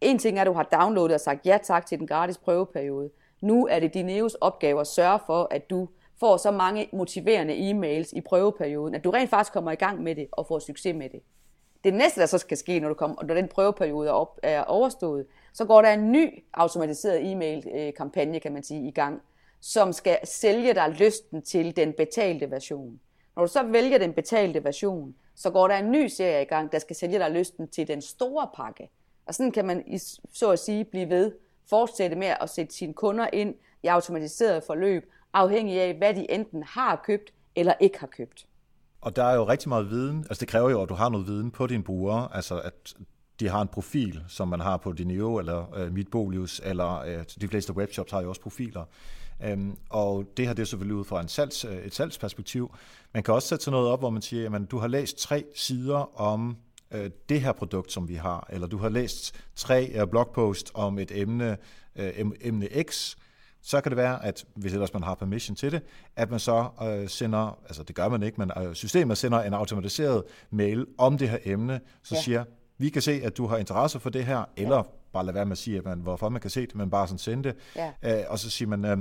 en 0.00 0.18
ting 0.18 0.38
er, 0.38 0.40
at 0.40 0.46
du 0.46 0.52
har 0.52 0.62
downloadet 0.62 1.14
og 1.14 1.20
sagt 1.20 1.46
ja 1.46 1.58
tak 1.62 1.86
til 1.86 1.98
den 1.98 2.06
gratis 2.06 2.38
prøveperiode. 2.38 3.10
Nu 3.40 3.66
er 3.66 3.80
det 3.80 3.94
Dineos 3.94 4.34
opgave 4.34 4.80
at 4.80 4.86
sørge 4.86 5.18
for, 5.26 5.48
at 5.50 5.70
du 5.70 5.88
får 6.20 6.36
så 6.36 6.50
mange 6.50 6.88
motiverende 6.92 7.70
e-mails 7.70 8.12
i 8.12 8.20
prøveperioden, 8.20 8.94
at 8.94 9.04
du 9.04 9.10
rent 9.10 9.30
faktisk 9.30 9.52
kommer 9.52 9.72
i 9.72 9.74
gang 9.74 10.02
med 10.02 10.14
det 10.14 10.28
og 10.32 10.46
får 10.46 10.58
succes 10.58 10.94
med 10.94 11.08
det. 11.08 11.20
Det 11.84 11.94
næste, 11.94 12.20
der 12.20 12.26
så 12.26 12.38
skal 12.38 12.56
ske, 12.56 12.80
når, 12.80 12.88
du 12.88 12.94
kommer, 12.94 13.22
når 13.22 13.34
den 13.34 13.48
prøveperiode 13.48 14.08
er, 14.08 14.12
op, 14.12 14.38
er 14.42 14.64
overstået, 14.64 15.26
så 15.52 15.64
går 15.64 15.82
der 15.82 15.92
en 15.92 16.12
ny 16.12 16.44
automatiseret 16.54 17.32
e-mail-kampagne, 17.32 18.40
kan 18.40 18.52
man 18.52 18.62
sige, 18.62 18.88
i 18.88 18.90
gang, 18.90 19.22
som 19.60 19.92
skal 19.92 20.18
sælge 20.24 20.74
dig 20.74 20.88
lysten 20.88 21.42
til 21.42 21.76
den 21.76 21.92
betalte 21.92 22.50
version. 22.50 23.00
Når 23.36 23.42
du 23.42 23.52
så 23.52 23.62
vælger 23.62 23.98
den 23.98 24.12
betalte 24.12 24.64
version, 24.64 25.14
så 25.34 25.50
går 25.50 25.68
der 25.68 25.74
en 25.74 25.90
ny 25.90 26.06
serie 26.06 26.42
i 26.42 26.44
gang, 26.44 26.72
der 26.72 26.78
skal 26.78 26.96
sælge 26.96 27.18
dig 27.18 27.30
lysten 27.30 27.68
til 27.68 27.88
den 27.88 28.02
store 28.02 28.48
pakke. 28.54 28.90
Og 29.26 29.34
sådan 29.34 29.52
kan 29.52 29.66
man 29.66 29.98
så 30.32 30.50
at 30.50 30.58
sige 30.58 30.84
blive 30.84 31.08
ved, 31.08 31.32
fortsætte 31.70 32.16
med 32.16 32.34
at 32.40 32.50
sætte 32.50 32.74
sine 32.74 32.94
kunder 32.94 33.26
ind 33.32 33.54
i 33.82 33.86
automatiseret 33.86 34.64
forløb, 34.64 35.12
afhængig 35.32 35.80
af, 35.80 35.94
hvad 35.94 36.14
de 36.14 36.30
enten 36.30 36.62
har 36.62 37.02
købt 37.04 37.32
eller 37.56 37.72
ikke 37.80 37.98
har 38.00 38.06
købt. 38.06 38.46
Og 39.00 39.16
der 39.16 39.24
er 39.24 39.34
jo 39.34 39.48
rigtig 39.48 39.68
meget 39.68 39.90
viden, 39.90 40.18
altså 40.18 40.40
det 40.40 40.48
kræver 40.48 40.70
jo, 40.70 40.82
at 40.82 40.88
du 40.88 40.94
har 40.94 41.08
noget 41.08 41.26
viden 41.26 41.50
på 41.50 41.66
dine 41.66 41.84
brugere, 41.84 42.28
altså 42.32 42.60
at 42.60 42.94
de 43.40 43.48
har 43.48 43.62
en 43.62 43.68
profil, 43.68 44.24
som 44.28 44.48
man 44.48 44.60
har 44.60 44.76
på 44.76 44.92
Dineo 44.92 45.38
eller 45.38 45.74
øh, 45.76 45.92
Mitbolius, 45.92 46.60
eller 46.64 47.00
øh, 47.00 47.24
de 47.40 47.48
fleste 47.48 47.72
webshops 47.72 48.12
har 48.12 48.22
jo 48.22 48.28
også 48.28 48.40
profiler. 48.40 48.84
Øhm, 49.44 49.76
og 49.90 50.24
det 50.36 50.46
her 50.46 50.52
det 50.52 50.62
er 50.62 50.66
selvfølgelig 50.66 50.96
ud 50.96 51.04
fra 51.04 51.20
en 51.20 51.28
salgs, 51.28 51.64
øh, 51.64 51.76
et 51.76 51.94
salgsperspektiv. 51.94 52.74
Man 53.14 53.22
kan 53.22 53.34
også 53.34 53.48
sætte 53.48 53.64
sådan 53.64 53.72
noget 53.72 53.88
op, 53.88 53.98
hvor 53.98 54.10
man 54.10 54.22
siger, 54.22 54.54
at 54.54 54.70
du 54.70 54.78
har 54.78 54.88
læst 54.88 55.18
tre 55.18 55.44
sider 55.54 56.20
om 56.20 56.56
øh, 56.90 57.10
det 57.28 57.40
her 57.40 57.52
produkt, 57.52 57.92
som 57.92 58.08
vi 58.08 58.14
har, 58.14 58.46
eller 58.50 58.66
du 58.66 58.76
har 58.76 58.88
læst 58.88 59.40
tre 59.56 59.90
øh, 59.94 60.08
blogpost 60.08 60.70
om 60.74 60.98
et 60.98 61.10
emne, 61.14 61.56
øh, 61.96 62.12
emne 62.40 62.68
X, 62.82 63.16
så 63.68 63.80
kan 63.80 63.90
det 63.90 63.96
være, 63.96 64.24
at 64.24 64.44
hvis 64.54 64.72
ellers 64.72 64.92
man 64.92 65.02
har 65.02 65.14
permission 65.14 65.56
til 65.56 65.72
det, 65.72 65.82
at 66.16 66.30
man 66.30 66.40
så 66.40 66.68
øh, 66.82 67.08
sender, 67.08 67.58
altså 67.64 67.82
det 67.82 67.96
gør 67.96 68.08
man 68.08 68.22
ikke, 68.22 68.40
men 68.40 68.50
øh, 68.62 68.74
systemet 68.74 69.18
sender 69.18 69.42
en 69.42 69.54
automatiseret 69.54 70.22
mail 70.50 70.86
om 70.98 71.18
det 71.18 71.28
her 71.28 71.38
emne, 71.44 71.80
så 72.02 72.14
ja. 72.14 72.20
siger, 72.20 72.44
vi 72.78 72.88
kan 72.88 73.02
se, 73.02 73.20
at 73.24 73.36
du 73.36 73.46
har 73.46 73.56
interesse 73.56 74.00
for 74.00 74.10
det 74.10 74.24
her, 74.24 74.44
eller 74.56 74.76
ja. 74.76 74.82
bare 75.12 75.24
lade 75.24 75.34
være 75.34 75.44
med 75.44 75.52
at 75.52 75.58
sige, 75.58 75.78
at 75.78 75.84
man, 75.84 75.98
hvorfor 75.98 76.28
man 76.28 76.40
kan 76.40 76.50
se 76.50 76.60
det, 76.60 76.74
men 76.74 76.90
bare 76.90 77.06
sådan 77.06 77.18
sende 77.18 77.44
det. 77.44 77.56
Ja. 77.76 78.20
Øh, 78.20 78.24
og 78.28 78.38
så 78.38 78.50
siger 78.50 78.68
man, 78.68 78.84
øh, 78.84 78.98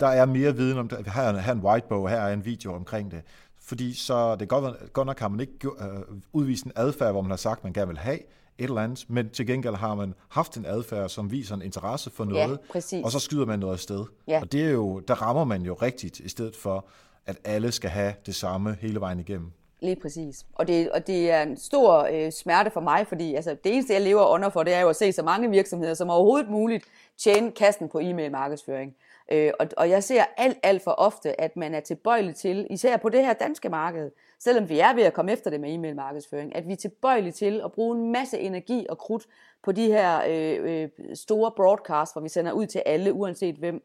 der 0.00 0.06
er 0.06 0.26
mere 0.26 0.56
viden 0.56 0.78
om 0.78 0.88
det. 0.88 1.12
Her 1.12 1.22
er, 1.22 1.38
her 1.38 1.52
er 1.52 1.56
en 1.56 1.60
whiteboard, 1.60 2.10
her 2.10 2.18
er 2.20 2.32
en 2.32 2.44
video 2.44 2.74
omkring 2.74 3.10
det. 3.10 3.22
Fordi 3.60 3.94
så 3.94 4.36
det 4.36 4.48
godt, 4.48 4.92
godt 4.92 5.06
nok 5.06 5.18
har 5.18 5.28
man 5.28 5.40
ikke 5.40 5.68
øh, 5.80 6.02
udvist 6.32 6.64
en 6.64 6.72
adfærd, 6.76 7.12
hvor 7.12 7.22
man 7.22 7.30
har 7.30 7.36
sagt, 7.36 7.64
man 7.64 7.72
gerne 7.72 7.88
vil 7.88 7.98
have, 7.98 8.18
et 8.60 8.64
eller 8.64 8.82
andet, 8.82 9.04
men 9.08 9.30
til 9.30 9.46
gengæld 9.46 9.74
har 9.74 9.94
man 9.94 10.14
haft 10.28 10.56
en 10.56 10.66
adfærd, 10.66 11.08
som 11.08 11.30
viser 11.30 11.54
en 11.54 11.62
interesse 11.62 12.10
for 12.10 12.24
noget, 12.24 12.58
ja, 12.92 13.00
og 13.04 13.12
så 13.12 13.18
skyder 13.18 13.46
man 13.46 13.58
noget 13.58 13.72
afsted. 13.72 14.04
Ja. 14.28 14.40
Og 14.40 14.52
det 14.52 14.64
er 14.64 14.70
jo, 14.70 15.00
der 15.00 15.14
rammer 15.14 15.44
man 15.44 15.62
jo 15.62 15.74
rigtigt, 15.74 16.20
i 16.20 16.28
stedet 16.28 16.56
for, 16.56 16.86
at 17.26 17.36
alle 17.44 17.72
skal 17.72 17.90
have 17.90 18.14
det 18.26 18.34
samme 18.34 18.76
hele 18.80 19.00
vejen 19.00 19.20
igennem. 19.20 19.52
Lige 19.82 19.96
præcis. 20.02 20.46
Og 20.54 20.68
det, 20.68 20.90
og 20.90 21.06
det 21.06 21.30
er 21.30 21.42
en 21.42 21.56
stor 21.56 22.08
øh, 22.12 22.32
smerte 22.32 22.70
for 22.70 22.80
mig, 22.80 23.06
fordi 23.06 23.34
altså, 23.34 23.56
det 23.64 23.72
eneste, 23.72 23.92
jeg 23.92 24.02
lever 24.02 24.26
under 24.26 24.48
for, 24.48 24.62
det 24.62 24.74
er 24.74 24.80
jo 24.80 24.88
at 24.88 24.96
se 24.96 25.12
så 25.12 25.22
mange 25.22 25.50
virksomheder 25.50 25.94
som 25.94 26.10
overhovedet 26.10 26.50
muligt 26.50 26.84
tjene 27.18 27.50
kassen 27.50 27.88
på 27.88 27.98
e-mail 27.98 28.30
markedsføring. 28.30 28.94
Øh, 29.32 29.52
og, 29.60 29.66
og 29.76 29.90
jeg 29.90 30.04
ser 30.04 30.24
alt, 30.36 30.58
alt 30.62 30.82
for 30.84 30.90
ofte, 30.90 31.40
at 31.40 31.56
man 31.56 31.74
er 31.74 31.80
tilbøjelig 31.80 32.34
til, 32.34 32.66
især 32.70 32.96
på 32.96 33.08
det 33.08 33.24
her 33.24 33.32
danske 33.32 33.68
marked, 33.68 34.10
selvom 34.40 34.68
vi 34.68 34.78
er 34.78 34.94
ved 34.94 35.02
at 35.02 35.12
komme 35.12 35.32
efter 35.32 35.50
det 35.50 35.60
med 35.60 35.74
e-mail 35.74 35.96
markedsføring, 35.96 36.56
at 36.56 36.68
vi 36.68 36.72
er 36.72 36.76
tilbøjelige 36.76 37.32
til 37.32 37.60
at 37.64 37.72
bruge 37.72 37.96
en 37.96 38.12
masse 38.12 38.38
energi 38.38 38.86
og 38.88 38.98
krudt 38.98 39.26
på 39.62 39.72
de 39.72 39.86
her 39.86 40.22
øh, 40.28 40.82
øh, 40.82 41.16
store 41.16 41.50
broadcasts, 41.50 42.12
hvor 42.12 42.22
vi 42.22 42.28
sender 42.28 42.52
ud 42.52 42.66
til 42.66 42.82
alle, 42.86 43.12
uanset 43.12 43.54
hvem. 43.54 43.82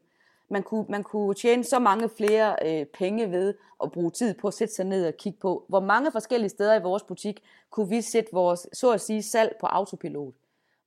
Man 0.50 0.64
kunne, 0.64 0.86
man 0.90 1.04
kunne 1.04 1.34
tjene 1.34 1.64
så 1.64 1.80
mange 1.80 2.10
flere 2.10 2.56
øh, 2.66 2.86
penge 2.86 3.32
ved 3.32 3.54
at 3.84 3.92
bruge 3.92 4.12
tid 4.12 4.34
på 4.34 4.48
at 4.48 4.54
sætte 4.54 4.74
sig 4.74 4.86
ned 4.86 5.08
og 5.08 5.14
kigge 5.14 5.40
på, 5.40 5.66
hvor 5.68 5.80
mange 5.80 6.12
forskellige 6.12 6.50
steder 6.50 6.80
i 6.80 6.82
vores 6.82 7.04
butik 7.04 7.44
kunne 7.70 7.90
vi 7.90 8.02
sætte 8.02 8.30
vores, 8.34 8.68
så 8.74 8.92
at 8.92 9.02
sige, 9.02 9.24
salg 9.24 9.56
på 9.60 9.66
autopilot. 9.66 10.34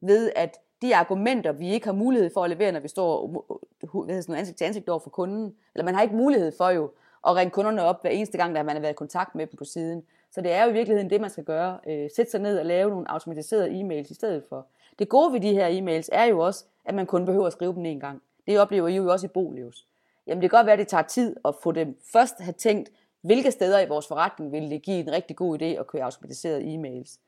Ved 0.01 0.33
at 0.37 0.57
de 0.83 0.97
argumenter, 0.97 1.53
vi 1.53 1.71
ikke 1.71 1.87
har 1.87 1.93
mulighed 1.93 2.31
for 2.35 2.45
at 2.45 2.51
levere, 2.51 2.73
når 2.73 2.81
vi 2.81 2.89
står 2.89 3.27
øh, 3.27 3.95
hvad 4.05 4.09
hedder 4.09 4.21
sådan, 4.21 4.35
ansigt 4.35 4.59
til 4.59 4.65
ansigt 4.65 4.89
over 4.89 4.99
for 4.99 5.11
kunden, 5.11 5.55
eller 5.75 5.85
man 5.85 5.95
har 5.95 6.03
ikke 6.03 6.17
mulighed 6.17 6.53
for 6.57 6.71
jo 6.71 6.91
og 7.29 7.37
ringe 7.37 7.51
kunderne 7.51 7.83
op 7.83 8.03
hver 8.03 8.11
eneste 8.11 8.39
gang, 8.39 8.55
der 8.55 8.63
man 8.63 8.77
har 8.77 8.81
været 8.81 8.93
i 8.93 8.95
kontakt 8.95 9.35
med 9.35 9.47
dem 9.47 9.57
på 9.57 9.65
siden. 9.65 10.03
Så 10.31 10.41
det 10.41 10.53
er 10.53 10.65
jo 10.65 10.71
i 10.71 10.73
virkeligheden 10.73 11.11
det, 11.11 11.21
man 11.21 11.31
skal 11.31 11.45
gøre. 11.45 11.79
Øh, 11.87 12.11
sætte 12.17 12.31
sig 12.31 12.41
ned 12.41 12.59
og 12.59 12.67
lave 12.67 12.91
nogle 12.91 13.11
automatiserede 13.11 13.81
e-mails 13.81 14.11
i 14.11 14.15
stedet 14.15 14.45
for. 14.49 14.67
Det 14.99 15.09
gode 15.09 15.33
ved 15.33 15.41
de 15.41 15.53
her 15.53 15.69
e-mails 15.69 16.09
er 16.13 16.25
jo 16.25 16.39
også, 16.39 16.65
at 16.85 16.95
man 16.95 17.07
kun 17.07 17.25
behøver 17.25 17.47
at 17.47 17.53
skrive 17.53 17.75
dem 17.75 17.85
en 17.85 18.01
gang. 18.01 18.23
Det 18.47 18.59
oplever 18.59 18.89
I 18.89 18.97
jo 18.97 19.13
også 19.13 19.27
i 19.27 19.29
Bolius. 19.29 19.87
Jamen 20.27 20.43
det 20.43 20.51
kan 20.51 20.59
godt 20.59 20.67
være, 20.67 20.73
at 20.73 20.79
det 20.79 20.89
tager 20.89 21.03
tid 21.03 21.37
at 21.45 21.55
få 21.63 21.73
dem 21.73 21.99
først 22.13 22.35
have 22.41 22.53
tænkt, 22.53 22.91
hvilke 23.21 23.51
steder 23.51 23.81
i 23.81 23.89
vores 23.89 24.07
forretning 24.07 24.53
vil 24.53 24.71
det 24.71 24.83
give 24.83 25.01
en 25.01 25.13
rigtig 25.13 25.37
god 25.37 25.63
idé 25.63 25.65
at 25.65 25.87
køre 25.87 26.03
automatiserede 26.03 26.75
e-mails. 26.75 27.19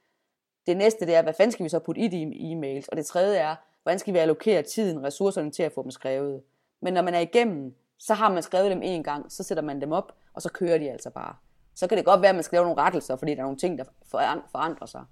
Det 0.67 0.77
næste 0.77 1.07
det 1.07 1.15
er, 1.15 1.23
hvad 1.23 1.35
fanden 1.35 1.53
skal 1.53 1.65
vi 1.65 1.69
så 1.69 1.79
putte 1.79 2.01
i 2.01 2.09
de 2.09 2.23
e-mails? 2.25 2.87
Og 2.89 2.97
det 2.97 3.07
tredje 3.07 3.39
er, 3.39 3.57
hvordan 3.83 3.99
skal 3.99 4.15
vi 4.15 4.19
allokere 4.19 4.63
tiden, 4.63 5.05
ressourcerne 5.05 5.51
til 5.51 5.63
at 5.63 5.73
få 5.73 5.83
dem 5.83 5.91
skrevet? 5.91 6.43
Men 6.81 6.95
når 6.95 7.03
man 7.03 7.15
er 7.15 7.21
igennem, 7.21 7.75
så 8.01 8.15
har 8.15 8.33
man 8.33 8.43
skrevet 8.43 8.71
dem 8.71 8.83
en 8.83 9.03
gang, 9.03 9.33
så 9.33 9.43
sætter 9.43 9.63
man 9.63 9.81
dem 9.81 9.93
op, 9.93 10.13
og 10.35 10.43
så 10.43 10.49
kører 10.53 10.79
de 10.79 10.91
altså 10.91 11.11
bare. 11.11 11.35
Så 11.75 11.87
kan 11.87 11.99
det 11.99 12.05
godt 12.05 12.23
være, 12.23 12.29
at 12.29 12.35
man 12.35 12.45
skal 12.45 12.57
lave 12.57 12.65
nogle 12.65 12.83
rettelser, 12.83 13.17
fordi 13.17 13.33
der 13.33 13.39
er 13.39 13.43
nogle 13.43 13.59
ting, 13.59 13.79
der 13.79 13.85
forandrer 14.53 14.87
sig. 14.87 15.05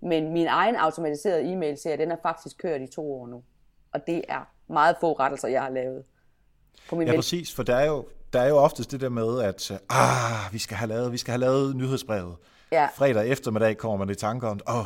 Men 0.00 0.32
min 0.32 0.46
egen 0.46 0.76
automatiserede 0.76 1.52
e-mail-serie, 1.52 1.96
den 1.96 2.10
er 2.10 2.16
faktisk 2.22 2.58
kørt 2.58 2.80
i 2.80 2.86
to 2.86 3.12
år 3.12 3.26
nu. 3.26 3.42
Og 3.92 4.06
det 4.06 4.22
er 4.28 4.48
meget 4.72 4.96
få 5.00 5.12
rettelser, 5.12 5.48
jeg 5.48 5.62
har 5.62 5.70
lavet. 5.70 6.04
På 6.88 6.96
min 6.96 7.08
ja, 7.08 7.14
præcis, 7.14 7.54
for 7.54 7.62
der 7.62 7.76
er, 7.76 7.86
jo, 7.86 8.08
der 8.32 8.40
er 8.40 8.48
jo 8.48 8.56
oftest 8.56 8.90
det 8.90 9.00
der 9.00 9.08
med, 9.08 9.42
at 9.42 9.70
ah, 9.90 10.52
vi 10.52 10.58
skal 10.58 10.76
have 10.76 10.88
lavet, 10.88 11.12
vi 11.12 11.18
skal 11.18 11.32
have 11.32 11.40
lavet 11.40 11.76
nyhedsbrevet. 11.76 12.36
Ja. 12.72 12.88
Fredag 12.96 13.28
eftermiddag 13.28 13.76
kommer 13.76 13.96
man 13.96 14.10
i 14.10 14.14
tanker 14.14 14.48
om, 14.48 14.60
åh, 14.68 14.78
oh, 14.78 14.84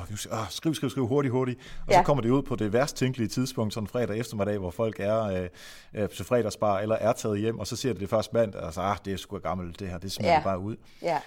skriv, 0.50 0.74
skriv, 0.74 0.90
skriv 0.90 1.06
hurtigt, 1.06 1.32
hurtigt. 1.32 1.60
Og 1.86 1.92
ja. 1.92 1.98
så 1.98 2.02
kommer 2.02 2.22
det 2.22 2.30
ud 2.30 2.42
på 2.42 2.56
det 2.56 2.72
værst 2.72 2.96
tænkelige 2.96 3.28
tidspunkt, 3.28 3.74
sådan 3.74 3.86
fredag 3.86 4.18
eftermiddag, 4.18 4.58
hvor 4.58 4.70
folk 4.70 5.00
er 5.00 5.22
øh, 5.22 5.48
øh, 5.94 6.08
til 6.08 6.24
fredagsbar 6.24 6.78
eller 6.78 6.94
er 6.96 7.12
taget 7.12 7.38
hjem, 7.40 7.58
og 7.58 7.66
så 7.66 7.76
siger 7.76 7.92
det 7.92 8.00
det 8.00 8.10
først 8.10 8.32
mandag, 8.32 8.60
og 8.60 8.74
så, 8.74 8.80
ah, 8.80 8.96
det 9.04 9.12
er 9.12 9.16
sgu 9.16 9.38
gammelt, 9.38 9.80
det 9.80 9.88
her, 9.88 9.98
det 9.98 10.12
smider 10.12 10.32
ja. 10.32 10.42
bare 10.42 10.58
ud. 10.58 10.76
Ja. 11.02 11.18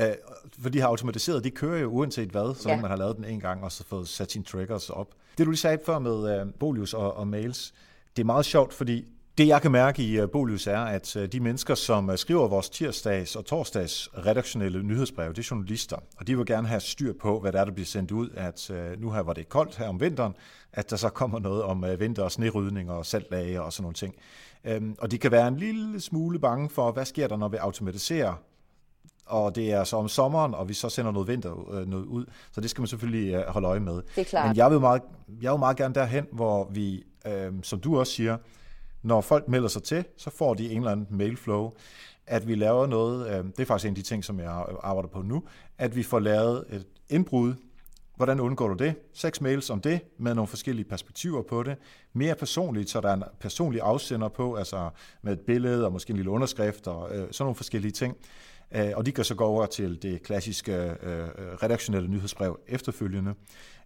Uh, 0.00 0.04
for 0.62 0.68
de 0.68 0.80
har 0.80 0.88
automatiseret, 0.88 1.44
de 1.44 1.50
kører 1.50 1.78
jo 1.78 1.88
uanset 1.88 2.28
hvad, 2.28 2.54
så 2.54 2.68
ja. 2.68 2.80
man 2.80 2.90
har 2.90 2.96
lavet 2.96 3.16
den 3.16 3.24
en 3.24 3.40
gang, 3.40 3.64
og 3.64 3.72
så 3.72 3.84
fået 3.84 4.08
sat 4.08 4.32
sine 4.32 4.44
triggers 4.44 4.90
op. 4.90 5.08
Det 5.38 5.46
du 5.46 5.50
lige 5.50 5.58
sagde 5.60 5.78
før 5.86 5.98
med 5.98 6.42
uh, 6.42 6.52
Bolius 6.60 6.94
og, 6.94 7.16
og 7.16 7.28
mails, 7.28 7.74
det 8.16 8.22
er 8.22 8.26
meget 8.26 8.44
sjovt, 8.44 8.74
fordi 8.74 9.04
det 9.38 9.46
jeg 9.46 9.62
kan 9.62 9.70
mærke 9.70 10.02
i 10.02 10.22
uh, 10.22 10.30
Bolius 10.30 10.66
er, 10.66 10.78
at 10.78 11.16
uh, 11.16 11.24
de 11.24 11.40
mennesker, 11.40 11.74
som 11.74 12.08
uh, 12.08 12.16
skriver 12.16 12.48
vores 12.48 12.70
tirsdags 12.70 13.36
og 13.36 13.46
torsdags 13.46 14.08
redaktionelle 14.26 14.82
nyhedsbreve, 14.82 15.32
det 15.32 15.38
er 15.38 15.48
journalister, 15.50 15.96
og 16.16 16.26
de 16.26 16.36
vil 16.36 16.46
gerne 16.46 16.68
have 16.68 16.80
styr 16.80 17.12
på, 17.20 17.40
hvad 17.40 17.52
der 17.52 17.60
er, 17.60 17.64
der 17.64 17.72
bliver 17.72 17.86
sendt 17.86 18.10
ud, 18.10 18.30
at 18.34 18.70
nu 18.98 19.10
her 19.10 19.20
var 19.20 19.32
det 19.32 19.48
koldt 19.48 19.76
her 19.76 19.88
om 19.88 20.00
vinteren, 20.00 20.34
at 20.72 20.90
der 20.90 20.96
så 20.96 21.08
kommer 21.08 21.38
noget 21.38 21.62
om 21.62 21.84
vinter- 21.98 22.22
og 22.22 22.32
snerydning 22.32 22.90
og 22.90 23.06
saltlager 23.06 23.60
og 23.60 23.72
sådan 23.72 23.82
nogle 23.82 23.94
ting. 23.94 24.14
Um, 24.76 24.96
og 24.98 25.10
de 25.10 25.18
kan 25.18 25.30
være 25.30 25.48
en 25.48 25.56
lille 25.56 26.00
smule 26.00 26.38
bange 26.38 26.70
for, 26.70 26.92
hvad 26.92 27.04
sker 27.04 27.28
der, 27.28 27.36
når 27.36 27.48
vi 27.48 27.56
automatiserer 27.56 28.34
og 29.26 29.54
det 29.54 29.72
er 29.72 29.84
så 29.84 29.96
om 29.96 30.08
sommeren, 30.08 30.54
og 30.54 30.68
vi 30.68 30.74
så 30.74 30.88
sender 30.88 31.12
noget 31.12 31.28
vinter 31.28 31.70
øh, 31.72 31.86
noget 31.86 32.04
ud. 32.04 32.26
Så 32.52 32.60
det 32.60 32.70
skal 32.70 32.80
man 32.80 32.88
selvfølgelig 32.88 33.34
øh, 33.34 33.42
holde 33.48 33.68
øje 33.68 33.80
med. 33.80 33.94
Det 33.94 34.02
er 34.16 34.24
klart. 34.24 34.48
Men 34.48 34.56
jeg 34.56 34.70
vil, 34.70 34.80
meget, 34.80 35.02
jeg 35.42 35.52
vil 35.52 35.58
meget 35.58 35.76
gerne 35.76 35.94
derhen, 35.94 36.26
hvor 36.32 36.68
vi, 36.70 37.04
øh, 37.26 37.52
som 37.62 37.80
du 37.80 37.98
også 37.98 38.12
siger, 38.12 38.36
når 39.02 39.20
folk 39.20 39.48
melder 39.48 39.68
sig 39.68 39.82
til, 39.82 40.04
så 40.16 40.30
får 40.30 40.54
de 40.54 40.70
en 40.70 40.78
eller 40.78 40.92
anden 40.92 41.06
mailflow, 41.10 41.72
at 42.26 42.48
vi 42.48 42.54
laver 42.54 42.86
noget, 42.86 43.28
øh, 43.28 43.44
det 43.44 43.60
er 43.60 43.64
faktisk 43.64 43.86
en 43.86 43.92
af 43.92 43.94
de 43.94 44.02
ting, 44.02 44.24
som 44.24 44.40
jeg 44.40 44.64
arbejder 44.82 45.08
på 45.08 45.22
nu, 45.22 45.42
at 45.78 45.96
vi 45.96 46.02
får 46.02 46.18
lavet 46.18 46.64
et 46.70 46.86
indbrud. 47.08 47.54
Hvordan 48.16 48.40
undgår 48.40 48.68
du 48.68 48.74
det? 48.74 48.94
Seks 49.14 49.40
mails 49.40 49.70
om 49.70 49.80
det, 49.80 50.00
med 50.18 50.34
nogle 50.34 50.48
forskellige 50.48 50.84
perspektiver 50.84 51.42
på 51.42 51.62
det. 51.62 51.76
Mere 52.12 52.34
personligt, 52.34 52.90
så 52.90 53.00
der 53.00 53.08
er 53.08 53.14
en 53.14 53.24
personlig 53.40 53.80
afsender 53.80 54.28
på, 54.28 54.54
altså 54.54 54.90
med 55.22 55.32
et 55.32 55.40
billede 55.40 55.86
og 55.86 55.92
måske 55.92 56.10
en 56.10 56.16
lille 56.16 56.30
underskrift 56.30 56.86
og 56.86 57.10
øh, 57.10 57.16
sådan 57.16 57.32
nogle 57.40 57.54
forskellige 57.54 57.92
ting. 57.92 58.16
Øh, 58.74 58.90
og 58.96 59.06
de 59.06 59.12
kan 59.12 59.24
så 59.24 59.34
gå 59.34 59.44
over 59.44 59.66
til 59.66 60.02
det 60.02 60.22
klassiske 60.22 60.72
øh, 60.72 61.28
redaktionelle 61.62 62.08
nyhedsbrev 62.08 62.60
efterfølgende. 62.68 63.34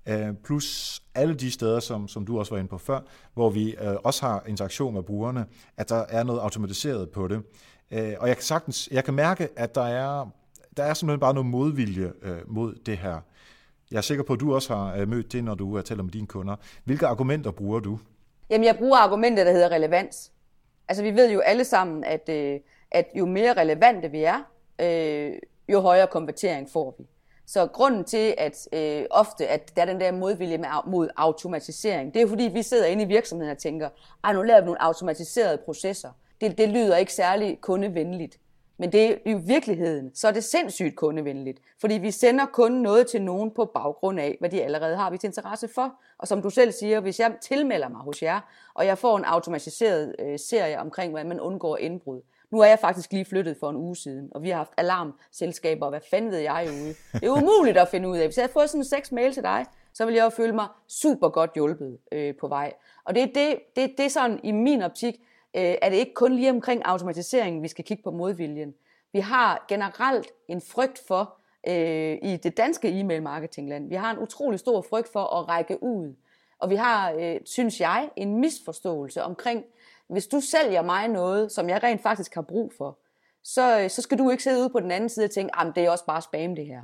Øh, 0.09 0.35
plus 0.45 1.01
alle 1.15 1.35
de 1.35 1.51
steder, 1.51 1.81
som, 1.81 2.09
som 2.09 2.27
du 2.27 2.39
også 2.39 2.55
var 2.55 2.59
inde 2.59 2.69
på 2.69 2.79
før, 2.79 3.01
hvor 3.35 3.51
vi 3.51 3.75
øh, 3.75 3.95
også 4.05 4.27
har 4.27 4.43
interaktion 4.47 4.95
med 4.95 5.03
brugerne, 5.03 5.47
at 5.77 5.89
der 5.89 6.05
er 6.09 6.23
noget 6.23 6.41
automatiseret 6.41 7.11
på 7.11 7.29
det. 7.29 7.43
Øh, 7.91 8.15
og 8.19 8.29
jeg 8.29 8.37
kan 8.37 8.45
sagtens, 8.45 8.89
jeg 8.93 9.05
kan 9.05 9.15
mærke, 9.15 9.49
at 9.57 9.75
der 9.75 9.87
er, 9.87 10.31
der 10.77 10.83
er 10.83 10.95
simpelthen 10.95 11.21
bare 11.21 11.35
noget 11.35 11.47
modvilje 11.47 12.13
øh, 12.23 12.39
mod 12.47 12.75
det 12.87 12.99
her. 12.99 13.21
Jeg 13.91 13.97
er 13.97 14.03
sikker 14.03 14.25
på, 14.25 14.33
at 14.33 14.41
du 14.41 14.55
også 14.55 14.75
har 14.75 15.07
mødt 15.07 15.33
det, 15.33 15.45
når 15.45 15.55
du 15.55 15.83
taler 15.83 16.03
med 16.03 16.13
dine 16.13 16.27
kunder. 16.27 16.57
Hvilke 16.85 17.07
argumenter 17.07 17.51
bruger 17.51 17.81
du? 17.81 17.99
Jamen, 18.51 18.65
jeg 18.65 18.77
bruger 18.77 18.99
argumenter, 18.99 19.45
der 19.45 19.53
hedder 19.53 19.69
relevans. 19.69 20.33
Altså, 20.89 21.03
vi 21.03 21.11
ved 21.11 21.33
jo 21.33 21.41
alle 21.41 21.65
sammen, 21.65 22.05
at, 22.05 22.29
at 22.91 23.07
jo 23.15 23.27
mere 23.27 23.53
relevante 23.53 24.11
vi 24.11 24.23
er, 24.23 24.43
øh, 24.83 25.33
jo 25.69 25.81
højere 25.81 26.07
konvertering 26.07 26.71
får 26.71 26.95
vi. 26.99 27.07
Så 27.47 27.67
grunden 27.67 28.05
til, 28.05 28.35
at 28.39 28.69
øh, 28.73 29.05
ofte 29.11 29.49
at 29.49 29.77
der 29.77 29.83
er 29.83 29.87
den 29.87 30.01
der 30.01 30.13
modvilje 30.13 30.59
med, 30.59 30.69
mod 30.87 31.09
automatisering, 31.17 32.15
det 32.15 32.23
er 32.23 32.27
fordi, 32.27 32.43
vi 32.43 32.63
sidder 32.63 32.87
inde 32.87 33.03
i 33.03 33.07
virksomheden 33.07 33.51
og 33.51 33.59
tænker, 33.59 33.89
ej, 34.25 34.33
nu 34.33 34.43
laver 34.43 34.61
vi 34.61 34.65
nogle 34.65 34.83
automatiserede 34.83 35.59
processer. 35.65 36.11
Det, 36.41 36.59
det 36.59 36.69
lyder 36.69 36.97
ikke 36.97 37.13
særlig 37.13 37.59
kundevenligt. 37.61 38.39
Men 38.79 38.93
det 38.93 39.11
er 39.11 39.17
i 39.27 39.35
virkeligheden, 39.35 40.11
så 40.15 40.29
er 40.29 40.33
det 40.33 40.45
sindssygt 40.45 40.97
kundevenligt. 40.97 41.59
Fordi 41.81 41.95
vi 41.95 42.11
sender 42.11 42.47
kun 42.47 42.73
noget 42.73 43.07
til 43.07 43.23
nogen 43.23 43.51
på 43.51 43.65
baggrund 43.65 44.21
af, 44.21 44.37
hvad 44.41 44.51
de 44.51 44.63
allerede 44.63 44.97
har 44.97 45.11
vist 45.11 45.25
interesse 45.25 45.69
for. 45.75 45.95
Og 46.19 46.29
som 46.29 46.43
du 46.43 46.51
selv 46.51 46.73
siger, 46.73 47.01
hvis 47.01 47.21
jeg 47.21 47.33
tilmelder 47.41 47.89
mig 47.89 48.01
hos 48.01 48.23
jer, 48.23 48.41
og 48.75 48.87
jeg 48.87 48.99
får 48.99 49.17
en 49.17 49.25
automatiseret 49.25 50.15
øh, 50.19 50.39
serie 50.39 50.81
omkring, 50.81 51.11
hvordan 51.11 51.29
man 51.29 51.41
undgår 51.41 51.77
indbrud, 51.77 52.21
nu 52.53 52.61
er 52.61 52.67
jeg 52.67 52.79
faktisk 52.79 53.13
lige 53.13 53.25
flyttet 53.25 53.57
for 53.61 53.71
en 53.71 53.77
uge 53.77 53.97
siden, 53.97 54.29
og 54.35 54.43
vi 54.43 54.49
har 54.49 54.57
haft 54.57 54.73
alarmselskaber, 54.77 55.87
og 55.87 55.91
hvad 55.91 56.01
fanden 56.11 56.31
ved 56.31 56.39
jeg 56.39 56.69
ude. 56.69 56.95
Det 57.13 57.25
er 57.25 57.31
umuligt 57.31 57.77
at 57.77 57.89
finde 57.89 58.09
ud 58.09 58.17
af. 58.17 58.27
Hvis 58.27 58.37
jeg 58.37 58.43
havde 58.43 58.53
fået 58.53 58.71
sådan 58.71 58.85
seks 58.85 59.13
mail 59.13 59.33
til 59.33 59.43
dig, 59.43 59.67
så 59.93 60.05
ville 60.05 60.17
jeg 60.17 60.25
jo 60.25 60.31
føle 60.31 60.53
mig 60.53 60.67
super 60.89 61.29
godt 61.29 61.51
hjulpet 61.55 61.99
øh, 62.13 62.35
på 62.41 62.49
vej. 62.49 62.73
Og 63.05 63.15
det 63.15 63.23
er 63.23 63.27
det, 63.27 63.59
det, 63.77 63.95
det 63.99 64.05
er 64.05 64.11
sådan, 64.11 64.41
i 64.43 64.53
min 64.53 64.83
optik, 64.83 65.15
øh, 65.57 65.75
er 65.83 65.89
det 65.89 65.97
ikke 65.97 66.15
kun 66.15 66.33
lige 66.33 66.51
omkring 66.51 66.83
automatiseringen, 66.85 67.63
vi 67.63 67.69
skal 67.69 67.85
kigge 67.85 68.03
på 68.03 68.11
modviljen. 68.11 68.75
Vi 69.13 69.21
har 69.21 69.65
generelt 69.69 70.27
en 70.49 70.61
frygt 70.61 71.03
for, 71.07 71.37
øh, 71.69 72.19
i 72.23 72.37
det 72.43 72.57
danske 72.57 73.01
e-mail 73.01 73.23
marketingland, 73.23 73.89
vi 73.89 73.95
har 73.95 74.11
en 74.11 74.19
utrolig 74.19 74.59
stor 74.59 74.83
frygt 74.83 75.13
for 75.13 75.41
at 75.41 75.49
række 75.49 75.83
ud. 75.83 76.15
Og 76.59 76.71
vi 76.71 76.77
har, 76.77 77.13
øh, 77.13 77.37
synes 77.45 77.81
jeg, 77.81 78.11
en 78.17 78.41
misforståelse 78.41 79.23
omkring, 79.23 79.65
hvis 80.13 80.27
du 80.27 80.41
sælger 80.41 80.83
mig 80.83 81.09
noget, 81.09 81.53
som 81.53 81.69
jeg 81.69 81.83
rent 81.83 82.03
faktisk 82.03 82.35
har 82.35 82.43
brug 82.43 82.73
for, 82.79 82.99
så, 83.45 83.81
øh, 83.81 83.91
så 83.91 84.03
skal 84.03 84.19
du 84.19 84.31
ikke 84.31 84.43
sidde 84.43 84.61
ude 84.61 84.71
på 84.71 84.81
den 84.81 84.91
anden 84.91 85.09
side 85.09 85.25
og 85.25 85.31
tænke, 85.31 85.59
at 85.59 85.73
det 85.75 85.85
er 85.85 85.91
også 85.91 86.05
bare 86.05 86.23
spam 86.23 86.55
det 86.55 86.67
her. 86.67 86.83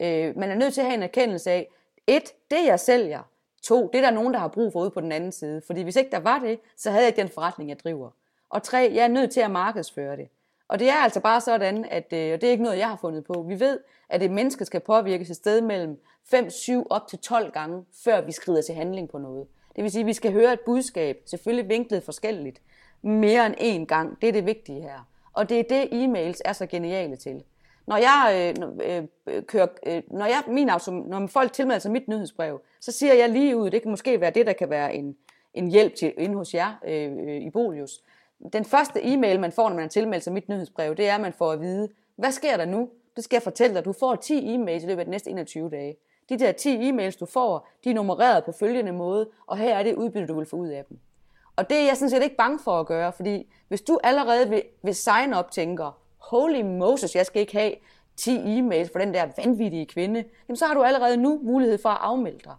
Øh, 0.00 0.38
man 0.38 0.50
er 0.50 0.54
nødt 0.54 0.74
til 0.74 0.80
at 0.80 0.86
have 0.86 0.94
en 0.94 1.02
erkendelse 1.02 1.50
af, 1.50 1.68
et, 2.06 2.32
det 2.50 2.66
jeg 2.66 2.80
sælger, 2.80 3.22
to, 3.62 3.90
det 3.92 3.98
er 3.98 4.02
der 4.02 4.10
nogen, 4.10 4.34
der 4.34 4.40
har 4.40 4.48
brug 4.48 4.72
for 4.72 4.80
ude 4.80 4.90
på 4.90 5.00
den 5.00 5.12
anden 5.12 5.32
side. 5.32 5.62
Fordi 5.66 5.82
hvis 5.82 5.96
ikke 5.96 6.10
der 6.10 6.18
var 6.18 6.38
det, 6.38 6.60
så 6.76 6.90
havde 6.90 7.02
jeg 7.02 7.08
ikke 7.08 7.22
den 7.22 7.28
forretning, 7.28 7.70
jeg 7.70 7.78
driver. 7.78 8.10
Og 8.50 8.62
tre, 8.62 8.90
jeg 8.94 9.04
er 9.04 9.08
nødt 9.08 9.30
til 9.30 9.40
at 9.40 9.50
markedsføre 9.50 10.16
det. 10.16 10.28
Og 10.68 10.78
det 10.78 10.88
er 10.88 10.94
altså 10.94 11.20
bare 11.20 11.40
sådan, 11.40 11.84
at 11.84 12.12
øh, 12.12 12.32
og 12.32 12.40
det 12.40 12.44
er 12.44 12.50
ikke 12.50 12.62
noget, 12.62 12.78
jeg 12.78 12.88
har 12.88 12.96
fundet 12.96 13.24
på. 13.24 13.44
Vi 13.48 13.60
ved, 13.60 13.80
at 14.08 14.22
et 14.22 14.30
menneske 14.30 14.64
skal 14.64 14.80
påvirkes 14.80 15.30
et 15.30 15.36
sted 15.36 15.60
mellem 15.60 16.00
5, 16.24 16.50
7 16.50 16.86
op 16.90 17.08
til 17.08 17.18
12 17.18 17.52
gange, 17.52 17.84
før 18.04 18.20
vi 18.20 18.32
skrider 18.32 18.62
til 18.62 18.74
handling 18.74 19.08
på 19.08 19.18
noget. 19.18 19.46
Det 19.78 19.82
vil 19.84 19.92
sige, 19.92 20.00
at 20.00 20.06
vi 20.06 20.12
skal 20.12 20.32
høre 20.32 20.52
et 20.52 20.60
budskab, 20.60 21.22
selvfølgelig 21.26 21.68
vinklet 21.68 22.02
forskelligt, 22.02 22.60
mere 23.02 23.46
end 23.46 23.54
én 23.54 23.86
gang. 23.86 24.20
Det 24.20 24.28
er 24.28 24.32
det 24.32 24.46
vigtige 24.46 24.82
her. 24.82 25.08
Og 25.32 25.48
det 25.48 25.58
er 25.58 25.62
det, 25.62 25.88
e-mails 26.04 26.40
er 26.44 26.52
så 26.52 26.66
geniale 26.66 27.16
til. 27.16 27.42
Når 27.86 27.96
jeg 27.96 28.54
øh, 28.58 28.68
øh, 28.96 29.04
øh, 29.26 29.42
kører, 29.42 29.66
øh, 29.86 30.02
når 30.10 30.26
jeg 30.26 30.42
min 30.48 30.66
når 30.86 31.26
folk 31.26 31.52
tilmelder 31.52 31.78
sig 31.78 31.90
mit 31.90 32.08
nyhedsbrev, 32.08 32.60
så 32.80 32.92
siger 32.92 33.14
jeg 33.14 33.28
lige 33.28 33.56
ud, 33.56 33.70
det 33.70 33.82
kan 33.82 33.90
måske 33.90 34.20
være 34.20 34.30
det, 34.30 34.46
der 34.46 34.52
kan 34.52 34.70
være 34.70 34.94
en, 34.94 35.16
en 35.54 35.70
hjælp 35.70 35.94
til 35.94 36.14
inde 36.18 36.36
hos 36.36 36.54
jer 36.54 36.72
øh, 36.88 37.12
øh 37.12 37.42
i 37.42 37.50
Bolius. 37.50 38.02
Den 38.52 38.64
første 38.64 39.00
e-mail, 39.02 39.40
man 39.40 39.52
får, 39.52 39.68
når 39.68 39.76
man 39.76 39.88
tilmelder 39.88 39.90
tilmeldt 39.90 40.24
sig 40.24 40.32
mit 40.32 40.48
nyhedsbrev, 40.48 40.94
det 40.94 41.08
er, 41.08 41.14
at 41.14 41.20
man 41.20 41.32
får 41.32 41.52
at 41.52 41.60
vide, 41.60 41.88
hvad 42.16 42.32
sker 42.32 42.56
der 42.56 42.64
nu? 42.64 42.88
Det 43.16 43.24
skal 43.24 43.36
jeg 43.36 43.42
fortælle 43.42 43.76
dig. 43.76 43.84
Du 43.84 43.92
får 43.92 44.14
10 44.14 44.56
e-mails 44.56 44.84
i 44.84 44.86
løbet 44.86 44.98
af 44.98 45.04
de 45.04 45.10
næste 45.10 45.30
21 45.30 45.70
dage. 45.70 45.96
De 46.28 46.38
der 46.38 46.52
10 46.52 46.90
e-mails, 46.90 47.18
du 47.18 47.26
får, 47.26 47.68
de 47.84 47.90
er 47.90 47.94
nummereret 47.94 48.44
på 48.44 48.52
følgende 48.52 48.92
måde, 48.92 49.28
og 49.46 49.56
her 49.56 49.74
er 49.74 49.82
det 49.82 49.94
udbytte, 49.94 50.28
du 50.28 50.34
vil 50.38 50.46
få 50.46 50.56
ud 50.56 50.68
af 50.68 50.84
dem. 50.88 50.98
Og 51.56 51.70
det 51.70 51.78
er 51.78 51.84
jeg 51.84 51.96
sådan 51.96 52.10
set 52.10 52.22
ikke 52.22 52.36
bange 52.36 52.58
for 52.64 52.80
at 52.80 52.86
gøre, 52.86 53.12
fordi 53.12 53.46
hvis 53.68 53.80
du 53.80 53.98
allerede 54.04 54.48
vil, 54.48 54.62
vil 54.82 54.94
sign 54.94 55.34
up 55.34 55.50
tænker, 55.50 55.98
holy 56.18 56.62
Moses, 56.62 57.16
jeg 57.16 57.26
skal 57.26 57.40
ikke 57.40 57.56
have 57.56 57.74
10 58.16 58.36
e-mails 58.36 58.92
for 58.92 58.98
den 58.98 59.14
der 59.14 59.26
vanvittige 59.44 59.86
kvinde, 59.86 60.24
jamen 60.48 60.56
så 60.56 60.66
har 60.66 60.74
du 60.74 60.82
allerede 60.82 61.16
nu 61.16 61.40
mulighed 61.42 61.78
for 61.82 61.88
at 61.88 61.98
afmelde 62.00 62.38
dig. 62.44 62.54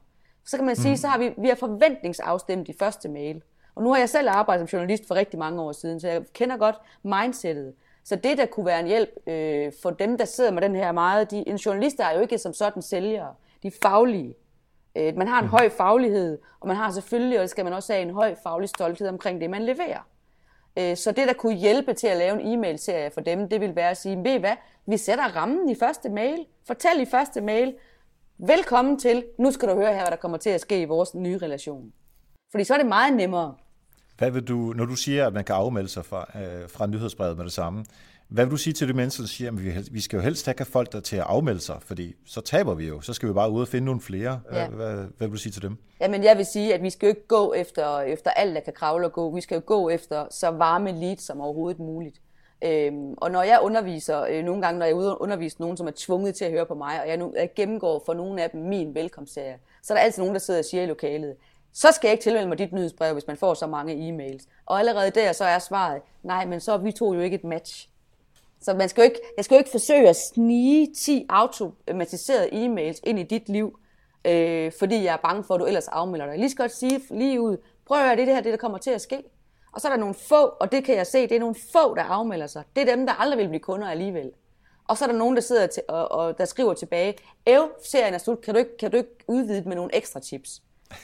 Så 0.45 0.57
kan 0.57 0.65
man 0.65 0.75
sige, 0.75 0.91
mm. 0.91 0.97
så 0.97 1.07
har 1.07 1.19
vi, 1.19 1.33
vi 1.37 1.47
har 1.47 1.55
forventningsafstemt 1.55 2.67
de 2.67 2.73
første 2.79 3.09
mail. 3.09 3.41
Og 3.75 3.83
nu 3.83 3.89
har 3.91 3.99
jeg 3.99 4.09
selv 4.09 4.29
arbejdet 4.29 4.69
som 4.69 4.79
journalist 4.79 5.07
for 5.07 5.15
rigtig 5.15 5.39
mange 5.39 5.61
år 5.61 5.71
siden, 5.71 5.99
så 5.99 6.07
jeg 6.07 6.23
kender 6.33 6.57
godt 6.57 6.75
mindsetet. 7.03 7.73
Så 8.03 8.15
det, 8.15 8.37
der 8.37 8.45
kunne 8.45 8.65
være 8.65 8.79
en 8.79 8.87
hjælp 8.87 9.09
øh, 9.27 9.71
for 9.81 9.89
dem, 9.89 10.17
der 10.17 10.25
sidder 10.25 10.51
med 10.51 10.61
den 10.61 10.75
her 10.75 10.91
meget, 10.91 11.31
de, 11.31 11.47
en 11.47 11.55
journalist 11.55 11.99
er 11.99 12.11
jo 12.11 12.19
ikke 12.21 12.37
som 12.37 12.53
sådan 12.53 12.81
sælgere 12.81 13.33
de 13.63 13.71
faglige. 13.81 14.33
Øh, 14.95 15.17
man 15.17 15.27
har 15.27 15.39
en 15.39 15.45
mm. 15.45 15.51
høj 15.51 15.69
faglighed, 15.69 16.37
og 16.59 16.67
man 16.67 16.77
har 16.77 16.91
selvfølgelig, 16.91 17.37
og 17.37 17.41
det 17.41 17.49
skal 17.49 17.63
man 17.63 17.73
også 17.73 17.93
have, 17.93 18.01
en 18.01 18.13
høj 18.13 18.35
faglig 18.43 18.69
stolthed 18.69 19.07
omkring 19.07 19.41
det, 19.41 19.49
man 19.49 19.63
leverer. 19.63 20.07
Øh, 20.79 20.97
så 20.97 21.11
det, 21.11 21.27
der 21.27 21.33
kunne 21.33 21.55
hjælpe 21.55 21.93
til 21.93 22.07
at 22.07 22.17
lave 22.17 22.41
en 22.41 22.53
e-mail-serie 22.53 23.11
for 23.11 23.21
dem, 23.21 23.49
det 23.49 23.61
vil 23.61 23.75
være 23.75 23.89
at 23.89 23.97
sige, 23.97 24.23
ved 24.23 24.39
hvad, 24.39 24.55
vi 24.85 24.97
sætter 24.97 25.35
rammen 25.35 25.69
i 25.69 25.75
første 25.75 26.09
mail. 26.09 26.45
Fortæl 26.67 27.01
i 27.01 27.05
første 27.05 27.41
mail, 27.41 27.75
velkommen 28.37 28.99
til, 28.99 29.25
nu 29.39 29.51
skal 29.51 29.69
du 29.69 29.73
høre 29.73 29.93
her, 29.93 30.01
hvad 30.01 30.11
der 30.11 30.15
kommer 30.15 30.37
til 30.37 30.49
at 30.49 30.61
ske 30.61 30.81
i 30.81 30.85
vores 30.85 31.15
nye 31.15 31.37
relation. 31.37 31.93
Fordi 32.51 32.63
så 32.63 32.73
er 32.73 32.77
det 32.77 32.87
meget 32.87 33.13
nemmere. 33.13 33.55
Hvad 34.17 34.31
vil 34.31 34.47
du, 34.47 34.55
når 34.55 34.85
du 34.85 34.95
siger, 34.95 35.27
at 35.27 35.33
man 35.33 35.43
kan 35.43 35.55
afmelde 35.55 35.89
sig 35.89 36.05
fra, 36.05 36.25
øh, 36.35 36.69
fra 36.69 36.87
nyhedsbrevet 36.87 37.37
med 37.37 37.45
det 37.45 37.53
samme, 37.53 37.85
hvad 38.29 38.45
vil 38.45 38.51
du 38.51 38.57
sige 38.57 38.73
til 38.73 38.87
de 38.87 38.93
mennesker, 38.93 39.23
der 39.23 39.27
siger, 39.27 39.51
at 39.77 39.93
vi 39.93 40.01
skal 40.01 40.17
jo 40.17 40.23
helst 40.23 40.45
have 40.45 40.65
folk 40.65 40.91
der 40.93 40.99
til 40.99 41.15
at 41.15 41.23
afmelde 41.23 41.59
sig, 41.59 41.77
fordi 41.81 42.15
så 42.25 42.41
taber 42.41 42.73
vi 42.73 42.87
jo. 42.87 43.01
Så 43.01 43.13
skal 43.13 43.29
vi 43.29 43.33
bare 43.33 43.51
ud 43.51 43.61
og 43.61 43.67
finde 43.67 43.85
nogle 43.85 44.01
flere. 44.01 44.41
Ja. 44.53 44.67
Hvad, 44.67 44.95
hvad 44.95 45.27
vil 45.27 45.31
du 45.31 45.37
sige 45.37 45.53
til 45.53 45.61
dem? 45.61 45.77
Jamen 46.01 46.23
jeg 46.23 46.37
vil 46.37 46.45
sige, 46.45 46.73
at 46.73 46.81
vi 46.81 46.89
skal 46.89 47.07
jo 47.07 47.09
ikke 47.09 47.27
gå 47.27 47.53
efter, 47.53 47.99
efter 47.99 48.31
alt, 48.31 48.55
der 48.55 48.61
kan 48.61 48.73
kravle 48.73 49.05
og 49.05 49.13
gå. 49.13 49.35
Vi 49.35 49.41
skal 49.41 49.55
jo 49.55 49.61
gå 49.65 49.89
efter 49.89 50.25
så 50.31 50.49
varme 50.49 50.91
leads 50.91 51.21
som 51.21 51.41
overhovedet 51.41 51.79
muligt. 51.79 52.21
Øhm, 52.63 53.13
og 53.17 53.31
når 53.31 53.43
jeg 53.43 53.59
underviser, 53.61 54.21
øh, 54.21 54.43
nogle 54.43 54.61
gange 54.61 54.79
når 54.79 54.85
jeg 54.85 54.91
er 54.91 54.97
ude 54.97 55.15
og 55.15 55.21
undervise 55.21 55.61
nogen, 55.61 55.77
som 55.77 55.87
er 55.87 55.91
tvunget 55.95 56.35
til 56.35 56.45
at 56.45 56.51
høre 56.51 56.65
på 56.65 56.75
mig, 56.75 57.01
og 57.01 57.07
jeg, 57.07 57.17
nu, 57.17 57.33
jeg 57.37 57.49
gennemgår 57.55 58.03
for 58.05 58.13
nogle 58.13 58.43
af 58.43 58.49
dem 58.49 58.61
min 58.61 58.95
velkomstserie, 58.95 59.57
så 59.83 59.93
er 59.93 59.97
der 59.97 60.03
altid 60.03 60.21
nogen, 60.21 60.33
der 60.33 60.39
sidder 60.39 60.59
og 60.59 60.65
siger 60.65 60.83
i 60.83 60.85
lokalet, 60.85 61.35
så 61.73 61.87
skal 61.91 62.07
jeg 62.07 62.13
ikke 62.13 62.23
tilmelde 62.23 62.47
mig 62.47 62.57
dit 62.57 62.73
nyhedsbrev, 62.73 63.13
hvis 63.13 63.27
man 63.27 63.37
får 63.37 63.53
så 63.53 63.67
mange 63.67 64.09
e-mails. 64.09 64.47
Og 64.65 64.79
allerede 64.79 65.11
der 65.11 65.31
så 65.31 65.43
er 65.43 65.59
svaret, 65.59 66.01
nej, 66.23 66.45
men 66.45 66.59
så 66.59 66.71
er 66.71 66.77
vi 66.77 66.91
to 66.91 67.13
jo 67.13 67.19
ikke 67.19 67.35
et 67.35 67.43
match. 67.43 67.88
Så 68.61 68.73
man 68.73 68.89
skal 68.89 69.01
jo 69.01 69.05
ikke, 69.05 69.19
jeg 69.37 69.45
skal 69.45 69.55
jo 69.55 69.59
ikke 69.59 69.71
forsøge 69.71 70.09
at 70.09 70.15
snige 70.15 70.93
10 70.95 71.25
automatiserede 71.29 72.49
e-mails 72.51 72.99
ind 73.03 73.19
i 73.19 73.23
dit 73.23 73.49
liv, 73.49 73.79
øh, 74.25 74.71
fordi 74.79 75.03
jeg 75.03 75.13
er 75.13 75.17
bange 75.17 75.43
for, 75.43 75.53
at 75.53 75.59
du 75.59 75.65
ellers 75.65 75.87
afmelder 75.87 76.25
dig. 76.25 76.31
Jeg 76.31 76.39
lige 76.39 76.49
skal 76.49 76.63
godt 76.63 76.75
sige 76.75 77.01
lige 77.09 77.41
ud, 77.41 77.57
prøv 77.85 77.97
at 77.97 78.03
høre, 78.03 78.15
det, 78.15 78.27
det 78.27 78.35
her, 78.35 78.41
det 78.41 78.51
der 78.51 78.57
kommer 78.57 78.77
til 78.77 78.91
at 78.91 79.01
ske. 79.01 79.23
Og 79.71 79.81
så 79.81 79.87
er 79.87 79.91
der 79.91 79.99
nogle 79.99 80.15
få, 80.15 80.45
og 80.59 80.71
det 80.71 80.83
kan 80.83 80.95
jeg 80.95 81.07
se, 81.07 81.21
det 81.21 81.31
er 81.31 81.39
nogle 81.39 81.55
få, 81.71 81.95
der 81.95 82.03
afmelder 82.03 82.47
sig. 82.47 82.63
Det 82.75 82.89
er 82.89 82.95
dem, 82.95 83.05
der 83.05 83.13
aldrig 83.13 83.39
vil 83.39 83.47
blive 83.47 83.59
kunder 83.59 83.87
alligevel. 83.87 84.31
Og 84.87 84.97
så 84.97 85.05
er 85.05 85.09
der 85.09 85.17
nogen, 85.17 85.35
der 85.35 85.41
sidder 85.41 85.67
til, 85.67 85.83
og, 85.87 86.11
og 86.11 86.37
der 86.37 86.45
skriver 86.45 86.73
tilbage, 86.73 87.15
Ev, 87.45 87.61
serien 87.83 88.13
er 88.13 88.17
slut, 88.17 88.41
kan 88.41 88.53
du, 88.53 88.59
ikke, 88.59 88.77
kan 88.77 88.91
du 88.91 88.97
ikke 88.97 89.09
udvide 89.27 89.69
med 89.69 89.75
nogle 89.75 89.95
ekstra 89.95 90.19
tips? 90.19 90.61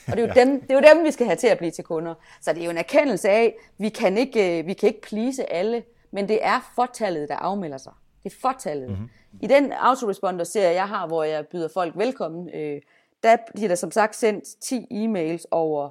Og 0.07 0.17
det 0.17 0.23
er, 0.23 0.27
jo 0.27 0.33
dem, 0.45 0.61
det 0.61 0.71
er 0.71 0.75
jo 0.75 0.95
dem, 0.95 1.05
vi 1.05 1.11
skal 1.11 1.25
have 1.25 1.35
til 1.35 1.47
at 1.47 1.57
blive 1.57 1.71
til 1.71 1.83
kunder. 1.83 2.13
Så 2.41 2.53
det 2.53 2.59
er 2.59 2.65
jo 2.65 2.71
en 2.71 2.77
erkendelse 2.77 3.29
af, 3.29 3.55
vi 3.77 3.89
kan 3.89 4.17
ikke, 4.17 4.59
øh, 4.59 4.67
vi 4.67 4.73
kan 4.73 4.87
ikke 4.87 5.01
please 5.01 5.53
alle, 5.53 5.83
men 6.15 6.27
det 6.27 6.39
er 6.41 6.71
fortallet, 6.75 7.29
der 7.29 7.35
afmelder 7.35 7.77
sig. 7.77 7.93
Det 8.23 8.33
er 8.33 8.35
fortallet. 8.41 8.89
Mm-hmm. 8.89 9.09
I 9.41 9.47
den 9.47 9.71
autoresponder-serie, 9.71 10.75
jeg 10.75 10.87
har, 10.87 11.07
hvor 11.07 11.23
jeg 11.23 11.47
byder 11.47 11.67
folk 11.73 11.97
velkommen, 11.97 12.49
øh, 12.49 12.81
der 13.23 13.37
bliver 13.55 13.67
der 13.67 13.75
som 13.75 13.91
sagt 13.91 14.15
sendt 14.15 14.43
10 14.61 14.87
e-mails 14.91 15.45
over 15.51 15.89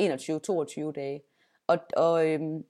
21-22 0.00 0.92
dage. 0.92 1.22
Og, 1.66 1.78
og 1.96 2.26
øhm, 2.26 2.64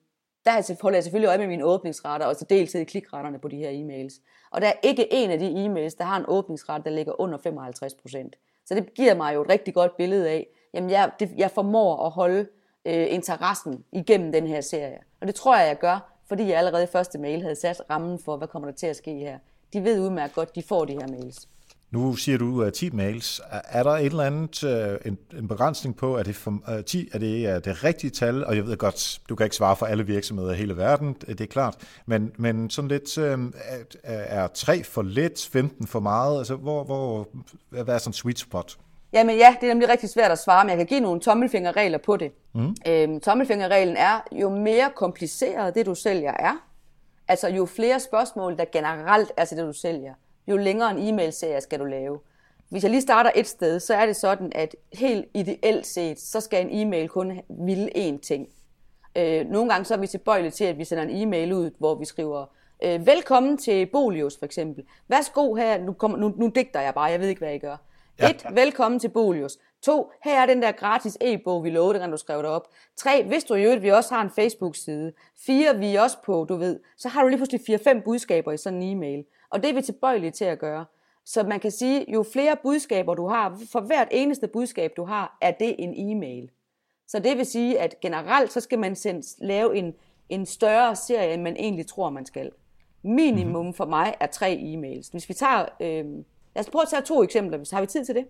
der 0.45 0.83
holder 0.83 0.97
jeg 0.97 1.05
selvfølgelig 1.05 1.29
øje 1.29 1.39
med 1.39 1.47
mine 1.47 1.65
åbningsretter, 1.65 2.27
og 2.27 2.37
så 2.37 2.45
deltid 2.49 2.81
i 2.81 2.85
klikretterne 2.85 3.39
på 3.39 3.49
de 3.49 3.57
her 3.57 3.71
e-mails. 3.71 4.23
Og 4.51 4.61
der 4.61 4.69
er 4.69 4.73
ikke 4.83 5.13
en 5.13 5.31
af 5.31 5.39
de 5.39 5.67
e-mails, 5.67 5.97
der 5.99 6.05
har 6.05 6.17
en 6.17 6.25
åbningsret, 6.29 6.85
der 6.85 6.91
ligger 6.91 7.21
under 7.21 7.39
55 7.39 7.95
procent. 7.95 8.37
Så 8.67 8.75
det 8.75 8.95
giver 8.95 9.15
mig 9.15 9.35
jo 9.35 9.43
et 9.43 9.49
rigtig 9.49 9.75
godt 9.75 9.97
billede 9.97 10.31
af, 10.31 10.47
jamen 10.75 10.91
jeg, 10.91 11.11
det, 11.21 11.31
jeg 11.37 11.51
formår 11.51 12.07
at 12.07 12.11
holde 12.11 12.49
øh, 12.85 13.07
interessen 13.15 13.85
igennem 13.93 14.33
den 14.33 14.47
her 14.47 14.61
serie. 14.61 14.99
Og 15.21 15.27
det 15.27 15.35
tror 15.35 15.57
jeg, 15.57 15.69
jeg 15.69 15.79
gør, 15.79 16.16
fordi 16.29 16.49
jeg 16.49 16.59
allerede 16.59 16.85
i 16.85 16.87
første 16.93 17.19
mail 17.19 17.43
havde 17.43 17.57
sat 17.57 17.83
rammen 17.91 18.19
for, 18.19 18.37
hvad 18.37 18.49
kommer 18.49 18.69
der 18.69 18.77
til 18.77 18.87
at 18.87 18.97
ske 18.97 19.15
her. 19.15 19.39
De 19.73 19.85
ved 19.85 20.01
udmærket 20.01 20.35
godt, 20.35 20.55
de 20.55 20.63
får 20.63 20.85
de 20.85 20.93
her 20.93 21.09
mails. 21.09 21.49
Nu 21.91 22.17
siger 22.17 22.39
du 22.39 22.65
uh, 22.65 22.73
10 22.73 22.91
mails. 22.91 23.41
Er 23.51 23.83
der 23.83 23.91
et 23.91 24.07
eller 24.07 24.25
andet, 24.25 24.65
uh, 24.65 25.07
en, 25.13 25.19
en 25.39 25.49
begrænsning 25.49 25.97
på, 25.97 26.17
at 26.17 26.27
det 26.27 26.37
for, 26.37 26.71
øh, 26.71 26.79
uh, 26.79 26.85
10 26.85 27.09
er 27.13 27.19
det, 27.19 27.57
uh, 27.57 27.65
det 27.65 27.85
rigtige 27.85 28.11
tal? 28.11 28.45
Og 28.45 28.57
jeg 28.57 28.67
ved 28.67 28.77
godt, 28.77 29.21
du 29.29 29.35
kan 29.35 29.47
ikke 29.47 29.57
svare 29.57 29.77
for 29.77 29.87
alle 29.87 30.07
virksomheder 30.07 30.53
i 30.53 30.57
hele 30.57 30.77
verden, 30.77 31.17
det 31.29 31.41
er 31.41 31.47
klart. 31.47 31.77
Men, 32.07 32.33
men 32.39 32.71
sådan 32.71 32.89
lidt, 32.89 33.19
uh, 33.19 33.53
er 34.05 34.47
3 34.47 34.85
for 34.85 35.03
lidt, 35.03 35.49
15 35.53 35.87
for 35.87 36.01
meget? 36.01 36.39
Altså, 36.39 36.55
hvor, 36.55 36.85
hvor, 36.85 37.29
hvad 37.71 37.95
er 37.95 37.99
sådan 37.99 38.09
en 38.09 38.13
sweet 38.13 38.39
spot? 38.39 38.77
Jamen 39.17 39.37
ja, 39.37 39.57
det 39.61 39.67
er 39.67 39.71
nemlig 39.71 39.89
rigtig 39.89 40.09
svært 40.09 40.31
at 40.31 40.39
svare, 40.39 40.65
men 40.65 40.71
jeg 40.71 40.77
kan 40.77 40.87
give 40.87 41.01
nogle 41.01 41.21
tommelfingerregler 41.21 41.99
på 41.99 42.17
det. 42.17 42.33
Mm. 42.55 42.77
Øhm, 42.89 43.21
tommelfingerreglen 43.21 43.97
er, 43.97 44.21
jo 44.33 44.51
mere 44.51 44.91
kompliceret 44.95 45.75
det, 45.75 45.87
du 45.87 45.95
sælger 45.95 46.33
er, 46.39 46.69
altså 47.29 47.49
jo 47.49 47.67
flere 47.67 48.01
spørgsmål, 48.01 48.59
der 48.59 48.65
generelt 48.73 49.33
er 49.37 49.45
til 49.45 49.57
det, 49.57 49.67
du 49.67 49.73
sælger, 49.73 50.15
jo 50.49 50.57
længere 50.57 50.91
en 50.91 51.09
e-mail-serie 51.09 51.61
skal 51.61 51.79
du 51.79 51.85
lave. 51.85 52.19
Hvis 52.69 52.83
jeg 52.83 52.91
lige 52.91 53.01
starter 53.01 53.31
et 53.35 53.47
sted, 53.47 53.81
så 53.81 53.95
er 53.95 54.07
det 54.07 54.17
sådan, 54.17 54.53
at 54.55 54.77
helt 54.93 55.25
ideelt 55.35 55.87
set, 55.87 56.21
så 56.21 56.41
skal 56.41 56.67
en 56.67 56.87
e-mail 56.87 57.09
kun 57.09 57.41
ville 57.49 57.97
én 57.97 58.21
ting. 58.21 58.49
Øh, 59.17 59.47
nogle 59.47 59.71
gange 59.71 59.85
så 59.85 59.95
er 59.95 59.99
vi 59.99 60.07
tilbøjelige 60.07 60.51
til, 60.51 60.65
at 60.65 60.79
vi 60.79 60.85
sender 60.85 61.05
en 61.05 61.11
e-mail 61.11 61.53
ud, 61.53 61.71
hvor 61.79 61.95
vi 61.95 62.05
skriver, 62.05 62.47
øh, 62.85 63.07
velkommen 63.07 63.59
til 63.59 63.87
Bolius 63.87 64.39
for 64.39 64.47
eksempel. 64.47 64.85
Værsgo 65.09 65.55
her, 65.55 65.79
nu, 65.79 65.93
kommer, 65.93 66.19
nu, 66.19 66.33
nu 66.37 66.47
digter 66.55 66.81
jeg 66.81 66.95
bare, 66.95 67.05
jeg 67.05 67.21
ved 67.21 67.29
ikke, 67.29 67.39
hvad 67.39 67.55
I 67.55 67.59
gør. 67.59 67.77
Ja. 68.21 68.31
Et, 68.31 68.47
velkommen 68.53 69.01
til 69.01 69.09
Bolius. 69.09 69.59
To, 69.83 70.11
her 70.25 70.41
er 70.41 70.47
den 70.47 70.63
der 70.63 70.73
gratis 70.73 71.19
e-bog, 71.21 71.65
vi 71.65 71.71
lovede, 71.71 71.99
kan 71.99 72.11
du 72.11 72.17
skrive 72.17 72.39
det 72.39 72.47
op. 72.47 72.69
Tre, 72.97 73.25
hvis 73.25 73.45
du 73.45 73.55
i 73.55 73.65
øvrigt, 73.65 73.83
vi 73.83 73.89
også 73.89 74.15
har 74.15 74.23
en 74.23 74.31
Facebook-side. 74.31 75.13
Fire, 75.47 75.79
vi 75.79 75.95
er 75.95 76.01
også 76.01 76.17
på, 76.25 76.47
du 76.49 76.57
ved, 76.57 76.81
så 76.97 77.09
har 77.09 77.23
du 77.23 77.29
lige 77.29 77.39
pludselig 77.39 77.61
fire-fem 77.67 78.03
budskaber 78.03 78.53
i 78.53 78.57
sådan 78.57 78.83
en 78.83 78.97
e-mail. 78.97 79.25
Og 79.51 79.63
det 79.63 79.71
er 79.71 79.75
vi 79.75 79.83
tilbøjelige 79.83 80.31
til 80.31 80.45
at 80.45 80.59
gøre. 80.59 80.85
Så 81.25 81.43
man 81.43 81.61
kan 81.61 81.71
sige, 81.71 82.13
jo 82.13 82.25
flere 82.33 82.57
budskaber 82.63 83.15
du 83.15 83.29
har, 83.29 83.61
for 83.73 83.81
hvert 83.81 84.09
eneste 84.11 84.49
budskab 84.49 84.93
du 84.97 85.05
har, 85.05 85.39
er 85.41 85.51
det 85.51 85.77
en 85.79 85.95
e-mail. 86.11 86.51
Så 87.09 87.19
det 87.19 87.37
vil 87.37 87.47
sige, 87.47 87.81
at 87.81 88.01
generelt 88.01 88.53
så 88.53 88.61
skal 88.61 88.79
man 88.79 88.97
sende, 88.97 89.47
lave 89.47 89.77
en, 89.77 89.95
en 90.29 90.47
større 90.47 90.97
serie, 90.97 91.35
end 91.35 91.43
man 91.43 91.57
egentlig 91.57 91.87
tror, 91.87 92.11
man 92.11 92.27
skal. 92.27 92.51
Minimum 93.03 93.65
mhm. 93.65 93.75
for 93.75 93.85
mig 93.85 94.15
er 94.21 94.27
tre 94.27 94.55
e-mails. 94.55 95.11
Hvis 95.11 95.29
vi 95.29 95.35
tager, 95.35 95.65
øh, 95.81 96.05
lad 96.57 96.65
os 96.65 96.71
prøve 96.71 96.83
at 96.83 96.89
tage 96.89 97.03
to 97.03 97.23
eksempler. 97.23 97.75
Har 97.75 97.81
vi 97.81 97.87
tid 97.87 98.05
til 98.05 98.15
det? 98.15 98.27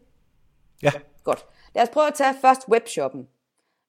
Ja. 0.83 0.93
Godt. 1.25 1.47
Lad 1.75 1.83
os 1.83 1.89
prøve 1.89 2.07
at 2.07 2.15
tage 2.15 2.35
først 2.41 2.69
webshoppen. 2.69 3.29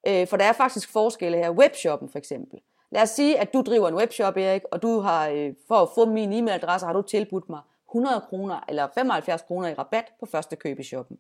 Øh, 0.08 0.28
for 0.28 0.38
der 0.38 0.46
er 0.46 0.54
faktisk 0.54 0.90
forskelle 0.92 1.38
her. 1.38 1.50
Webshoppen 1.52 2.10
for 2.10 2.18
eksempel. 2.18 2.60
Lad 2.92 3.02
os 3.02 3.10
sige, 3.10 3.40
at 3.40 3.54
du 3.54 3.62
driver 3.62 3.88
en 3.88 3.96
webshop, 3.96 4.38
Erik, 4.38 4.62
og 4.72 4.82
du 4.82 5.00
har, 5.00 5.30
øh, 5.30 5.54
for 5.68 5.76
at 5.76 5.90
få 5.96 6.06
min 6.06 6.34
e-mailadresse, 6.34 6.86
har 6.86 6.94
du 6.94 7.02
tilbudt 7.02 7.50
mig 7.50 7.62
100 7.90 8.22
kroner 8.30 8.60
eller 8.70 8.88
75 8.96 9.42
kroner 9.42 9.68
i 9.70 9.74
rabat 9.74 10.06
på 10.20 10.26
første 10.26 10.56
køb 10.56 10.80
i 10.80 10.84
shoppen. 10.84 11.18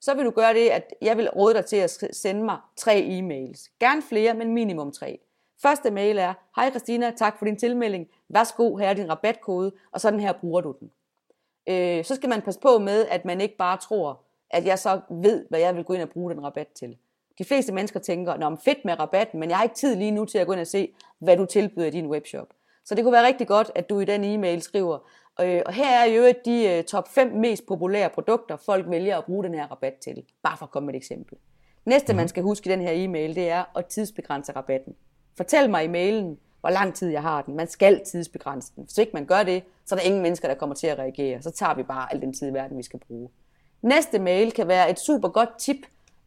Så 0.00 0.14
vil 0.14 0.24
du 0.24 0.30
gøre 0.30 0.54
det, 0.54 0.68
at 0.68 0.94
jeg 1.02 1.16
vil 1.16 1.30
råde 1.30 1.54
dig 1.54 1.66
til 1.66 1.76
at 1.76 1.98
sende 2.12 2.44
mig 2.44 2.58
tre 2.76 3.00
e-mails. 3.00 3.76
Gerne 3.80 4.02
flere, 4.02 4.34
men 4.34 4.54
minimum 4.54 4.92
tre. 4.92 5.18
Første 5.62 5.90
mail 5.90 6.18
er, 6.18 6.34
hej 6.56 6.70
Christina, 6.70 7.10
tak 7.10 7.38
for 7.38 7.44
din 7.44 7.56
tilmelding. 7.56 8.08
Værsgo, 8.28 8.76
her 8.76 8.88
er 8.88 8.94
din 8.94 9.10
rabatkode, 9.10 9.72
og 9.92 10.00
sådan 10.00 10.20
her 10.20 10.32
bruger 10.32 10.60
du 10.60 10.74
den. 10.80 10.90
Øh, 11.70 12.04
så 12.04 12.14
skal 12.14 12.28
man 12.28 12.42
passe 12.42 12.60
på 12.60 12.78
med, 12.78 13.06
at 13.10 13.24
man 13.24 13.40
ikke 13.40 13.56
bare 13.56 13.76
tror, 13.76 14.20
at 14.50 14.66
jeg 14.66 14.78
så 14.78 15.00
ved, 15.10 15.46
hvad 15.48 15.60
jeg 15.60 15.76
vil 15.76 15.84
gå 15.84 15.92
ind 15.92 16.02
og 16.02 16.08
bruge 16.08 16.34
den 16.34 16.44
rabat 16.44 16.68
til. 16.68 16.96
De 17.38 17.44
fleste 17.44 17.72
mennesker 17.72 18.00
tænker, 18.00 18.36
Nå, 18.36 18.56
fedt 18.64 18.84
med 18.84 19.00
rabatten, 19.00 19.40
men 19.40 19.50
jeg 19.50 19.56
har 19.56 19.64
ikke 19.64 19.76
tid 19.76 19.96
lige 19.96 20.10
nu 20.10 20.24
til 20.24 20.38
at 20.38 20.46
gå 20.46 20.52
ind 20.52 20.60
og 20.60 20.66
se, 20.66 20.94
hvad 21.18 21.36
du 21.36 21.44
tilbyder 21.44 21.86
i 21.86 21.90
din 21.90 22.06
webshop. 22.06 22.48
Så 22.84 22.94
det 22.94 23.04
kunne 23.04 23.12
være 23.12 23.26
rigtig 23.26 23.46
godt, 23.46 23.70
at 23.74 23.90
du 23.90 24.00
i 24.00 24.04
den 24.04 24.24
e-mail 24.24 24.62
skriver, 24.62 24.98
øh, 25.40 25.62
og 25.66 25.72
her 25.72 26.00
er 26.00 26.04
jo 26.04 26.34
de 26.44 26.68
øh, 26.68 26.84
top 26.84 27.08
5 27.08 27.32
mest 27.32 27.66
populære 27.66 28.10
produkter, 28.10 28.56
folk 28.56 28.90
vælger 28.90 29.18
at 29.18 29.24
bruge 29.24 29.44
den 29.44 29.54
her 29.54 29.66
rabat 29.66 29.94
til. 29.94 30.22
Bare 30.42 30.56
for 30.56 30.66
at 30.66 30.70
komme 30.70 30.86
med 30.86 30.94
et 30.94 30.98
eksempel. 30.98 31.38
Næste, 31.84 32.14
man 32.14 32.22
mhm. 32.22 32.28
skal 32.28 32.42
huske 32.42 32.70
i 32.70 32.72
den 32.72 32.80
her 32.80 32.92
e-mail, 32.94 33.34
det 33.34 33.50
er 33.50 33.64
at 33.78 33.86
tidsbegrænse 33.86 34.52
rabatten. 34.52 34.94
Fortæl 35.36 35.70
mig 35.70 35.84
i 35.84 35.88
mailen, 35.88 36.38
hvor 36.60 36.70
lang 36.70 36.94
tid 36.94 37.08
jeg 37.08 37.22
har 37.22 37.42
den. 37.42 37.56
Man 37.56 37.68
skal 37.68 38.04
tidsbegrænse 38.04 38.72
den. 38.76 38.84
Hvis 38.84 38.98
ikke 38.98 39.12
man 39.14 39.26
gør 39.26 39.42
det, 39.42 39.62
så 39.90 39.94
er 39.94 39.98
der 39.98 40.06
ingen 40.06 40.22
mennesker, 40.22 40.48
der 40.48 40.54
kommer 40.54 40.74
til 40.74 40.86
at 40.86 40.98
reagere. 40.98 41.42
Så 41.42 41.50
tager 41.50 41.74
vi 41.74 41.82
bare 41.82 42.14
al 42.14 42.20
den 42.20 42.32
tid 42.32 42.50
i 42.50 42.52
verden, 42.52 42.78
vi 42.78 42.82
skal 42.82 43.00
bruge. 43.08 43.28
Næste 43.82 44.18
mail 44.18 44.52
kan 44.52 44.68
være 44.68 44.90
et 44.90 45.00
super 45.00 45.28
godt 45.28 45.58
tip 45.58 45.76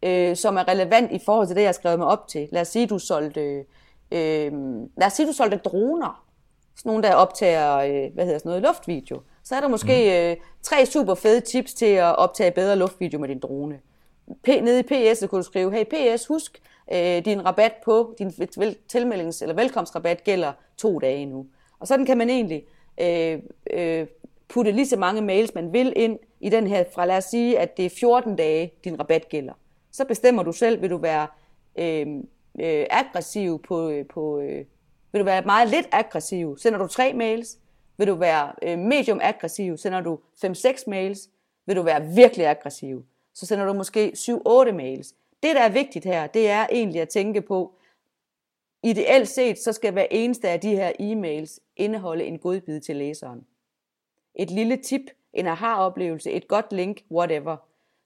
øh, 0.03 0.35
som 0.35 0.57
er 0.57 0.67
relevant 0.67 1.11
i 1.11 1.19
forhold 1.25 1.47
til 1.47 1.55
det, 1.55 1.61
jeg 1.61 1.67
har 1.67 1.73
skrevet 1.73 1.99
mig 1.99 2.07
op 2.07 2.27
til. 2.27 2.47
Lad 2.51 2.61
os 2.61 2.67
sige, 2.67 2.87
du 2.87 2.99
solgte, 2.99 3.65
øh, 4.11 4.51
lad 4.97 5.07
os 5.07 5.13
sige, 5.13 5.27
du 5.27 5.33
solgte 5.33 5.57
droner. 5.57 6.23
Sådan 6.75 6.89
nogle, 6.89 7.03
der 7.03 7.15
optager, 7.15 7.77
øh, 7.77 8.13
hvad 8.13 8.25
hedder 8.25 8.39
sådan 8.39 8.49
noget, 8.49 8.63
luftvideo. 8.63 9.21
Så 9.43 9.55
er 9.55 9.59
der 9.59 9.67
måske 9.67 10.03
mm. 10.03 10.41
øh, 10.41 10.47
tre 10.61 10.85
super 10.85 11.15
fede 11.15 11.41
tips 11.41 11.73
til 11.73 11.85
at 11.85 12.15
optage 12.15 12.51
bedre 12.51 12.75
luftvideo 12.75 13.19
med 13.19 13.29
din 13.29 13.39
drone. 13.39 13.79
P, 14.43 14.47
nede 14.47 14.79
i 14.79 14.83
PS 14.83 15.19
så 15.19 15.27
kunne 15.27 15.39
du 15.39 15.43
skrive, 15.43 15.71
hey 15.71 15.85
PS, 15.85 16.25
husk, 16.25 16.61
øh, 16.93 17.25
din 17.25 17.45
rabat 17.45 17.73
på, 17.85 18.15
din 18.19 18.27
tilmeldings- 18.93 19.41
eller 19.41 19.53
velkomstrabat 19.53 20.23
gælder 20.23 20.51
to 20.77 20.99
dage 20.99 21.25
nu. 21.25 21.45
Og 21.79 21.87
sådan 21.87 22.05
kan 22.05 22.17
man 22.17 22.29
egentlig 22.29 22.63
øh, 23.01 23.39
øh, 23.71 24.07
putte 24.47 24.71
lige 24.71 24.85
så 24.85 24.97
mange 24.97 25.21
mails, 25.21 25.55
man 25.55 25.73
vil 25.73 25.93
ind 25.95 26.19
i 26.39 26.49
den 26.49 26.67
her, 26.67 26.83
fra 26.93 27.05
lad 27.05 27.17
os 27.17 27.23
sige, 27.23 27.59
at 27.59 27.77
det 27.77 27.85
er 27.85 27.89
14 27.99 28.35
dage, 28.35 28.73
din 28.83 28.99
rabat 28.99 29.29
gælder. 29.29 29.53
Så 29.91 30.05
bestemmer 30.05 30.43
du 30.43 30.51
selv, 30.51 30.81
vil 30.81 30.89
du 30.89 30.97
være 30.97 31.27
øh, 31.75 32.07
øh, 32.59 32.85
aggressiv 32.89 33.61
på, 33.61 33.89
øh, 33.89 34.05
på 34.05 34.39
øh, 34.39 34.65
vil 35.11 35.19
du 35.19 35.25
være 35.25 35.41
meget 35.41 35.69
lidt 35.69 35.87
aggressiv, 35.91 36.57
sender 36.57 36.79
du 36.79 36.87
tre 36.87 37.13
mails, 37.13 37.57
vil 37.97 38.07
du 38.07 38.15
være 38.15 38.51
øh, 38.61 38.79
medium 38.79 39.19
aggressiv, 39.23 39.77
sender 39.77 40.01
du 40.01 40.19
5-6 40.45 40.83
mails, 40.87 41.29
vil 41.65 41.75
du 41.75 41.81
være 41.81 42.05
virkelig 42.15 42.47
aggressiv, 42.47 43.05
så 43.33 43.45
sender 43.45 43.65
du 43.65 43.73
måske 43.73 44.11
7-8 44.15 44.71
mails. 44.71 45.13
Det, 45.43 45.55
der 45.55 45.61
er 45.61 45.69
vigtigt 45.69 46.05
her, 46.05 46.27
det 46.27 46.49
er 46.49 46.67
egentlig 46.71 47.01
at 47.01 47.09
tænke 47.09 47.41
på, 47.41 47.75
ideelt 48.83 49.27
set, 49.27 49.59
så 49.59 49.73
skal 49.73 49.91
hver 49.91 50.07
eneste 50.11 50.49
af 50.49 50.59
de 50.59 50.75
her 50.75 50.91
e-mails 50.99 51.59
indeholde 51.75 52.23
en 52.23 52.39
godbid 52.39 52.79
til 52.79 52.95
læseren. 52.95 53.45
Et 54.35 54.51
lille 54.51 54.77
tip, 54.77 55.01
en 55.33 55.47
aha-oplevelse, 55.47 56.31
et 56.31 56.47
godt 56.47 56.73
link, 56.73 57.03
whatever. 57.11 57.57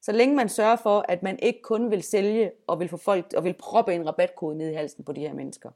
Så 0.02 0.12
længe 0.12 0.36
man 0.36 0.50
sørger 0.50 0.76
for, 0.76 1.06
at 1.10 1.24
man 1.24 1.40
ikke 1.42 1.62
kun 1.62 1.92
vil 1.92 2.04
sælge 2.04 2.52
og 2.68 2.80
vil 2.80 2.90
få 2.90 2.98
folk 2.98 3.34
og 3.38 3.44
vil 3.44 3.54
proppe 3.54 3.94
en 3.94 4.08
rabatkode 4.08 4.58
ned 4.58 4.72
i 4.72 4.74
halsen 4.74 5.04
på 5.04 5.12
de 5.12 5.22
her 5.22 5.34
mennesker. 5.34 5.70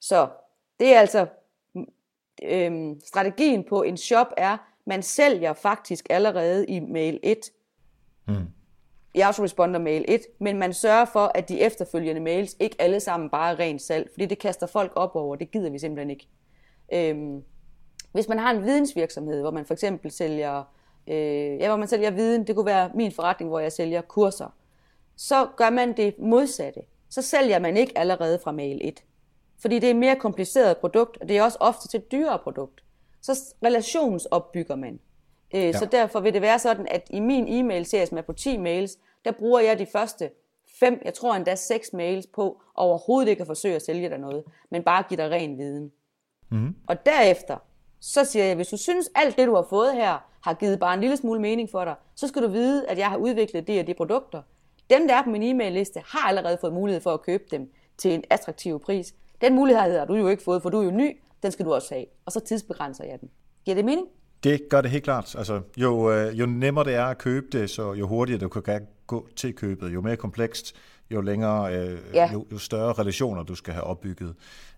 Så 0.00 0.28
det 0.80 0.94
er 0.94 1.00
altså 1.00 1.26
øhm, 2.42 3.00
strategien 3.00 3.64
på 3.64 3.82
en 3.82 3.96
shop 3.96 4.26
er, 4.36 4.56
man 4.84 5.02
sælger 5.02 5.52
faktisk 5.52 6.06
allerede 6.10 6.66
i 6.66 6.80
mail 6.80 7.20
1. 7.22 7.38
Mm. 8.28 8.34
I 9.16 9.20
autoresponder 9.20 9.80
mail 9.80 10.04
1, 10.08 10.20
men 10.40 10.58
man 10.58 10.72
sørger 10.72 11.04
for, 11.04 11.32
at 11.34 11.48
de 11.48 11.60
efterfølgende 11.60 12.20
mails 12.20 12.56
ikke 12.60 12.76
alle 12.78 13.00
sammen 13.00 13.30
bare 13.30 13.52
er 13.52 13.58
rent 13.58 13.82
salg, 13.82 14.10
fordi 14.12 14.26
det 14.26 14.38
kaster 14.38 14.66
folk 14.66 14.92
op 14.94 15.16
over, 15.16 15.36
det 15.36 15.50
gider 15.50 15.70
vi 15.70 15.78
simpelthen 15.78 16.10
ikke. 16.10 16.28
Øhm, 16.92 17.42
hvis 18.12 18.28
man 18.28 18.38
har 18.38 18.50
en 18.50 18.62
vidensvirksomhed, 18.62 19.40
hvor 19.40 19.50
man 19.50 19.66
for 19.66 19.74
eksempel 19.74 20.10
sælger 20.10 20.62
øh, 21.06 21.60
ja, 21.60 21.68
hvor 21.68 21.76
man 21.76 21.88
sælger 21.88 22.10
viden, 22.10 22.46
det 22.46 22.54
kunne 22.54 22.66
være 22.66 22.90
min 22.94 23.12
forretning, 23.12 23.48
hvor 23.48 23.58
jeg 23.58 23.72
sælger 23.72 24.00
kurser, 24.00 24.54
så 25.16 25.48
gør 25.56 25.70
man 25.70 25.96
det 25.96 26.18
modsatte. 26.18 26.80
Så 27.10 27.22
sælger 27.22 27.58
man 27.58 27.76
ikke 27.76 27.98
allerede 27.98 28.38
fra 28.44 28.52
mail 28.52 28.80
1. 28.84 29.04
Fordi 29.58 29.74
det 29.78 29.86
er 29.86 29.90
et 29.90 29.96
mere 29.96 30.16
kompliceret 30.16 30.76
produkt, 30.76 31.18
og 31.20 31.28
det 31.28 31.38
er 31.38 31.42
også 31.42 31.58
ofte 31.60 31.88
til 31.88 31.98
et 31.98 32.12
dyrere 32.12 32.38
produkt. 32.38 32.82
så 33.22 33.54
relationsopbygger 33.64 34.76
man. 34.76 35.00
Øh, 35.54 35.62
ja. 35.62 35.72
Så 35.72 35.84
derfor 35.84 36.20
vil 36.20 36.34
det 36.34 36.42
være 36.42 36.58
sådan, 36.58 36.86
at 36.90 37.06
i 37.10 37.20
min 37.20 37.48
e-mail-serie, 37.48 38.06
som 38.06 38.18
er 38.18 38.22
på 38.22 38.32
10 38.32 38.56
mails, 38.56 38.98
der 39.26 39.32
bruger 39.32 39.60
jeg 39.60 39.78
de 39.78 39.86
første 39.92 40.30
fem, 40.80 41.00
jeg 41.04 41.14
tror 41.14 41.34
endda 41.34 41.54
seks 41.54 41.92
mails 41.92 42.26
på, 42.26 42.62
overhovedet 42.74 43.30
ikke 43.30 43.40
at 43.40 43.46
forsøge 43.46 43.74
at 43.74 43.82
sælge 43.82 44.08
dig 44.08 44.18
noget, 44.18 44.44
men 44.70 44.82
bare 44.82 45.04
give 45.08 45.16
dig 45.16 45.30
ren 45.30 45.58
viden. 45.58 45.92
Mm. 46.50 46.74
Og 46.86 47.06
derefter, 47.06 47.56
så 48.00 48.24
siger 48.24 48.44
jeg, 48.44 48.56
hvis 48.56 48.68
du 48.68 48.76
synes, 48.76 49.10
alt 49.14 49.36
det, 49.36 49.46
du 49.46 49.54
har 49.54 49.66
fået 49.70 49.94
her, 49.94 50.18
har 50.40 50.54
givet 50.54 50.78
bare 50.80 50.94
en 50.94 51.00
lille 51.00 51.16
smule 51.16 51.40
mening 51.40 51.70
for 51.70 51.84
dig, 51.84 51.94
så 52.14 52.28
skal 52.28 52.42
du 52.42 52.48
vide, 52.48 52.88
at 52.88 52.98
jeg 52.98 53.10
har 53.10 53.16
udviklet 53.16 53.68
de 53.68 53.80
og 53.80 53.86
de 53.86 53.94
produkter. 53.94 54.42
Dem, 54.90 55.08
der 55.08 55.14
er 55.14 55.22
på 55.22 55.30
min 55.30 55.42
e-mail-liste, 55.42 56.02
har 56.06 56.28
allerede 56.28 56.58
fået 56.60 56.72
mulighed 56.72 57.00
for 57.00 57.14
at 57.14 57.22
købe 57.22 57.44
dem 57.50 57.70
til 57.98 58.14
en 58.14 58.24
attraktiv 58.30 58.80
pris. 58.80 59.14
Den 59.40 59.54
mulighed 59.54 59.98
har 59.98 60.04
du 60.04 60.14
jo 60.14 60.28
ikke 60.28 60.42
fået, 60.42 60.62
for 60.62 60.70
du 60.70 60.80
er 60.80 60.84
jo 60.84 60.90
ny. 60.90 61.20
Den 61.42 61.52
skal 61.52 61.64
du 61.64 61.74
også 61.74 61.94
have. 61.94 62.06
Og 62.26 62.32
så 62.32 62.40
tidsbegrænser 62.40 63.04
jeg 63.04 63.20
den. 63.20 63.30
Giver 63.64 63.74
det 63.74 63.84
mening? 63.84 64.06
Det 64.44 64.68
gør 64.70 64.80
det 64.80 64.90
helt 64.90 65.04
klart. 65.04 65.34
Altså, 65.38 65.60
jo, 65.76 66.12
øh, 66.12 66.38
jo 66.38 66.46
nemmere 66.46 66.84
det 66.84 66.94
er 66.94 67.04
at 67.04 67.18
købe 67.18 67.46
det, 67.58 67.70
så 67.70 67.92
jo 67.92 68.06
hurtigere 68.06 68.40
du 68.40 68.48
kan 68.48 68.62
gå 69.06 69.28
til 69.36 69.54
købet, 69.54 69.94
jo 69.94 70.00
mere 70.00 70.16
komplekst, 70.16 70.74
jo 71.10 71.20
længere, 71.20 71.74
øh, 71.74 71.98
ja. 72.14 72.32
jo, 72.32 72.46
jo 72.52 72.58
større 72.58 72.92
relationer 72.92 73.42
du 73.42 73.54
skal 73.54 73.74
have 73.74 73.84
opbygget. 73.84 74.34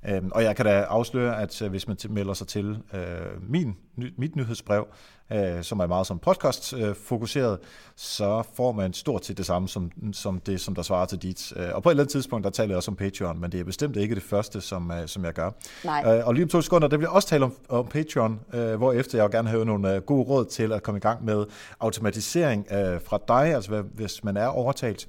Øhm, 0.09 0.31
og 0.35 0.43
jeg 0.43 0.57
kan 0.57 0.65
da 0.65 0.81
afsløre, 0.81 1.43
at 1.43 1.63
øh, 1.63 1.71
hvis 1.71 1.89
man 1.89 1.97
melder 2.11 2.35
sig 2.35 2.47
til 2.47 2.79
øh, 2.95 3.51
min, 3.51 3.77
ny, 3.97 4.13
mit 4.17 4.37
nyhedsbrev, 4.37 4.87
øh, 5.33 5.63
som 5.63 5.81
er 5.81 5.87
meget 5.87 6.07
som 6.07 6.19
podcast 6.19 6.75
øh, 6.75 6.95
fokuseret, 6.95 7.59
så 7.97 8.43
får 8.55 8.73
man 8.73 8.93
stort 8.93 9.27
set 9.27 9.39
det 9.39 9.47
samme 9.47 9.69
som, 9.69 9.91
som 10.13 10.41
det, 10.41 10.61
som 10.61 10.75
der 10.75 10.83
svarer 10.83 11.07
til 11.07 11.19
dit. 11.19 11.53
Øh, 11.57 11.69
og 11.75 11.83
på 11.83 11.89
et 11.89 11.93
eller 11.93 12.03
andet 12.03 12.13
tidspunkt, 12.13 12.45
der 12.45 12.51
taler 12.51 12.69
jeg 12.69 12.77
også 12.77 12.91
om 12.91 12.97
Patreon, 12.97 13.41
men 13.41 13.53
det 13.53 13.61
er 13.61 13.65
bestemt 13.65 13.97
ikke 13.97 14.15
det 14.15 14.23
første, 14.23 14.61
som, 14.61 14.91
øh, 14.91 15.09
som 15.09 15.25
jeg 15.25 15.33
gør. 15.33 15.51
Nej. 15.85 16.19
Øh, 16.19 16.27
og 16.27 16.35
lige 16.35 16.45
om 16.45 16.49
to 16.49 16.61
sekunder, 16.61 16.89
der 16.89 16.97
vil 16.97 17.05
jeg 17.05 17.11
også 17.11 17.29
tale 17.29 17.45
om, 17.45 17.55
om 17.69 17.87
Patreon, 17.87 18.41
øh, 18.55 18.75
hvor 18.75 18.93
efter 18.93 19.19
jeg 19.19 19.25
vil 19.25 19.33
gerne 19.33 19.49
have 19.49 19.65
nogle 19.65 19.95
øh, 19.95 20.03
gode 20.03 20.23
råd 20.23 20.45
til 20.45 20.73
at 20.73 20.83
komme 20.83 20.99
i 20.99 21.01
gang 21.01 21.25
med 21.25 21.45
automatisering 21.81 22.67
øh, 22.73 23.01
fra 23.05 23.19
dig, 23.29 23.55
altså 23.55 23.83
hvis 23.95 24.25
man 24.25 24.37
er 24.37 24.47
overtalt. 24.47 25.09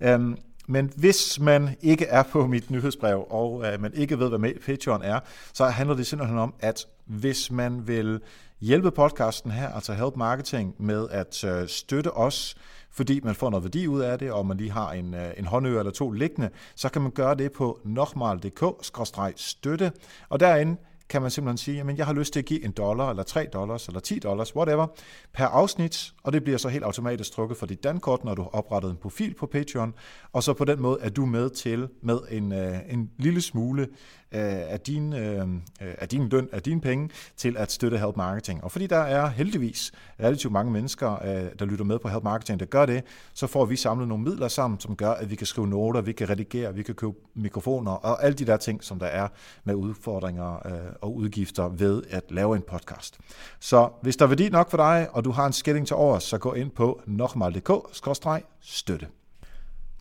Øh, 0.00 0.36
men 0.66 0.92
hvis 0.96 1.40
man 1.40 1.76
ikke 1.80 2.04
er 2.04 2.22
på 2.22 2.46
mit 2.46 2.70
nyhedsbrev, 2.70 3.26
og 3.30 3.64
øh, 3.66 3.80
man 3.80 3.94
ikke 3.94 4.18
ved, 4.18 4.28
hvad 4.28 4.60
Patreon 4.66 5.02
er, 5.02 5.20
så 5.52 5.66
handler 5.66 5.96
det 5.96 6.06
simpelthen 6.06 6.38
om, 6.38 6.54
at 6.60 6.86
hvis 7.06 7.50
man 7.50 7.88
vil 7.88 8.20
hjælpe 8.60 8.90
podcasten 8.90 9.50
her, 9.50 9.68
altså 9.68 9.92
Help 9.92 10.16
Marketing, 10.16 10.74
med 10.78 11.08
at 11.10 11.44
øh, 11.44 11.68
støtte 11.68 12.16
os, 12.16 12.56
fordi 12.90 13.20
man 13.24 13.34
får 13.34 13.50
noget 13.50 13.64
værdi 13.64 13.86
ud 13.86 14.00
af 14.00 14.18
det, 14.18 14.32
og 14.32 14.46
man 14.46 14.56
lige 14.56 14.70
har 14.70 14.92
en, 14.92 15.14
øh, 15.14 15.30
en 15.36 15.44
håndø 15.44 15.78
eller 15.78 15.92
to 15.92 16.10
liggende, 16.10 16.50
så 16.74 16.88
kan 16.88 17.02
man 17.02 17.10
gøre 17.10 17.34
det 17.34 17.52
på 17.52 17.80
nokmal.dk-støtte, 17.84 19.92
og 20.28 20.40
derinde 20.40 20.76
kan 21.08 21.22
man 21.22 21.30
simpelthen 21.30 21.58
sige, 21.58 21.80
at 21.80 21.98
jeg 21.98 22.06
har 22.06 22.12
lyst 22.12 22.32
til 22.32 22.40
at 22.40 22.46
give 22.46 22.64
en 22.64 22.70
dollar, 22.70 23.10
eller 23.10 23.22
3 23.22 23.46
dollars, 23.52 23.86
eller 23.86 24.00
10 24.00 24.18
dollars, 24.18 24.56
whatever, 24.56 24.86
per 25.32 25.44
afsnit, 25.44 26.12
og 26.22 26.32
det 26.32 26.44
bliver 26.44 26.58
så 26.58 26.68
helt 26.68 26.84
automatisk 26.84 27.32
trukket 27.32 27.58
for 27.58 27.66
dit 27.66 27.84
dankort, 27.84 28.24
når 28.24 28.34
du 28.34 28.42
har 28.42 28.48
oprettet 28.48 28.90
en 28.90 28.96
profil 28.96 29.34
på 29.34 29.46
Patreon, 29.46 29.94
og 30.32 30.42
så 30.42 30.52
på 30.52 30.64
den 30.64 30.82
måde 30.82 30.98
er 31.00 31.08
du 31.08 31.26
med 31.26 31.50
til 31.50 31.88
med 32.02 32.18
en, 32.30 32.52
øh, 32.52 32.78
en 32.88 33.10
lille 33.18 33.40
smule 33.40 33.88
Øh, 34.32 34.40
af 34.42 34.80
din, 34.80 35.12
øh, 35.12 35.48
øh, 35.82 35.94
af 35.98 36.08
din 36.08 36.28
løn, 36.28 36.48
af 36.52 36.62
dine 36.62 36.80
penge, 36.80 37.10
til 37.36 37.56
at 37.56 37.72
støtte 37.72 37.98
Help 37.98 38.16
Marketing. 38.16 38.64
Og 38.64 38.72
fordi 38.72 38.86
der 38.86 38.98
er 38.98 39.28
heldigvis 39.28 39.92
relativt 40.20 40.52
mange 40.52 40.72
mennesker, 40.72 41.24
øh, 41.24 41.50
der 41.58 41.64
lytter 41.64 41.84
med 41.84 41.98
på 41.98 42.08
Help 42.08 42.22
Marketing, 42.22 42.60
der 42.60 42.66
gør 42.66 42.86
det, 42.86 43.04
så 43.34 43.46
får 43.46 43.64
vi 43.64 43.76
samlet 43.76 44.08
nogle 44.08 44.24
midler 44.24 44.48
sammen, 44.48 44.80
som 44.80 44.96
gør, 44.96 45.10
at 45.10 45.30
vi 45.30 45.36
kan 45.36 45.46
skrive 45.46 45.66
noter, 45.66 46.00
vi 46.00 46.12
kan 46.12 46.30
redigere, 46.30 46.74
vi 46.74 46.82
kan 46.82 46.94
købe 46.94 47.12
mikrofoner 47.34 47.92
og 47.92 48.24
alle 48.24 48.34
de 48.34 48.46
der 48.46 48.56
ting, 48.56 48.84
som 48.84 48.98
der 48.98 49.06
er 49.06 49.28
med 49.64 49.74
udfordringer 49.74 50.66
øh, 50.66 50.72
og 51.00 51.16
udgifter 51.16 51.68
ved 51.68 52.02
at 52.10 52.22
lave 52.30 52.56
en 52.56 52.62
podcast. 52.62 53.18
Så 53.60 53.88
hvis 54.02 54.16
der 54.16 54.24
er 54.24 54.28
værdi 54.28 54.48
nok 54.48 54.70
for 54.70 54.76
dig, 54.76 55.08
og 55.12 55.24
du 55.24 55.30
har 55.30 55.46
en 55.46 55.52
skilling 55.52 55.86
til 55.86 55.96
over, 55.96 56.18
så 56.18 56.38
gå 56.38 56.52
ind 56.52 56.70
på 56.70 57.00
nokmal.dk-støtte. 57.06 59.06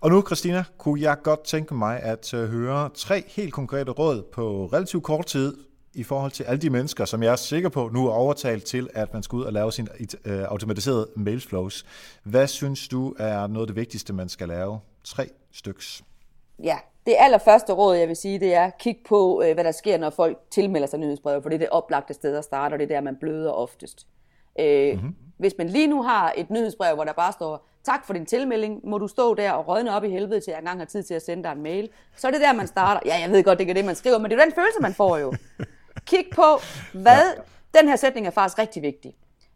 Og 0.06 0.12
nu, 0.12 0.22
Christina, 0.22 0.64
kunne 0.78 1.02
jeg 1.02 1.18
godt 1.24 1.44
tænke 1.44 1.74
mig 1.74 2.00
at 2.00 2.34
øh, 2.34 2.50
høre 2.50 2.90
tre 2.94 3.24
helt 3.28 3.54
konkrete 3.54 3.92
råd 3.92 4.24
på 4.24 4.70
relativt 4.74 5.04
kort 5.04 5.26
tid 5.26 5.58
i 5.94 6.04
forhold 6.04 6.32
til 6.32 6.44
alle 6.44 6.62
de 6.62 6.70
mennesker, 6.70 7.06
som 7.06 7.24
jeg 7.24 7.32
er 7.32 7.36
sikker 7.36 7.70
på 7.70 7.90
nu 7.94 8.08
er 8.08 8.12
overtalt 8.12 8.64
til, 8.64 8.90
at 8.94 9.14
man 9.14 9.24
skal 9.24 9.36
ud 9.36 9.44
og 9.44 9.54
lave 9.54 9.72
sin 9.72 9.88
øh, 10.26 10.44
automatiserede 10.44 11.08
mailflows. 11.16 11.86
Hvad 12.24 12.48
synes 12.48 12.88
du 12.88 13.16
er 13.20 13.48
noget 13.48 13.64
af 13.64 13.68
det 13.68 13.76
vigtigste, 13.76 14.14
man 14.14 14.30
skal 14.30 14.48
lave? 14.48 14.80
Tre 15.04 15.30
styks. 15.52 16.04
Ja, 16.64 16.78
det 17.06 17.16
allerførste 17.20 17.74
råd, 17.74 17.96
jeg 17.96 18.08
vil 18.08 18.16
sige, 18.16 18.40
det 18.40 18.54
er, 18.54 18.70
kig 18.80 18.98
på, 19.08 19.44
øh, 19.46 19.54
hvad 19.54 19.64
der 19.64 19.72
sker, 19.72 19.98
når 19.98 20.10
folk 20.10 20.38
tilmelder 20.52 20.88
sig 20.88 21.00
nyhedsbrevet, 21.00 21.44
for 21.44 21.50
det 21.50 21.56
er 21.56 21.60
det 21.60 21.70
oplagte 21.70 22.14
sted 22.14 22.38
at 22.38 22.44
starte, 22.44 22.74
og 22.74 22.80
det 22.80 22.92
er 22.92 22.96
der, 22.96 23.02
man 23.02 23.16
bløder 23.16 23.52
oftest 23.52 24.08
mm-hmm. 24.60 25.16
Hvis 25.38 25.54
man 25.58 25.70
lige 25.70 25.88
nu 25.88 26.04
har 26.04 26.34
et 26.38 26.50
nyhedsbrev, 26.50 26.96
hvor 26.96 27.04
der 27.04 27.14
bare 27.14 27.32
står, 27.32 27.68
tak 27.84 28.06
for 28.06 28.14
din 28.14 28.26
tilmelding, 28.26 28.82
må 28.84 28.98
du 28.98 29.08
stå 29.08 29.34
der 29.34 29.52
og 29.52 29.68
rådne 29.68 29.96
op 29.96 30.04
i 30.04 30.10
helvede, 30.10 30.40
til 30.40 30.52
jeg 30.52 30.60
engang 30.60 30.80
har 30.80 30.86
tid 30.86 31.04
til 31.04 31.14
at 31.14 31.22
sende 31.22 31.44
dig 31.44 31.52
en 31.52 31.64
mail. 31.64 31.90
Så 32.16 32.28
er 32.28 32.32
det 32.32 32.42
der, 32.42 32.54
man 32.54 32.68
starter. 32.68 33.02
Ja, 33.06 33.20
jeg 33.20 33.32
ved 33.32 33.44
godt, 33.44 33.60
det 33.60 33.70
er 33.70 33.74
det, 33.74 33.86
man 33.86 33.96
skriver, 33.96 34.18
men 34.18 34.32
det 34.32 34.40
er 34.40 34.44
den 34.44 34.54
følelse, 34.54 34.80
man 34.82 34.94
får 34.94 35.18
jo. 35.18 35.34
Kig 36.08 36.26
på, 36.36 36.44
hvad... 36.94 37.22
Den 37.80 37.88
her 37.88 37.96
sætning 37.96 38.28
er 38.28 38.32
faktisk 38.32 38.60
rigtig 38.60 38.82
vigtig. 38.82 39.16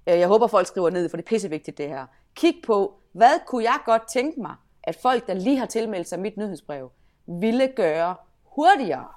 Øh, 0.10 0.20
jeg 0.20 0.28
håber, 0.28 0.48
folk 0.48 0.68
skriver 0.68 0.90
ned, 0.90 1.10
for 1.10 1.18
det 1.18 1.24
er 1.24 1.28
pissevigtigt, 1.28 1.78
det 1.78 1.88
her. 1.88 2.06
Kig 2.36 2.56
på, 2.66 2.94
hvad 3.12 3.46
kunne 3.48 3.64
jeg 3.64 3.78
godt 3.86 4.02
tænke 4.08 4.42
mig, 4.42 4.56
at 4.84 4.98
folk, 5.02 5.28
der 5.28 5.34
lige 5.34 5.58
har 5.58 5.66
tilmeldt 5.66 6.08
sig 6.08 6.20
mit 6.20 6.38
nyhedsbrev, 6.38 6.92
ville 7.28 7.68
gøre 7.76 8.16
hurtigere. 8.44 9.08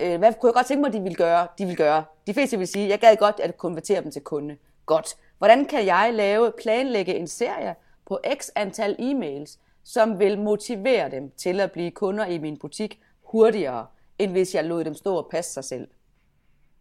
Øh, 0.00 0.18
hvad 0.18 0.34
kunne 0.40 0.48
jeg 0.48 0.54
godt 0.54 0.66
tænke 0.66 0.80
mig, 0.80 0.92
de 0.92 1.00
ville 1.00 1.16
gøre? 1.16 1.48
De 1.58 1.66
vil 1.66 1.76
gøre. 1.76 2.04
De 2.26 2.34
fleste 2.34 2.58
vil 2.58 2.66
sige, 2.66 2.88
jeg 2.88 2.98
gad 2.98 3.16
godt 3.16 3.40
at 3.40 3.56
konvertere 3.56 4.02
dem 4.02 4.10
til 4.10 4.22
kunde. 4.22 4.56
Godt. 4.90 5.16
Hvordan 5.38 5.64
kan 5.64 5.86
jeg 5.86 6.10
lave, 6.14 6.52
planlægge 6.62 7.14
en 7.14 7.26
serie, 7.26 7.74
på 8.06 8.18
x 8.38 8.48
antal 8.54 8.96
e-mails, 8.98 9.58
som 9.84 10.18
vil 10.18 10.38
motivere 10.38 11.10
dem 11.10 11.30
til 11.36 11.60
at 11.60 11.72
blive 11.72 11.90
kunder 11.90 12.26
i 12.26 12.38
min 12.38 12.58
butik 12.58 13.00
hurtigere, 13.22 13.86
end 14.18 14.30
hvis 14.30 14.54
jeg 14.54 14.64
lod 14.64 14.84
dem 14.84 14.94
stå 14.94 15.16
og 15.16 15.28
passe 15.30 15.52
sig 15.52 15.64
selv. 15.64 15.88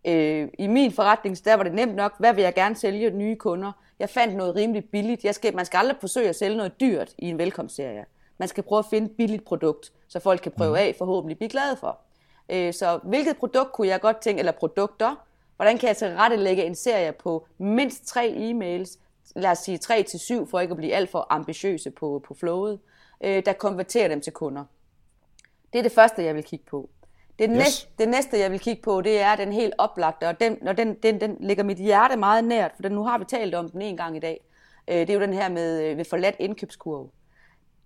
Øh, 0.08 0.48
I 0.60 0.68
min 0.68 0.92
forretning, 0.92 1.46
der 1.46 1.54
var 1.54 1.64
det 1.64 1.74
nemt 1.74 1.96
nok, 1.96 2.20
hvad 2.20 2.34
vil 2.34 2.42
jeg 2.42 2.54
gerne 2.54 2.76
sælge 2.76 3.10
nye 3.10 3.36
kunder? 3.36 3.72
Jeg 4.00 4.10
fandt 4.10 4.36
noget 4.36 4.56
rimelig 4.56 4.86
billigt. 4.92 5.24
Jeg 5.24 5.36
skal, 5.36 5.56
man 5.56 5.66
skal 5.66 5.78
aldrig 5.78 5.98
forsøge 6.00 6.30
at 6.30 6.36
sælge 6.36 6.58
noget 6.58 6.80
dyrt 6.80 7.14
i 7.18 7.30
en 7.30 7.38
velkomstserie. 7.38 8.06
Man 8.38 8.48
skal 8.48 8.64
prøve 8.64 8.80
at 8.80 8.86
finde 8.90 9.06
et 9.06 9.18
billigt 9.18 9.46
produkt, 9.46 9.92
så 10.08 10.20
folk 10.20 10.42
kan 10.42 10.52
prøve 10.52 10.72
mm. 10.72 10.76
af, 10.76 10.96
forhåbentlig 10.98 11.38
blive 11.38 11.50
glade 11.50 11.76
for. 11.76 12.00
Øh, 12.50 12.74
så 12.74 13.00
hvilket 13.04 13.38
produkt 13.38 13.72
kunne 13.72 13.88
jeg 13.88 14.02
godt 14.02 14.18
tænke, 14.18 14.40
eller 14.40 14.52
produkter, 14.52 15.16
hvordan 15.60 15.78
kan 15.78 15.88
jeg 15.88 15.98
tilrettelægge 15.98 16.64
en 16.64 16.76
serie 16.76 17.12
på 17.12 17.48
mindst 17.58 18.08
tre 18.08 18.36
e-mails, 18.38 19.00
lad 19.36 19.52
os 19.52 19.58
sige 19.58 19.78
3 19.78 20.04
til 20.04 20.20
7, 20.20 20.48
for 20.50 20.60
ikke 20.60 20.72
at 20.72 20.78
blive 20.78 20.94
alt 20.94 21.10
for 21.10 21.28
ambitiøse 21.30 21.92
på, 21.92 22.24
på 22.28 22.34
flowet, 22.34 22.80
øh, 23.24 23.46
der 23.46 23.54
konverterer 23.54 24.08
dem 24.08 24.22
til 24.22 24.34
kunder. 24.34 24.64
Det 25.74 25.80
er 25.80 25.84
det 25.84 25.92
første, 25.92 26.24
jeg 26.24 26.36
vil 26.36 26.44
kigge 26.44 26.66
på. 26.66 26.90
Det, 27.40 27.50
yes. 27.52 27.58
næste, 27.58 27.90
det 28.00 28.10
næste, 28.10 28.40
jeg 28.40 28.52
vil 28.52 28.60
kigge 28.60 28.82
på, 28.82 29.02
det 29.02 29.22
er 29.22 29.36
den 29.36 29.54
helt 29.54 29.74
oplagte, 29.78 30.28
og 30.28 30.40
den, 30.40 30.68
og 30.68 30.78
den, 30.78 30.94
den, 30.94 31.22
den 31.22 31.38
ligger 31.40 31.64
mit 31.64 31.78
hjerte 31.78 32.18
meget 32.18 32.44
nært, 32.44 32.72
for 32.76 32.82
den, 32.82 32.92
nu 32.92 33.04
har 33.04 33.18
vi 33.18 33.26
talt 33.26 33.56
om 33.56 33.70
den 33.70 33.82
en 33.82 33.98
gang 33.98 34.16
i 34.16 34.20
dag. 34.20 34.46
Øh, 34.88 34.96
det 34.96 35.10
er 35.10 35.14
jo 35.14 35.22
den 35.22 35.34
her 35.34 35.50
med 35.50 35.84
øh, 35.84 35.98
ved 35.98 36.06
forladt 36.06 36.36
indkøbskurve. 36.40 37.10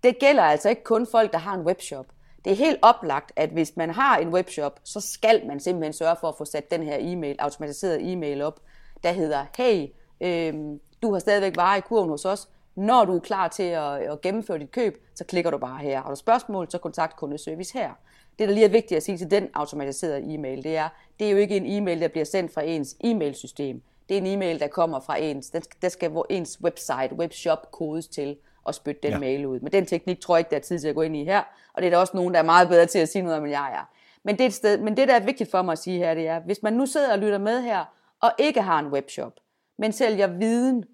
Det 0.02 0.18
gælder 0.18 0.42
altså 0.42 0.68
ikke 0.68 0.84
kun 0.84 1.06
folk, 1.10 1.32
der 1.32 1.38
har 1.38 1.54
en 1.54 1.66
webshop. 1.66 2.06
Det 2.44 2.52
er 2.52 2.56
helt 2.56 2.78
oplagt, 2.82 3.32
at 3.36 3.50
hvis 3.50 3.76
man 3.76 3.90
har 3.90 4.16
en 4.16 4.28
webshop, 4.28 4.80
så 4.84 5.00
skal 5.00 5.46
man 5.46 5.60
simpelthen 5.60 5.92
sørge 5.92 6.16
for 6.20 6.28
at 6.28 6.34
få 6.38 6.44
sat 6.44 6.70
den 6.70 6.82
her 6.82 6.96
e-mail, 7.00 7.36
automatiseret 7.38 8.12
e-mail 8.12 8.42
op, 8.42 8.60
der 9.02 9.12
hedder, 9.12 9.44
hey, 9.56 9.88
øh, 10.20 10.78
du 11.02 11.12
har 11.12 11.18
stadigvæk 11.18 11.56
varer 11.56 11.76
i 11.76 11.80
kurven 11.80 12.10
hos 12.10 12.24
os. 12.24 12.48
Når 12.74 13.04
du 13.04 13.16
er 13.16 13.20
klar 13.20 13.48
til 13.48 13.62
at, 13.62 13.92
at 13.92 14.20
gennemføre 14.20 14.58
dit 14.58 14.70
køb, 14.70 15.04
så 15.14 15.24
klikker 15.24 15.50
du 15.50 15.58
bare 15.58 15.78
her. 15.78 16.02
Har 16.02 16.10
du 16.10 16.16
spørgsmål, 16.16 16.70
så 16.70 16.78
kontakt 16.78 17.16
kundeservice 17.16 17.78
her. 17.78 17.90
Det, 18.38 18.48
der 18.48 18.54
lige 18.54 18.64
er 18.64 18.70
vigtigt 18.70 18.96
at 18.96 19.02
sige 19.02 19.18
til 19.18 19.30
den 19.30 19.48
automatiserede 19.54 20.34
e-mail, 20.34 20.64
det 20.64 20.76
er, 20.76 20.88
det 21.18 21.26
er 21.26 21.30
jo 21.30 21.36
ikke 21.36 21.56
en 21.56 21.66
e-mail, 21.66 22.00
der 22.00 22.08
bliver 22.08 22.24
sendt 22.24 22.54
fra 22.54 22.62
ens 22.62 22.96
e-mailsystem. 23.04 23.82
Det 24.08 24.14
er 24.14 24.20
en 24.20 24.26
e-mail, 24.26 24.60
der 24.60 24.66
kommer 24.66 25.00
fra 25.00 25.16
ens, 25.16 25.50
der 25.82 25.88
skal 25.88 26.12
ens 26.30 26.62
website, 26.62 27.12
webshop 27.12 27.70
kodes 27.70 28.08
til 28.08 28.36
og 28.64 28.74
spytte 28.74 29.00
den 29.02 29.10
ja. 29.10 29.18
mail 29.18 29.46
ud. 29.46 29.60
Men 29.60 29.72
den 29.72 29.86
teknik 29.86 30.20
tror 30.20 30.36
jeg 30.36 30.40
ikke, 30.40 30.50
der 30.50 30.56
er 30.56 30.60
tid 30.60 30.78
til 30.78 30.88
at 30.88 30.94
gå 30.94 31.02
ind 31.02 31.16
i 31.16 31.24
her, 31.24 31.42
og 31.72 31.82
det 31.82 31.86
er 31.86 31.90
der 31.90 31.98
også 31.98 32.16
nogen, 32.16 32.34
der 32.34 32.40
er 32.40 32.44
meget 32.44 32.68
bedre 32.68 32.86
til 32.86 32.98
at 32.98 33.08
sige 33.08 33.22
noget 33.22 33.38
om, 33.38 33.44
end 33.44 33.50
jeg 33.50 33.72
er. 33.72 33.90
Men 34.24 34.34
det, 34.38 34.44
er 34.44 34.48
et 34.48 34.54
sted, 34.54 34.78
men 34.78 34.96
det, 34.96 35.08
der 35.08 35.14
er 35.14 35.24
vigtigt 35.24 35.50
for 35.50 35.62
mig 35.62 35.72
at 35.72 35.78
sige 35.78 35.98
her, 35.98 36.14
det 36.14 36.28
er, 36.28 36.40
hvis 36.40 36.62
man 36.62 36.72
nu 36.72 36.86
sidder 36.86 37.12
og 37.12 37.18
lytter 37.18 37.38
med 37.38 37.62
her, 37.62 37.84
og 38.20 38.30
ikke 38.38 38.62
har 38.62 38.78
en 38.78 38.86
webshop, 38.86 39.32
men 39.78 39.92
sælger 39.92 40.26
viden, 40.26 40.84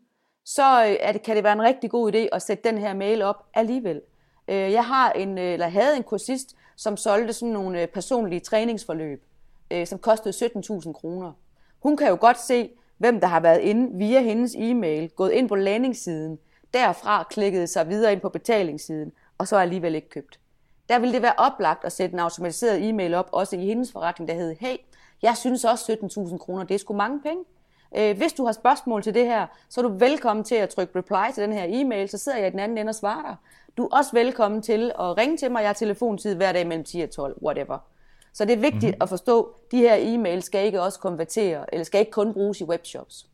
så 0.44 0.84
øh, 0.84 0.96
er 1.00 1.12
det, 1.12 1.22
kan 1.22 1.36
det 1.36 1.44
være 1.44 1.52
en 1.52 1.62
rigtig 1.62 1.90
god 1.90 2.14
idé 2.14 2.28
at 2.32 2.42
sætte 2.42 2.68
den 2.68 2.78
her 2.78 2.94
mail 2.94 3.22
op 3.22 3.46
alligevel. 3.54 4.00
Øh, 4.48 4.72
jeg 4.72 4.84
har 4.84 5.12
en, 5.12 5.38
øh, 5.38 5.52
eller 5.52 5.68
havde 5.68 5.96
en 5.96 6.02
kursist, 6.02 6.56
som 6.76 6.96
solgte 6.96 7.32
sådan 7.32 7.52
nogle 7.52 7.86
personlige 7.86 8.40
træningsforløb, 8.40 9.24
som 9.84 9.98
kostede 9.98 10.46
17.000 10.46 10.92
kroner. 10.92 11.32
Hun 11.82 11.96
kan 11.96 12.08
jo 12.08 12.18
godt 12.20 12.40
se, 12.40 12.70
hvem 12.98 13.20
der 13.20 13.26
har 13.26 13.40
været 13.40 13.60
inde 13.60 13.98
via 13.98 14.20
hendes 14.20 14.54
e-mail, 14.58 15.10
gået 15.10 15.32
ind 15.32 15.48
på 15.48 15.54
landingssiden, 15.54 16.38
derfra 16.74 17.26
klikket 17.30 17.70
sig 17.70 17.88
videre 17.88 18.12
ind 18.12 18.20
på 18.20 18.28
betalingssiden, 18.28 19.12
og 19.38 19.48
så 19.48 19.56
alligevel 19.56 19.94
ikke 19.94 20.08
købt. 20.08 20.40
Der 20.88 20.98
vil 20.98 21.12
det 21.12 21.22
være 21.22 21.34
oplagt 21.36 21.84
at 21.84 21.92
sætte 21.92 22.12
en 22.12 22.20
automatiseret 22.20 22.88
e-mail 22.88 23.14
op, 23.14 23.28
også 23.32 23.56
i 23.56 23.66
hendes 23.66 23.92
forretning, 23.92 24.28
der 24.28 24.34
hedder, 24.34 24.54
hey, 24.60 24.76
Jeg 25.22 25.36
synes 25.36 25.64
også 25.64 25.92
17.000 25.92 26.38
kroner, 26.38 26.64
det 26.64 26.74
er 26.74 26.78
sgu 26.78 26.94
mange 26.94 27.20
penge. 27.20 27.44
Øh, 27.96 28.16
hvis 28.16 28.32
du 28.32 28.44
har 28.44 28.52
spørgsmål 28.52 29.02
til 29.02 29.14
det 29.14 29.26
her, 29.26 29.46
så 29.68 29.80
er 29.80 29.88
du 29.88 29.94
velkommen 29.98 30.44
til 30.44 30.54
at 30.54 30.68
trykke 30.68 30.98
reply 30.98 31.34
til 31.34 31.42
den 31.42 31.52
her 31.52 31.66
e-mail, 31.68 32.08
så 32.08 32.18
sidder 32.18 32.38
jeg 32.38 32.46
i 32.46 32.50
den 32.50 32.58
anden 32.58 32.78
ende 32.78 32.90
og 32.90 32.94
svarer 32.94 33.22
dig. 33.22 33.36
Du 33.76 33.84
er 33.84 33.96
også 33.96 34.10
velkommen 34.12 34.62
til 34.62 34.92
at 35.00 35.16
ringe 35.18 35.36
til 35.36 35.50
mig. 35.50 35.60
Jeg 35.60 35.68
har 35.68 35.74
telefontid 35.74 36.34
hver 36.34 36.52
dag 36.52 36.66
mellem 36.66 36.84
10 36.84 37.00
og 37.00 37.10
12, 37.10 37.38
whatever. 37.42 37.78
Så 38.32 38.44
det 38.44 38.52
er 38.52 38.56
vigtigt 38.56 38.84
mm-hmm. 38.84 39.02
at 39.02 39.08
forstå, 39.08 39.42
at 39.42 39.72
de 39.72 39.78
her 39.78 39.96
e-mails 39.96 40.40
skal 40.40 40.66
ikke 40.66 40.82
også 40.82 40.98
konvertere, 40.98 41.74
eller 41.74 41.84
skal 41.84 42.00
ikke 42.00 42.12
kun 42.12 42.32
bruges 42.32 42.60
i 42.60 42.64
webshops. 42.64 43.26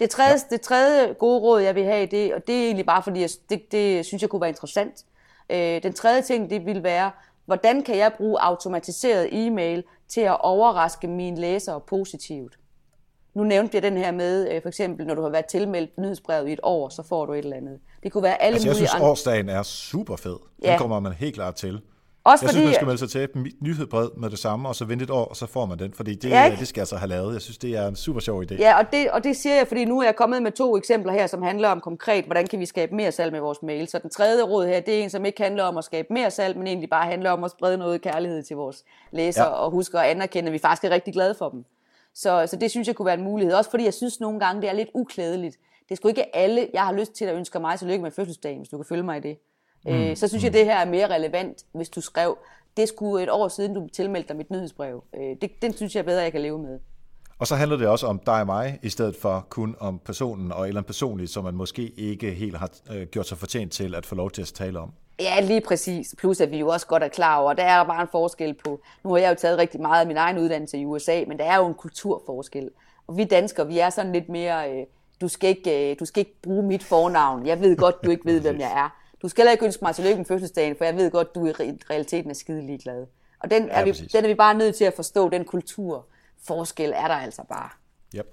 Det 0.00 0.10
tredje, 0.10 0.32
ja. 0.32 0.38
det 0.50 0.60
tredje 0.60 1.12
gode 1.12 1.40
råd, 1.40 1.60
jeg 1.60 1.74
vil 1.74 1.84
have, 1.84 2.06
det, 2.06 2.34
og 2.34 2.46
det 2.46 2.60
er 2.60 2.64
egentlig 2.64 2.86
bare 2.86 3.02
fordi, 3.02 3.20
jeg, 3.20 3.30
det, 3.50 3.72
det 3.72 4.06
synes 4.06 4.22
jeg 4.22 4.30
kunne 4.30 4.40
være 4.40 4.50
interessant. 4.50 5.04
Øh, 5.50 5.82
den 5.82 5.92
tredje 5.92 6.22
ting, 6.22 6.50
det 6.50 6.66
vil 6.66 6.82
være, 6.82 7.10
hvordan 7.46 7.82
kan 7.82 7.98
jeg 7.98 8.12
bruge 8.16 8.38
automatiseret 8.40 9.28
e-mail 9.32 9.84
til 10.08 10.20
at 10.20 10.40
overraske 10.40 11.06
mine 11.06 11.40
læsere 11.40 11.80
positivt? 11.80 12.58
Nu 13.34 13.44
nævnte 13.44 13.74
jeg 13.74 13.82
den 13.82 13.96
her 13.96 14.10
med, 14.12 14.50
øh, 14.50 14.62
for 14.62 14.68
eksempel, 14.68 15.06
når 15.06 15.14
du 15.14 15.22
har 15.22 15.28
været 15.28 15.46
tilmeldt 15.46 15.98
nyhedsbrevet 15.98 16.48
i 16.48 16.52
et 16.52 16.60
år, 16.62 16.88
så 16.88 17.02
får 17.02 17.26
du 17.26 17.32
et 17.32 17.38
eller 17.38 17.56
andet. 17.56 17.78
Det 18.02 18.12
kunne 18.12 18.22
være 18.22 18.42
alle 18.42 18.54
altså, 18.54 18.68
mulige 18.68 18.80
jeg 18.80 18.88
synes, 18.88 18.94
andre... 18.94 19.10
årsdagen 19.10 19.48
er 19.48 19.62
super 19.62 20.16
fed. 20.16 20.30
Den 20.30 20.64
ja. 20.64 20.78
kommer 20.78 21.00
man 21.00 21.12
helt 21.12 21.34
klart 21.34 21.54
til. 21.54 21.80
Også 22.24 22.44
jeg 22.44 22.48
fordi, 22.48 22.58
synes, 22.58 22.66
man 22.66 22.74
skal 22.74 22.86
melde 22.86 22.98
sig 22.98 23.10
til 23.10 23.20
et 23.20 23.52
nyhedsbrev 23.60 24.12
med 24.16 24.30
det 24.30 24.38
samme, 24.38 24.68
og 24.68 24.74
så 24.76 24.84
vente 24.84 25.02
et 25.02 25.10
år, 25.10 25.24
og 25.24 25.36
så 25.36 25.46
får 25.46 25.66
man 25.66 25.78
den, 25.78 25.92
fordi 25.92 26.14
det, 26.14 26.30
ja, 26.30 26.56
det 26.58 26.68
skal 26.68 26.80
jeg 26.80 26.86
så 26.86 26.96
have 26.96 27.08
lavet. 27.08 27.32
Jeg 27.32 27.42
synes, 27.42 27.58
det 27.58 27.76
er 27.76 27.86
en 27.86 27.96
super 27.96 28.20
sjov 28.20 28.42
idé. 28.42 28.54
Ja, 28.54 28.78
og 28.78 28.92
det, 28.92 29.10
og 29.10 29.24
det 29.24 29.36
siger 29.36 29.56
jeg, 29.56 29.68
fordi 29.68 29.84
nu 29.84 30.00
er 30.00 30.04
jeg 30.04 30.16
kommet 30.16 30.42
med 30.42 30.52
to 30.52 30.76
eksempler 30.76 31.12
her, 31.12 31.26
som 31.26 31.42
handler 31.42 31.68
om 31.68 31.80
konkret, 31.80 32.24
hvordan 32.24 32.46
kan 32.46 32.60
vi 32.60 32.66
skabe 32.66 32.94
mere 32.94 33.12
salg 33.12 33.32
med 33.32 33.40
vores 33.40 33.62
mail. 33.62 33.88
Så 33.88 33.98
den 33.98 34.10
tredje 34.10 34.42
råd 34.42 34.66
her, 34.66 34.80
det 34.80 34.98
er 34.98 35.02
en, 35.02 35.10
som 35.10 35.24
ikke 35.24 35.42
handler 35.42 35.64
om 35.64 35.78
at 35.78 35.84
skabe 35.84 36.08
mere 36.10 36.30
salg, 36.30 36.58
men 36.58 36.66
egentlig 36.66 36.90
bare 36.90 37.06
handler 37.06 37.30
om 37.30 37.44
at 37.44 37.50
sprede 37.50 37.78
noget 37.78 38.02
kærlighed 38.02 38.42
til 38.42 38.56
vores 38.56 38.84
læsere, 39.10 39.46
ja. 39.46 39.52
og 39.52 39.70
huske 39.70 39.98
at 39.98 40.04
anerkende, 40.04 40.46
at 40.48 40.52
vi 40.52 40.58
faktisk 40.58 40.84
er 40.84 40.90
rigtig 40.90 41.14
glade 41.14 41.34
for 41.34 41.48
dem. 41.48 41.64
Så, 42.14 42.46
så 42.50 42.56
det 42.56 42.70
synes 42.70 42.88
jeg 42.88 42.96
kunne 42.96 43.06
være 43.06 43.18
en 43.18 43.24
mulighed. 43.24 43.54
Også 43.54 43.70
fordi 43.70 43.84
jeg 43.84 43.94
synes 43.94 44.20
nogle 44.20 44.40
gange, 44.40 44.62
det 44.62 44.70
er 44.70 44.74
lidt 44.74 44.88
uklædeligt. 44.94 45.56
Det 45.88 45.90
er 45.90 45.96
sgu 45.96 46.08
ikke 46.08 46.36
alle, 46.36 46.68
jeg 46.72 46.82
har 46.82 46.92
lyst 46.92 47.12
til 47.12 47.24
at 47.24 47.36
ønske 47.36 47.58
mig 47.58 47.78
tillykke 47.78 48.02
med 48.02 48.10
fødselsdagen, 48.10 48.58
hvis 48.58 48.68
du 48.68 48.76
kan 48.76 48.84
følge 48.84 49.02
mig 49.02 49.16
i 49.16 49.20
det. 49.20 49.38
Mm. 49.84 49.92
Øh, 49.92 50.16
så 50.16 50.28
synes 50.28 50.44
jeg, 50.44 50.50
mm. 50.50 50.52
det 50.52 50.64
her 50.64 50.76
er 50.76 50.84
mere 50.84 51.14
relevant, 51.14 51.64
hvis 51.72 51.88
du 51.88 52.00
skrev, 52.00 52.38
det 52.76 52.88
skulle 52.88 53.22
et 53.22 53.30
år 53.30 53.48
siden, 53.48 53.74
du 53.74 53.88
tilmeldte 53.92 54.28
dig 54.28 54.36
mit 54.36 54.50
nyhedsbrev. 54.50 55.04
Øh, 55.16 55.36
det, 55.40 55.62
den 55.62 55.72
synes 55.76 55.96
jeg 55.96 56.04
bedre, 56.04 56.22
jeg 56.22 56.32
kan 56.32 56.40
leve 56.40 56.58
med. 56.58 56.78
Og 57.38 57.46
så 57.46 57.56
handler 57.56 57.76
det 57.76 57.88
også 57.88 58.06
om 58.06 58.18
dig 58.18 58.40
og 58.40 58.46
mig, 58.46 58.78
i 58.82 58.88
stedet 58.88 59.16
for 59.16 59.46
kun 59.48 59.76
om 59.80 59.98
personen 59.98 60.52
og 60.52 60.68
eller 60.68 60.82
personligt, 60.82 61.30
som 61.30 61.44
man 61.44 61.54
måske 61.54 61.92
ikke 61.96 62.30
helt 62.30 62.56
har 62.56 62.70
øh, 62.92 63.06
gjort 63.06 63.28
sig 63.28 63.38
fortjent 63.38 63.72
til 63.72 63.94
at 63.94 64.06
få 64.06 64.14
lov 64.14 64.30
til 64.30 64.42
at 64.42 64.48
tale 64.48 64.80
om. 64.80 64.92
Ja, 65.20 65.40
lige 65.40 65.60
præcis. 65.60 66.14
Plus 66.18 66.40
at 66.40 66.50
vi 66.50 66.58
jo 66.58 66.68
også 66.68 66.86
godt 66.86 67.02
er 67.02 67.08
klar 67.08 67.38
over, 67.38 67.52
der 67.52 67.64
er 67.64 67.84
bare 67.84 68.02
en 68.02 68.08
forskel 68.12 68.54
på, 68.54 68.80
nu 69.04 69.10
har 69.10 69.18
jeg 69.18 69.30
jo 69.30 69.34
taget 69.34 69.58
rigtig 69.58 69.80
meget 69.80 70.00
af 70.00 70.06
min 70.06 70.16
egen 70.16 70.38
uddannelse 70.38 70.78
i 70.78 70.84
USA, 70.84 71.24
men 71.28 71.38
der 71.38 71.44
er 71.44 71.56
jo 71.56 71.66
en 71.66 71.74
kulturforskel. 71.74 72.70
Og 73.06 73.16
vi 73.16 73.24
danskere, 73.24 73.66
vi 73.66 73.78
er 73.78 73.90
sådan 73.90 74.12
lidt 74.12 74.28
mere, 74.28 74.72
øh, 74.72 74.86
du, 75.20 75.28
skal 75.28 75.50
ikke, 75.50 75.90
øh, 75.90 75.96
du 76.00 76.04
skal 76.04 76.20
ikke 76.20 76.36
bruge 76.42 76.62
mit 76.62 76.82
fornavn. 76.82 77.46
Jeg 77.46 77.60
ved 77.60 77.76
godt, 77.76 78.04
du 78.04 78.10
ikke 78.10 78.24
ved, 78.24 78.40
hvem 78.46 78.58
jeg 78.60 78.72
er. 78.76 79.01
Du 79.22 79.28
skal 79.28 79.42
heller 79.42 79.52
ikke 79.52 79.64
ønske 79.64 79.84
mig 79.84 79.94
tillykke 79.94 80.16
med 80.16 80.24
fødselsdagen, 80.24 80.76
for 80.76 80.84
jeg 80.84 80.96
ved 80.96 81.10
godt, 81.10 81.34
du 81.34 81.46
i 81.46 81.50
realiteten 81.52 82.30
er 82.30 82.34
skide 82.34 82.66
ligeglad. 82.66 83.06
Og 83.40 83.50
den 83.50 83.68
er, 83.68 83.78
ja, 83.78 83.84
vi, 83.84 83.92
den 83.92 84.24
er 84.24 84.28
vi 84.28 84.34
bare 84.34 84.54
nødt 84.54 84.74
til 84.74 84.84
at 84.84 84.94
forstå, 84.94 85.28
den 85.28 85.44
kulturforskel 85.44 86.92
er 86.96 87.08
der 87.08 87.14
altså 87.14 87.42
bare. 87.48 87.68
Yep. 88.16 88.26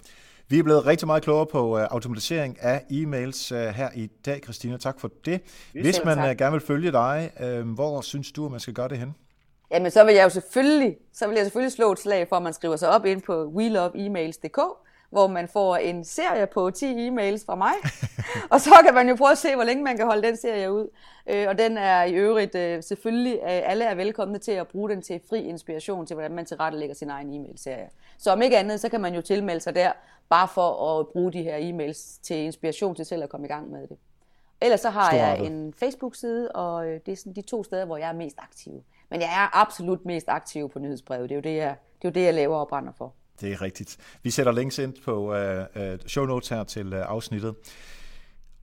Vi 0.47 0.59
er 0.59 0.63
blevet 0.63 0.85
rigtig 0.85 1.07
meget 1.07 1.23
klogere 1.23 1.45
på 1.45 1.75
uh, 1.75 1.81
automatisering 1.81 2.57
af 2.61 2.85
e-mails 2.91 3.55
uh, 3.55 3.59
her 3.59 3.89
i 3.95 4.07
dag, 4.25 4.39
Christina. 4.43 4.77
Tak 4.77 4.99
for 4.99 5.11
det. 5.25 5.41
Vi 5.73 5.81
Hvis 5.81 6.01
man 6.05 6.19
uh, 6.19 6.37
gerne 6.37 6.51
vil 6.51 6.61
følge 6.61 6.91
dig, 6.91 7.31
uh, 7.43 7.73
hvor 7.73 8.01
synes 8.01 8.31
du, 8.31 8.45
at 8.45 8.51
man 8.51 8.59
skal 8.59 8.73
gøre 8.73 8.87
det 8.87 8.97
hen? 8.97 9.15
Jamen, 9.71 9.91
så 9.91 10.03
vil 10.03 10.15
jeg 10.15 10.23
jo 10.23 10.29
selvfølgelig, 10.29 10.97
så 11.13 11.27
vil 11.27 11.35
jeg 11.35 11.45
selvfølgelig 11.45 11.71
slå 11.71 11.91
et 11.91 11.99
slag 11.99 12.27
for, 12.29 12.35
at 12.35 12.43
man 12.43 12.53
skriver 12.53 12.75
sig 12.75 12.89
op 12.89 13.05
ind 13.05 13.21
på 13.21 13.45
weloveemails.dk, 13.45 14.59
hvor 15.09 15.27
man 15.27 15.47
får 15.47 15.75
en 15.75 16.05
serie 16.05 16.47
på 16.47 16.71
10 16.71 17.07
e-mails 17.07 17.45
fra 17.45 17.55
mig. 17.55 17.73
og 18.51 18.61
så 18.61 18.69
kan 18.85 18.93
man 18.93 19.09
jo 19.09 19.15
prøve 19.15 19.31
at 19.31 19.37
se, 19.37 19.55
hvor 19.55 19.63
længe 19.63 19.83
man 19.83 19.97
kan 19.97 20.05
holde 20.05 20.27
den 20.27 20.37
serie 20.37 20.71
ud. 20.71 20.87
Øh, 21.27 21.45
og 21.47 21.57
den 21.57 21.77
er 21.77 22.03
i 22.03 22.13
øvrigt 22.13 22.55
øh, 22.55 22.83
selvfølgelig, 22.83 23.33
øh, 23.33 23.39
alle 23.43 23.85
er 23.85 23.95
velkomne 23.95 24.37
til 24.37 24.51
at 24.51 24.67
bruge 24.67 24.89
den 24.89 25.01
til 25.01 25.21
fri 25.29 25.43
inspiration 25.43 26.05
til, 26.05 26.13
hvordan 26.13 26.35
man 26.35 26.45
tilrettelægger 26.45 26.95
sin 26.95 27.09
egen 27.09 27.33
e-mail-serie. 27.33 27.89
Så 28.17 28.31
om 28.31 28.41
ikke 28.41 28.57
andet, 28.57 28.79
så 28.79 28.89
kan 28.89 29.01
man 29.01 29.15
jo 29.15 29.21
tilmelde 29.21 29.61
sig 29.61 29.75
der, 29.75 29.91
bare 30.29 30.47
for 30.47 30.99
at 30.99 31.07
bruge 31.07 31.33
de 31.33 31.43
her 31.43 31.57
e-mails 31.57 32.19
til 32.23 32.37
inspiration 32.37 32.95
til 32.95 33.05
selv 33.05 33.23
at 33.23 33.29
komme 33.29 33.47
i 33.47 33.49
gang 33.49 33.71
med 33.71 33.87
det. 33.87 33.97
Ellers 34.61 34.79
så 34.79 34.89
har 34.89 35.15
jeg 35.15 35.39
en 35.39 35.73
Facebook-side, 35.73 36.51
og 36.51 36.85
det 36.85 37.11
er 37.11 37.15
sådan 37.15 37.33
de 37.33 37.41
to 37.41 37.63
steder, 37.63 37.85
hvor 37.85 37.97
jeg 37.97 38.09
er 38.09 38.13
mest 38.13 38.35
aktiv. 38.39 38.83
Men 39.09 39.21
jeg 39.21 39.27
er 39.27 39.57
absolut 39.61 40.05
mest 40.05 40.29
aktiv 40.29 40.69
på 40.69 40.79
nyhedsbrevet. 40.79 41.29
Det 41.29 41.35
er 41.35 41.37
jo 41.37 41.41
det, 41.41 41.55
jeg, 41.55 41.75
det, 42.01 42.07
er 42.07 42.09
jo 42.09 42.13
det, 42.13 42.25
jeg 42.25 42.33
laver 42.33 42.57
og 42.57 42.67
brænder 42.67 42.91
for. 42.97 43.13
Det 43.41 43.51
er 43.51 43.61
rigtigt. 43.61 43.97
Vi 44.23 44.29
sætter 44.29 44.51
links 44.51 44.79
ind 44.79 44.93
på 45.05 45.35
uh, 45.35 45.35
uh, 45.75 45.99
show 46.07 46.25
notes 46.25 46.49
her 46.49 46.63
til 46.63 46.93
uh, 46.93 46.99
afsnittet. 46.99 47.55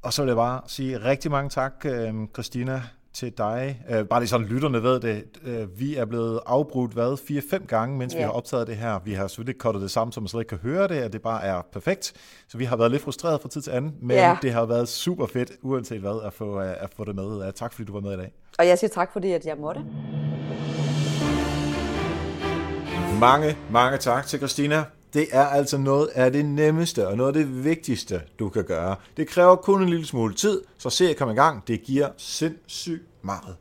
Og 0.02 0.12
så 0.12 0.22
vil 0.22 0.28
jeg 0.28 0.36
bare 0.36 0.60
sige 0.66 0.98
rigtig 0.98 1.30
mange 1.30 1.50
tak, 1.50 1.72
uh, 1.84 2.26
Christina, 2.34 2.82
til 3.14 3.32
dig. 3.38 3.82
Uh, 3.90 4.06
bare 4.06 4.20
lige 4.20 4.28
sådan, 4.28 4.46
lytterne 4.46 4.82
ved 4.82 5.00
det. 5.00 5.24
Uh, 5.46 5.80
vi 5.80 5.96
er 5.96 6.04
blevet 6.04 6.40
afbrudt, 6.46 6.92
hvad, 6.92 7.16
fire-fem 7.26 7.66
gange, 7.66 7.98
mens 7.98 8.12
yeah. 8.12 8.20
vi 8.20 8.24
har 8.24 8.30
optaget 8.30 8.66
det 8.66 8.76
her. 8.76 8.98
Vi 9.04 9.12
har 9.12 9.26
selvfølgelig 9.26 9.58
kottet 9.58 9.82
det 9.82 9.90
sammen, 9.90 10.12
så 10.12 10.20
man 10.20 10.28
slet 10.28 10.40
ikke 10.40 10.48
kan 10.48 10.58
høre 10.58 10.88
det, 10.88 10.94
at 10.94 11.12
det 11.12 11.22
bare 11.22 11.42
er 11.42 11.62
perfekt. 11.72 12.12
Så 12.48 12.58
vi 12.58 12.64
har 12.64 12.76
været 12.76 12.90
lidt 12.90 13.02
frustreret 13.02 13.40
fra 13.40 13.48
tid 13.48 13.62
til 13.62 13.70
anden, 13.70 13.94
men 14.00 14.16
yeah. 14.16 14.36
det 14.42 14.52
har 14.52 14.66
været 14.66 14.88
super 14.88 15.26
fedt, 15.26 15.52
uanset 15.62 16.00
hvad, 16.00 16.20
at 16.24 16.32
få, 16.32 16.58
uh, 16.60 16.64
at 16.66 16.90
få 16.96 17.04
det 17.04 17.14
med. 17.14 17.52
Tak 17.52 17.72
fordi 17.72 17.86
du 17.86 17.92
var 17.92 18.00
med 18.00 18.12
i 18.12 18.16
dag. 18.16 18.32
Og 18.58 18.66
jeg 18.66 18.78
siger 18.78 18.90
tak 18.90 19.12
fordi, 19.12 19.32
at 19.32 19.46
jeg 19.46 19.56
måtte. 19.56 19.84
Mange, 23.20 23.56
mange 23.70 23.98
tak 23.98 24.26
til 24.26 24.38
Christina. 24.38 24.84
Det 25.14 25.26
er 25.32 25.46
altså 25.46 25.78
noget 25.78 26.06
af 26.06 26.32
det 26.32 26.44
nemmeste 26.44 27.08
og 27.08 27.16
noget 27.16 27.28
af 27.28 27.34
det 27.34 27.64
vigtigste, 27.64 28.22
du 28.38 28.48
kan 28.48 28.64
gøre. 28.64 28.96
Det 29.16 29.28
kræver 29.28 29.56
kun 29.56 29.82
en 29.82 29.88
lille 29.88 30.06
smule 30.06 30.34
tid, 30.34 30.62
så 30.78 30.90
se 30.90 31.10
at 31.10 31.16
komme 31.16 31.34
i 31.34 31.36
gang. 31.36 31.68
Det 31.68 31.82
giver 31.82 32.08
sindssygt 32.16 33.02
meget. 33.22 33.56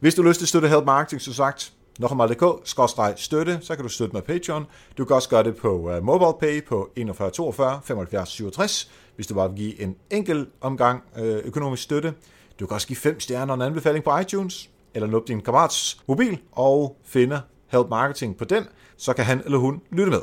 Hvis 0.00 0.14
du 0.14 0.22
har 0.22 0.28
lyst 0.28 0.38
til 0.38 0.44
at 0.44 0.48
støtte 0.48 0.68
Help 0.68 0.84
Marketing, 0.84 1.22
så 1.22 1.32
sagt, 1.32 1.72
nokkemal.dk-støtte, 1.98 3.58
så 3.62 3.74
kan 3.74 3.82
du 3.82 3.88
støtte 3.88 4.12
med 4.12 4.22
Patreon. 4.22 4.66
Du 4.98 5.04
kan 5.04 5.16
også 5.16 5.28
gøre 5.28 5.44
det 5.44 5.56
på 5.56 5.96
uh, 5.96 6.04
MobilePay 6.04 6.64
på 6.64 6.90
41 6.96 7.30
42 7.30 7.80
75 7.84 8.28
67, 8.28 8.90
hvis 9.16 9.26
du 9.26 9.34
bare 9.34 9.48
vil 9.48 9.58
give 9.58 9.80
en 9.80 9.96
enkelt 10.10 10.48
omgang 10.60 11.02
uh, 11.18 11.22
økonomisk 11.22 11.82
støtte. 11.82 12.14
Du 12.60 12.66
kan 12.66 12.74
også 12.74 12.86
give 12.86 12.96
fem 12.96 13.20
stjerner 13.20 13.52
og 13.52 13.54
en 13.54 13.62
anbefaling 13.62 14.04
på 14.04 14.18
iTunes, 14.18 14.70
eller 14.94 15.08
nå 15.08 15.24
din 15.28 15.40
kammerats 15.40 16.02
mobil 16.06 16.38
og 16.52 16.96
finde 17.04 17.40
Help 17.72 17.88
Marketing 17.88 18.36
på 18.36 18.44
den 18.44 18.64
så 19.02 19.12
kan 19.12 19.24
han 19.24 19.42
eller 19.44 19.58
hun 19.58 19.80
lytte 19.90 20.10
med. 20.10 20.20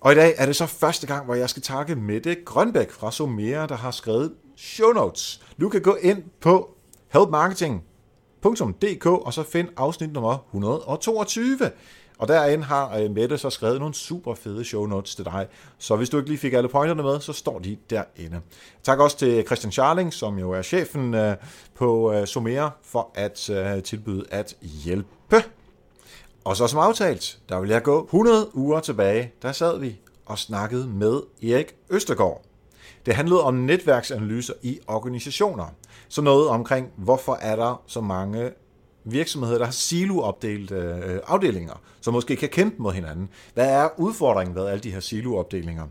Og 0.00 0.12
i 0.12 0.14
dag 0.14 0.34
er 0.36 0.46
det 0.46 0.56
så 0.56 0.66
første 0.66 1.06
gang, 1.06 1.24
hvor 1.24 1.34
jeg 1.34 1.50
skal 1.50 1.62
takke 1.62 1.94
Mette 1.94 2.36
Grønbæk 2.44 2.90
fra 2.90 3.12
Somera, 3.12 3.66
der 3.66 3.76
har 3.76 3.90
skrevet 3.90 4.32
show 4.56 4.92
notes. 4.92 5.42
Du 5.60 5.68
kan 5.68 5.82
gå 5.82 5.94
ind 5.94 6.22
på 6.40 6.70
helpmarketing.dk 7.12 9.06
og 9.06 9.32
så 9.32 9.42
find 9.42 9.68
afsnit 9.76 10.12
nummer 10.12 10.38
122. 10.54 11.58
Og 12.18 12.28
derinde 12.28 12.64
har 12.64 12.98
øh, 12.98 13.10
Mette 13.10 13.38
så 13.38 13.50
skrevet 13.50 13.78
nogle 13.78 13.94
super 13.94 14.34
fede 14.34 14.64
show 14.64 14.86
notes 14.86 15.14
til 15.14 15.24
dig. 15.24 15.46
Så 15.78 15.96
hvis 15.96 16.08
du 16.08 16.16
ikke 16.16 16.28
lige 16.28 16.38
fik 16.38 16.52
alle 16.52 16.68
pointerne 16.68 17.02
med, 17.02 17.20
så 17.20 17.32
står 17.32 17.58
de 17.58 17.76
derinde. 17.90 18.40
Tak 18.82 18.98
også 18.98 19.16
til 19.16 19.46
Christian 19.46 19.72
Charling, 19.72 20.12
som 20.12 20.38
jo 20.38 20.50
er 20.50 20.62
chefen 20.62 21.14
øh, 21.14 21.36
på 21.74 22.12
øh, 22.12 22.26
Somera, 22.26 22.70
for 22.82 23.10
at 23.14 23.50
tilbyde 23.84 24.24
at 24.30 24.56
hjælpe. 24.84 25.55
Og 26.46 26.56
så 26.56 26.66
som 26.66 26.78
aftalt, 26.78 27.38
der 27.48 27.60
vil 27.60 27.70
jeg 27.70 27.82
gå 27.82 28.04
100 28.04 28.56
uger 28.56 28.80
tilbage, 28.80 29.32
der 29.42 29.52
sad 29.52 29.78
vi 29.78 30.00
og 30.26 30.38
snakkede 30.38 30.88
med 30.88 31.20
Erik 31.42 31.74
Østergaard. 31.90 32.42
Det 33.06 33.14
handlede 33.14 33.42
om 33.42 33.54
netværksanalyser 33.54 34.54
i 34.62 34.78
organisationer. 34.86 35.66
Så 36.08 36.22
noget 36.22 36.48
omkring, 36.48 36.88
hvorfor 36.96 37.38
er 37.40 37.56
der 37.56 37.82
så 37.86 38.00
mange 38.00 38.50
virksomheder, 39.04 39.58
der 39.58 39.64
har 39.64 39.72
siloopdelte 39.72 40.74
øh, 40.74 41.20
afdelinger, 41.26 41.80
som 42.00 42.14
måske 42.14 42.36
kan 42.36 42.48
kæmpe 42.48 42.82
mod 42.82 42.92
hinanden. 42.92 43.28
Hvad 43.54 43.70
er 43.70 43.88
udfordringen 44.00 44.56
ved 44.56 44.66
alle 44.66 44.80
de 44.80 44.90
her 44.90 45.00
siloopdelinger? 45.00 45.86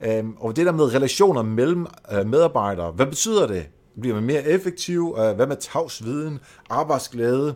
Øhm, 0.00 0.36
og 0.40 0.56
det 0.56 0.66
der 0.66 0.72
med 0.72 0.94
relationer 0.94 1.42
mellem 1.42 1.86
øh, 2.12 2.26
medarbejdere, 2.26 2.90
hvad 2.90 3.06
betyder 3.06 3.46
det? 3.46 3.66
Bliver 4.00 4.14
man 4.14 4.24
mere 4.24 4.44
effektiv? 4.44 5.16
Øh, 5.18 5.36
hvad 5.36 5.46
med 5.46 5.56
tavsviden? 5.56 6.38
Arbejdsglæde? 6.70 7.54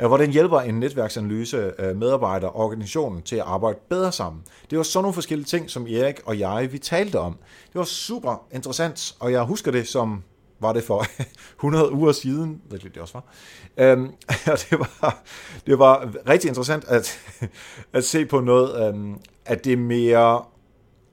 Øh, 0.00 0.06
hvordan 0.06 0.30
hjælper 0.30 0.60
en 0.60 0.80
netværksanalyse 0.80 1.56
medarbejdere 1.56 1.94
medarbejder 1.94 2.48
og 2.48 2.56
organisationen 2.56 3.22
til 3.22 3.36
at 3.36 3.42
arbejde 3.46 3.78
bedre 3.88 4.12
sammen? 4.12 4.42
Det 4.70 4.78
var 4.78 4.84
sådan 4.84 5.02
nogle 5.02 5.14
forskellige 5.14 5.46
ting, 5.46 5.70
som 5.70 5.86
Erik 5.86 6.20
og 6.24 6.38
jeg, 6.38 6.68
vi 6.72 6.78
talte 6.78 7.18
om. 7.18 7.32
Det 7.66 7.74
var 7.74 7.84
super 7.84 8.46
interessant, 8.52 9.16
og 9.20 9.32
jeg 9.32 9.42
husker 9.42 9.70
det 9.70 9.88
som 9.88 10.22
var 10.60 10.72
det 10.72 10.84
for 10.84 11.04
100 11.58 11.92
uger 11.92 12.12
siden, 12.12 12.62
det 12.70 12.82
det 12.82 12.96
også 12.96 13.14
var. 13.14 13.24
Øhm, 13.76 14.04
og 14.52 14.58
det 14.70 14.78
var, 14.78 15.22
det 15.66 15.78
var 15.78 16.10
rigtig 16.28 16.48
interessant 16.48 16.84
at, 16.84 17.18
at 17.92 18.04
se 18.04 18.26
på 18.26 18.40
noget 18.40 18.88
øhm, 18.88 19.14
at 19.44 19.64
det 19.64 19.78
mere 19.78 20.42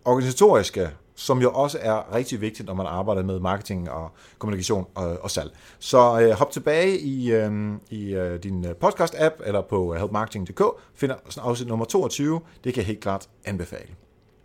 organisatoriske 0.05 0.89
som 1.15 1.41
jo 1.41 1.51
også 1.51 1.77
er 1.81 2.15
rigtig 2.15 2.41
vigtigt, 2.41 2.67
når 2.67 2.73
man 2.73 2.85
arbejder 2.85 3.23
med 3.23 3.39
marketing 3.39 3.91
og 3.91 4.11
kommunikation 4.39 4.87
og, 4.95 5.17
og 5.21 5.31
salg. 5.31 5.51
Så 5.79 6.21
øh, 6.21 6.31
hop 6.31 6.51
tilbage 6.51 6.99
i, 6.99 7.31
øh, 7.31 7.51
i 7.89 8.13
øh, 8.13 8.43
din 8.43 8.65
øh, 8.65 8.75
podcast-app 8.83 9.41
eller 9.45 9.61
på 9.61 9.93
øh, 9.93 9.99
helpmarketing.dk, 9.99 10.63
finder 10.95 11.15
afsnit 11.41 11.67
nummer 11.67 11.85
22. 11.85 12.41
Det 12.63 12.73
kan 12.73 12.81
jeg 12.81 12.87
helt 12.87 13.01
klart 13.01 13.29
anbefale. 13.45 13.89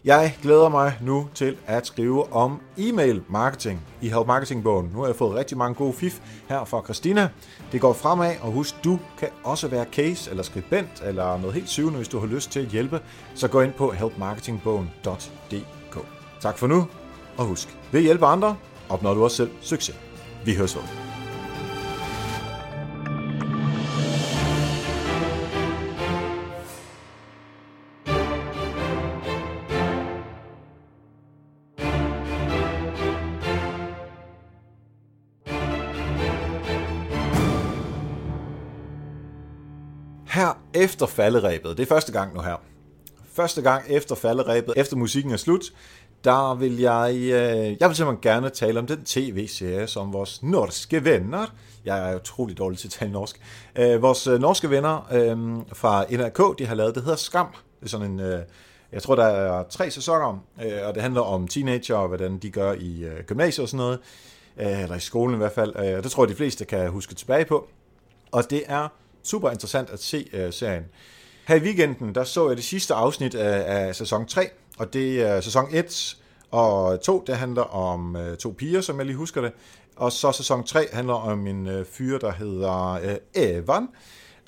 Jeg 0.05 0.37
glæder 0.43 0.69
mig 0.69 0.99
nu 1.03 1.29
til 1.35 1.57
at 1.66 1.87
skrive 1.87 2.33
om 2.33 2.61
e-mail 2.77 3.23
marketing 3.29 3.81
i 4.01 4.09
Help 4.09 4.27
Marketing 4.27 4.62
bogen. 4.62 4.91
Nu 4.93 4.99
har 4.99 5.07
jeg 5.07 5.16
fået 5.16 5.35
rigtig 5.35 5.59
mange 5.59 5.75
gode 5.75 5.93
fif 5.93 6.21
her 6.49 6.64
fra 6.64 6.83
Christina. 6.85 7.29
Det 7.73 7.81
går 7.81 7.93
fremad, 7.93 8.35
og 8.41 8.53
husk, 8.53 8.85
du 8.85 8.99
kan 9.19 9.29
også 9.45 9.69
være 9.69 9.87
case 9.93 10.31
eller 10.31 10.43
skribent 10.43 11.03
eller 11.05 11.39
noget 11.39 11.55
helt 11.55 11.69
syvende, 11.69 11.97
hvis 11.97 12.09
du 12.09 12.19
har 12.19 12.27
lyst 12.27 12.51
til 12.51 12.61
at 12.61 12.66
hjælpe. 12.66 13.01
Så 13.35 13.49
gå 13.49 13.61
ind 13.61 13.73
på 13.73 13.91
helpmarketingbogen.dk. 13.91 15.78
Tak 16.41 16.59
for 16.59 16.66
nu, 16.66 16.86
og 17.36 17.45
husk, 17.45 17.78
ved 17.93 18.01
at 18.01 18.05
hjælpe 18.05 18.26
andre, 18.26 18.57
opnår 18.89 19.14
du 19.14 19.24
også 19.24 19.36
selv 19.36 19.51
succes. 19.61 19.97
Vi 20.45 20.55
høres 20.55 20.76
ved. 20.76 20.82
Her 40.26 40.62
efter 40.74 41.07
falderæbet, 41.07 41.76
det 41.76 41.82
er 41.82 41.86
første 41.86 42.12
gang 42.12 42.34
nu 42.34 42.41
her, 42.41 42.57
første 43.32 43.62
gang 43.62 43.84
efter 43.89 44.14
falderæbet, 44.14 44.74
efter 44.76 44.97
musikken 44.97 45.32
er 45.32 45.36
slut, 45.36 45.64
der 46.25 46.55
vil 46.55 46.79
jeg, 46.79 47.14
øh, 47.14 47.77
jeg 47.81 47.89
vil 47.89 47.97
simpelthen 47.97 48.21
gerne 48.23 48.51
tale 48.51 48.79
om 48.79 48.87
den 48.87 49.05
tv-serie, 49.05 49.87
som 49.87 50.12
vores 50.12 50.43
norske 50.43 51.05
venner, 51.05 51.47
jeg 51.85 52.12
er 52.12 52.16
utrolig 52.16 52.59
dårlig 52.59 52.79
til 52.79 52.89
at 52.89 52.93
tale 52.93 53.12
norsk, 53.12 53.41
øh, 53.79 54.03
vores 54.03 54.27
øh, 54.27 54.41
norske 54.41 54.71
venner 54.71 55.09
øh, 55.12 55.39
fra 55.73 56.05
NRK, 56.11 56.59
de 56.59 56.66
har 56.66 56.75
lavet, 56.75 56.95
det 56.95 57.03
hedder 57.03 57.16
Skam. 57.16 57.49
Det 57.81 57.85
er 57.85 57.89
sådan 57.89 58.11
en, 58.11 58.21
øh, 58.21 58.43
jeg 58.93 59.03
tror 59.03 59.14
der 59.14 59.25
er 59.25 59.64
tre 59.71 59.91
sæsoner, 59.91 60.45
øh, 60.64 60.87
og 60.87 60.95
det 60.95 61.03
handler 61.03 61.21
om 61.21 61.49
teenager 61.49 61.97
og 61.97 62.09
hvordan 62.09 62.39
de 62.39 62.51
gør 62.51 62.73
i 62.73 63.05
øh, 63.05 63.25
gymnasiet 63.25 63.62
og 63.62 63.69
sådan 63.69 63.79
noget, 63.79 63.99
øh, 64.57 64.83
eller 64.83 64.97
i 64.97 65.01
skolen 65.01 65.35
i 65.35 65.39
hvert 65.39 65.53
fald. 65.53 65.73
Øh, 65.79 66.03
det 66.03 66.11
tror 66.11 66.25
jeg 66.25 66.31
de 66.31 66.35
fleste 66.35 66.64
kan 66.64 66.91
huske 66.91 67.14
tilbage 67.14 67.45
på. 67.45 67.69
Og 68.33 68.51
det 68.51 68.62
er 68.66 68.89
super 69.23 69.51
interessant 69.51 69.91
at 69.91 70.03
se 70.03 70.29
øh, 70.33 70.53
serien. 70.53 70.85
Her 71.49 71.57
i 71.57 71.61
weekenden, 71.61 72.14
der 72.14 72.25
så 72.25 72.49
jeg 72.49 72.57
det 72.57 72.64
sidste 72.64 72.95
afsnit 72.95 73.35
af, 73.35 73.87
af 73.87 73.97
sæson 73.97 74.27
3, 74.27 74.51
og 74.79 74.93
det 74.93 75.22
er 75.22 75.41
sæson 75.41 75.66
1 75.72 76.16
og 76.51 77.01
2, 77.01 77.24
det 77.26 77.37
handler 77.37 77.62
om 77.62 78.16
øh, 78.16 78.37
to 78.37 78.55
piger, 78.59 78.81
som 78.81 78.99
jeg 78.99 79.07
lige 79.07 79.16
husker 79.16 79.41
det. 79.41 79.53
Og 79.97 80.12
så 80.12 80.33
sæson 80.33 80.64
3 80.64 80.87
handler 80.93 81.14
om 81.14 81.47
en 81.47 81.66
øh, 81.66 81.87
fyr, 81.87 82.18
der 82.18 82.33
hedder 82.33 82.93
øh, 82.93 83.16
Evan. 83.35 83.89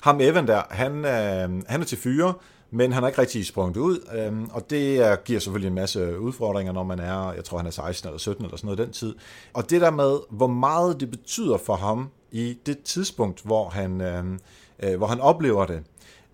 Ham 0.01 0.21
Evan 0.21 0.47
der, 0.47 0.61
han, 0.69 1.05
øh, 1.05 1.63
han 1.67 1.81
er 1.81 1.85
til 1.85 1.97
fyre, 1.97 2.33
men 2.71 2.91
han 2.91 3.03
har 3.03 3.09
ikke 3.09 3.21
rigtig 3.21 3.45
sprunget 3.45 3.77
ud, 3.77 3.99
øh, 4.15 4.41
og 4.51 4.69
det 4.69 4.97
er, 4.97 5.15
giver 5.15 5.39
selvfølgelig 5.39 5.67
en 5.67 5.75
masse 5.75 6.19
udfordringer, 6.19 6.73
når 6.73 6.83
man 6.83 6.99
er, 6.99 7.33
jeg 7.33 7.43
tror 7.43 7.57
han 7.57 7.67
er 7.67 7.71
16 7.71 8.07
eller 8.07 8.19
17 8.19 8.45
eller 8.45 8.57
sådan 8.57 8.65
noget 8.65 8.77
den 8.77 8.91
tid. 8.91 9.15
Og 9.53 9.69
det 9.69 9.81
der 9.81 9.91
med, 9.91 10.19
hvor 10.29 10.47
meget 10.47 10.99
det 10.99 11.11
betyder 11.11 11.57
for 11.57 11.75
ham 11.75 12.09
i 12.31 12.57
det 12.65 12.83
tidspunkt, 12.83 13.41
hvor 13.43 13.69
han, 13.69 14.01
øh, 14.01 14.23
øh, 14.83 14.97
hvor 14.97 15.07
han 15.07 15.19
oplever 15.19 15.65
det, 15.65 15.83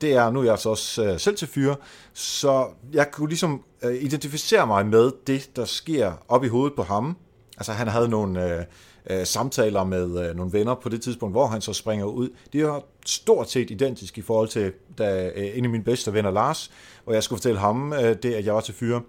det 0.01 0.13
er, 0.13 0.29
nu 0.31 0.39
er 0.39 0.43
jeg 0.43 0.59
så 0.59 0.69
også 0.69 1.05
øh, 1.05 1.19
selv 1.19 1.37
til 1.37 1.47
fyre, 1.47 1.75
så 2.13 2.67
jeg 2.93 3.11
kunne 3.11 3.29
ligesom 3.29 3.63
øh, 3.83 4.03
identificere 4.03 4.67
mig 4.67 4.85
med 4.85 5.11
det, 5.27 5.55
der 5.55 5.65
sker 5.65 6.11
op 6.27 6.43
i 6.43 6.47
hovedet 6.47 6.75
på 6.75 6.83
ham. 6.83 7.17
Altså 7.57 7.71
han 7.71 7.87
havde 7.87 8.09
nogle 8.09 8.53
øh, 8.53 8.65
øh, 9.09 9.25
samtaler 9.25 9.83
med 9.83 10.29
øh, 10.29 10.35
nogle 10.35 10.53
venner 10.53 10.75
på 10.75 10.89
det 10.89 11.01
tidspunkt, 11.01 11.33
hvor 11.33 11.47
han 11.47 11.61
så 11.61 11.73
springer 11.73 12.05
ud. 12.05 12.29
Det 12.53 12.61
er 12.61 12.85
stort 13.05 13.51
set 13.51 13.71
identisk 13.71 14.17
i 14.17 14.21
forhold 14.21 14.47
til 14.47 14.71
da, 14.97 15.31
øh, 15.35 15.57
en 15.57 15.63
af 15.63 15.69
mine 15.69 15.83
bedste 15.83 16.13
venner, 16.13 16.31
Lars, 16.31 16.71
hvor 17.03 17.13
jeg 17.13 17.23
skulle 17.23 17.37
fortælle 17.37 17.59
ham 17.59 17.93
øh, 17.93 18.15
det, 18.23 18.33
at 18.33 18.45
jeg 18.45 18.53
var 18.53 18.61
til 18.61 18.73
fyre. 18.73 19.01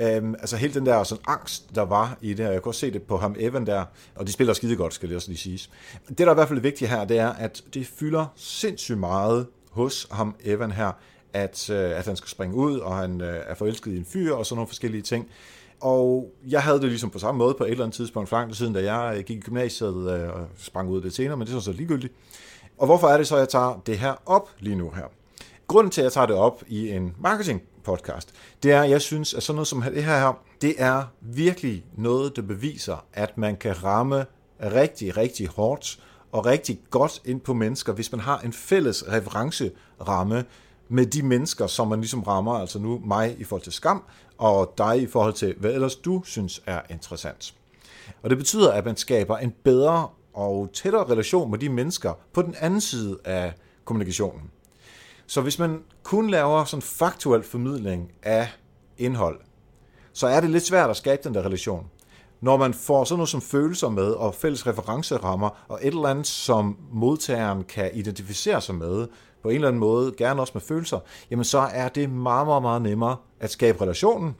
Øhm, 0.00 0.34
altså 0.34 0.56
hele 0.56 0.74
den 0.74 0.86
der 0.86 1.04
sådan, 1.04 1.24
angst, 1.26 1.74
der 1.74 1.82
var 1.82 2.18
i 2.20 2.34
det, 2.34 2.46
og 2.46 2.52
jeg 2.52 2.62
kunne 2.62 2.70
også 2.70 2.80
se 2.80 2.90
det 2.90 3.02
på 3.02 3.16
ham 3.16 3.36
Evan 3.38 3.66
der, 3.66 3.84
og 4.14 4.26
de 4.26 4.32
spiller 4.32 4.54
skide 4.54 4.76
godt, 4.76 4.94
skal 4.94 5.08
det 5.08 5.16
også 5.16 5.28
lige 5.28 5.38
siges. 5.38 5.70
Det, 6.08 6.18
der 6.18 6.26
er 6.26 6.30
i 6.30 6.34
hvert 6.34 6.48
fald 6.48 6.60
vigtigt 6.60 6.90
her, 6.90 7.04
det 7.04 7.18
er, 7.18 7.28
at 7.28 7.62
det 7.74 7.86
fylder 7.86 8.26
sindssygt 8.36 8.98
meget 8.98 9.46
hos 9.76 10.08
ham, 10.10 10.34
Evan 10.44 10.70
her, 10.70 10.92
at, 11.32 11.70
øh, 11.70 11.98
at 11.98 12.06
han 12.06 12.16
skal 12.16 12.28
springe 12.28 12.56
ud, 12.56 12.78
og 12.78 12.96
han 12.96 13.20
øh, 13.20 13.40
er 13.46 13.54
forelsket 13.54 13.92
i 13.92 13.96
en 13.96 14.04
fyr, 14.04 14.34
og 14.34 14.46
sådan 14.46 14.56
nogle 14.56 14.68
forskellige 14.68 15.02
ting. 15.02 15.28
Og 15.80 16.32
jeg 16.48 16.62
havde 16.62 16.80
det 16.80 16.88
ligesom 16.88 17.10
på 17.10 17.18
samme 17.18 17.38
måde 17.38 17.54
på 17.54 17.64
et 17.64 17.70
eller 17.70 17.84
andet 17.84 17.96
tidspunkt 17.96 18.28
for 18.28 18.52
siden, 18.52 18.72
da 18.72 18.92
jeg 18.92 19.18
øh, 19.18 19.24
gik 19.24 19.36
i 19.36 19.40
gymnasiet 19.40 20.20
øh, 20.20 20.28
og 20.28 20.46
sprang 20.58 20.88
ud 20.88 21.00
det 21.00 21.14
senere, 21.14 21.36
men 21.36 21.46
det 21.46 21.54
er 21.54 21.60
så 21.60 21.72
ligegyldigt. 21.72 22.12
Og 22.78 22.86
hvorfor 22.86 23.08
er 23.08 23.16
det 23.16 23.26
så, 23.26 23.34
at 23.34 23.40
jeg 23.40 23.48
tager 23.48 23.82
det 23.86 23.98
her 23.98 24.14
op 24.26 24.50
lige 24.58 24.76
nu 24.76 24.90
her? 24.90 25.04
Grunden 25.66 25.90
til, 25.90 26.00
at 26.00 26.04
jeg 26.04 26.12
tager 26.12 26.26
det 26.26 26.36
op 26.36 26.62
i 26.66 26.90
en 26.90 27.14
marketing 27.20 27.62
podcast, 27.84 28.32
det 28.62 28.72
er, 28.72 28.82
at 28.82 28.90
jeg 28.90 29.00
synes, 29.00 29.34
at 29.34 29.42
sådan 29.42 29.56
noget 29.56 29.68
som 29.68 29.82
det 29.82 30.04
her, 30.04 30.18
her 30.18 30.42
det 30.60 30.74
er 30.78 31.02
virkelig 31.20 31.84
noget, 31.96 32.36
der 32.36 32.42
beviser, 32.42 33.04
at 33.12 33.38
man 33.38 33.56
kan 33.56 33.84
ramme 33.84 34.26
rigtig, 34.60 35.16
rigtig 35.16 35.48
hårdt 35.48 35.98
og 36.36 36.46
rigtig 36.46 36.80
godt 36.90 37.22
ind 37.24 37.40
på 37.40 37.54
mennesker, 37.54 37.92
hvis 37.92 38.12
man 38.12 38.20
har 38.20 38.38
en 38.38 38.52
fælles 38.52 39.04
referenceramme 39.08 40.44
med 40.88 41.06
de 41.06 41.22
mennesker, 41.22 41.66
som 41.66 41.88
man 41.88 42.00
ligesom 42.00 42.22
rammer, 42.22 42.52
altså 42.52 42.78
nu 42.78 43.00
mig 43.04 43.36
i 43.38 43.44
forhold 43.44 43.62
til 43.62 43.72
skam, 43.72 44.02
og 44.38 44.74
dig 44.78 45.02
i 45.02 45.06
forhold 45.06 45.32
til, 45.32 45.54
hvad 45.58 45.72
ellers 45.72 45.96
du 45.96 46.22
synes 46.24 46.62
er 46.66 46.80
interessant. 46.90 47.54
Og 48.22 48.30
det 48.30 48.38
betyder, 48.38 48.72
at 48.72 48.84
man 48.84 48.96
skaber 48.96 49.38
en 49.38 49.54
bedre 49.64 50.08
og 50.34 50.70
tættere 50.72 51.04
relation 51.04 51.50
med 51.50 51.58
de 51.58 51.68
mennesker 51.68 52.12
på 52.32 52.42
den 52.42 52.54
anden 52.60 52.80
side 52.80 53.18
af 53.24 53.52
kommunikationen. 53.84 54.50
Så 55.26 55.40
hvis 55.40 55.58
man 55.58 55.82
kun 56.02 56.30
laver 56.30 56.64
sådan 56.64 56.82
faktuel 56.82 57.42
formidling 57.42 58.12
af 58.22 58.48
indhold, 58.98 59.40
så 60.12 60.26
er 60.26 60.40
det 60.40 60.50
lidt 60.50 60.66
svært 60.66 60.90
at 60.90 60.96
skabe 60.96 61.22
den 61.24 61.34
der 61.34 61.42
relation. 61.42 61.86
Når 62.40 62.56
man 62.56 62.74
får 62.74 63.04
sådan 63.04 63.18
noget 63.18 63.28
som 63.28 63.40
følelser 63.40 63.88
med, 63.88 64.10
og 64.10 64.34
fælles 64.34 64.66
referencerammer, 64.66 65.64
og 65.68 65.78
et 65.82 65.86
eller 65.86 66.08
andet, 66.08 66.26
som 66.26 66.76
modtageren 66.92 67.64
kan 67.64 67.90
identificere 67.94 68.60
sig 68.60 68.74
med, 68.74 69.08
på 69.42 69.48
en 69.48 69.54
eller 69.54 69.68
anden 69.68 69.80
måde, 69.80 70.12
gerne 70.18 70.40
også 70.40 70.52
med 70.54 70.62
følelser, 70.62 70.98
jamen 71.30 71.44
så 71.44 71.58
er 71.58 71.88
det 71.88 72.10
meget, 72.10 72.46
meget, 72.46 72.62
meget 72.62 72.82
nemmere 72.82 73.16
at 73.40 73.50
skabe 73.50 73.80
relationen. 73.80 74.36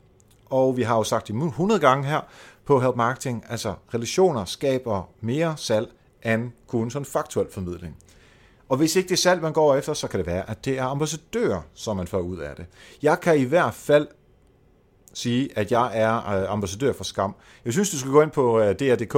Og 0.51 0.77
vi 0.77 0.83
har 0.83 0.97
jo 0.97 1.05
sagt 1.05 1.29
det 1.29 1.35
100 1.35 1.81
gange 1.81 2.09
her 2.09 2.21
på 2.65 2.81
Help 2.81 2.97
Marketing, 2.97 3.45
altså 3.49 3.75
relationer 3.95 4.45
skaber 4.45 5.09
mere 5.21 5.55
salg 5.57 5.89
end 6.25 6.51
kun 6.67 6.91
sådan 6.91 7.07
faktuel 7.07 7.47
formidling. 7.51 7.97
Og 8.69 8.77
hvis 8.77 8.97
ikke 8.97 9.09
det 9.09 9.15
er 9.15 9.19
salg, 9.19 9.43
man 9.43 9.53
går 9.53 9.75
efter, 9.77 9.95
så 9.95 10.09
kan 10.09 10.19
det 10.19 10.27
være, 10.27 10.51
at 10.51 10.65
det 10.65 10.79
er 10.79 10.85
ambassadør, 10.85 11.61
som 11.75 11.97
man 11.97 12.07
får 12.07 12.19
ud 12.19 12.39
af 12.39 12.57
det. 12.57 12.67
Jeg 13.03 13.21
kan 13.21 13.39
i 13.39 13.45
hvert 13.45 13.75
fald 13.75 14.09
sige, 15.17 15.49
at 15.59 15.73
jeg 15.73 15.91
er 15.95 16.17
øh, 16.17 16.53
ambassadør 16.53 16.93
for 16.93 17.05
Skam. 17.05 17.35
Jeg 17.65 17.73
synes, 17.73 17.91
du 17.91 17.99
skal 17.99 18.13
gå 18.13 18.23
ind 18.23 18.31
på 18.31 18.61
øh, 18.61 18.75
DR.dk 18.75 19.17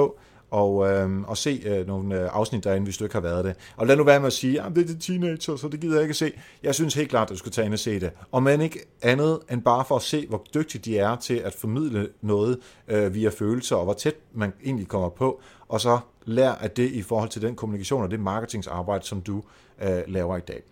og, 0.51 0.91
øh, 0.91 1.21
og 1.21 1.37
se 1.37 1.63
øh, 1.65 1.87
nogle 1.87 2.21
øh, 2.21 2.29
afsnit 2.33 2.65
derinde, 2.65 2.85
hvis 2.85 2.97
du 2.97 3.05
ikke 3.05 3.15
har 3.15 3.21
været 3.21 3.45
det. 3.45 3.55
Og 3.77 3.87
lad 3.87 3.97
nu 3.97 4.05
være 4.05 4.21
med 4.21 4.27
at 4.27 4.33
sige, 4.33 4.63
at 4.63 4.73
det 4.75 4.83
er 4.83 4.87
det 4.87 5.01
teenager, 5.01 5.57
så 5.57 5.69
det 5.69 5.81
gider 5.81 5.95
jeg 5.95 6.03
ikke 6.03 6.13
at 6.13 6.17
se. 6.17 6.33
Jeg 6.63 6.75
synes 6.75 6.95
helt 6.95 7.11
klart, 7.11 7.23
at 7.23 7.33
du 7.33 7.37
skal 7.37 7.53
tage 7.53 7.65
ind 7.65 7.75
og 7.75 7.79
se 7.79 8.01
det. 8.01 8.11
Og 8.33 8.43
man 8.43 8.61
ikke 8.61 8.81
andet 9.03 9.39
end 9.51 9.63
bare 9.63 9.85
for 9.85 9.97
at 9.97 10.03
se, 10.03 10.27
hvor 10.27 10.45
dygtige 10.55 10.83
de 10.85 10.99
er 10.99 11.17
til 11.17 11.35
at 11.35 11.55
formidle 11.55 12.09
noget 12.21 12.59
øh, 12.89 13.15
via 13.15 13.29
følelser, 13.29 13.77
og 13.77 13.85
hvor 13.85 13.95
tæt 13.95 14.15
man 14.35 14.53
egentlig 14.65 14.89
kommer 14.89 15.09
på, 15.09 15.41
og 15.69 15.81
så 15.81 15.99
lær 16.25 16.51
af 16.51 16.71
det 16.71 16.91
i 16.91 17.03
forhold 17.03 17.29
til 17.29 17.43
den 17.43 17.55
kommunikation 17.55 18.03
og 18.03 18.11
det 18.11 18.21
marketingsarbejde, 18.21 19.05
som 19.05 19.21
du 19.21 19.43
øh, 19.83 20.03
laver 20.07 20.37
i 20.37 20.41
dag. 20.41 20.63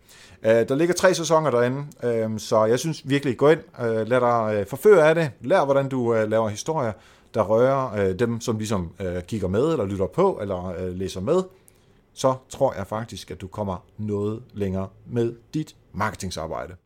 Øh, 0.42 0.68
der 0.68 0.74
ligger 0.74 0.94
tre 0.94 1.14
sæsoner 1.14 1.50
derinde, 1.50 1.84
øh, 2.02 2.38
så 2.38 2.64
jeg 2.64 2.78
synes 2.78 3.09
virkelig, 3.09 3.36
gå 3.36 3.48
ind, 3.48 3.61
øh, 3.80 4.09
lad 4.09 4.20
dig 4.20 4.54
øh, 4.54 4.66
forføre 4.66 5.09
af 5.09 5.14
det, 5.14 5.30
lær 5.40 5.64
hvordan 5.64 5.88
du 5.88 6.14
øh, 6.14 6.30
laver 6.30 6.48
historier, 6.48 6.92
der 7.34 7.42
rører 7.42 7.94
øh, 7.94 8.18
dem, 8.18 8.40
som 8.40 8.59
ligesom 8.59 8.92
øh, 9.00 9.22
kigger 9.22 9.48
med, 9.48 9.72
eller 9.72 9.84
lytter 9.84 10.07
på, 10.07 10.38
eller 10.42 10.74
øh, 10.78 10.94
læser 10.94 11.20
med, 11.20 11.42
så 12.14 12.34
tror 12.48 12.74
jeg 12.74 12.86
faktisk, 12.86 13.30
at 13.30 13.40
du 13.40 13.46
kommer 13.46 13.84
noget 13.98 14.42
længere 14.54 14.88
med 15.07 15.34
dit 15.54 15.76
marketingsarbejde. 15.92 16.76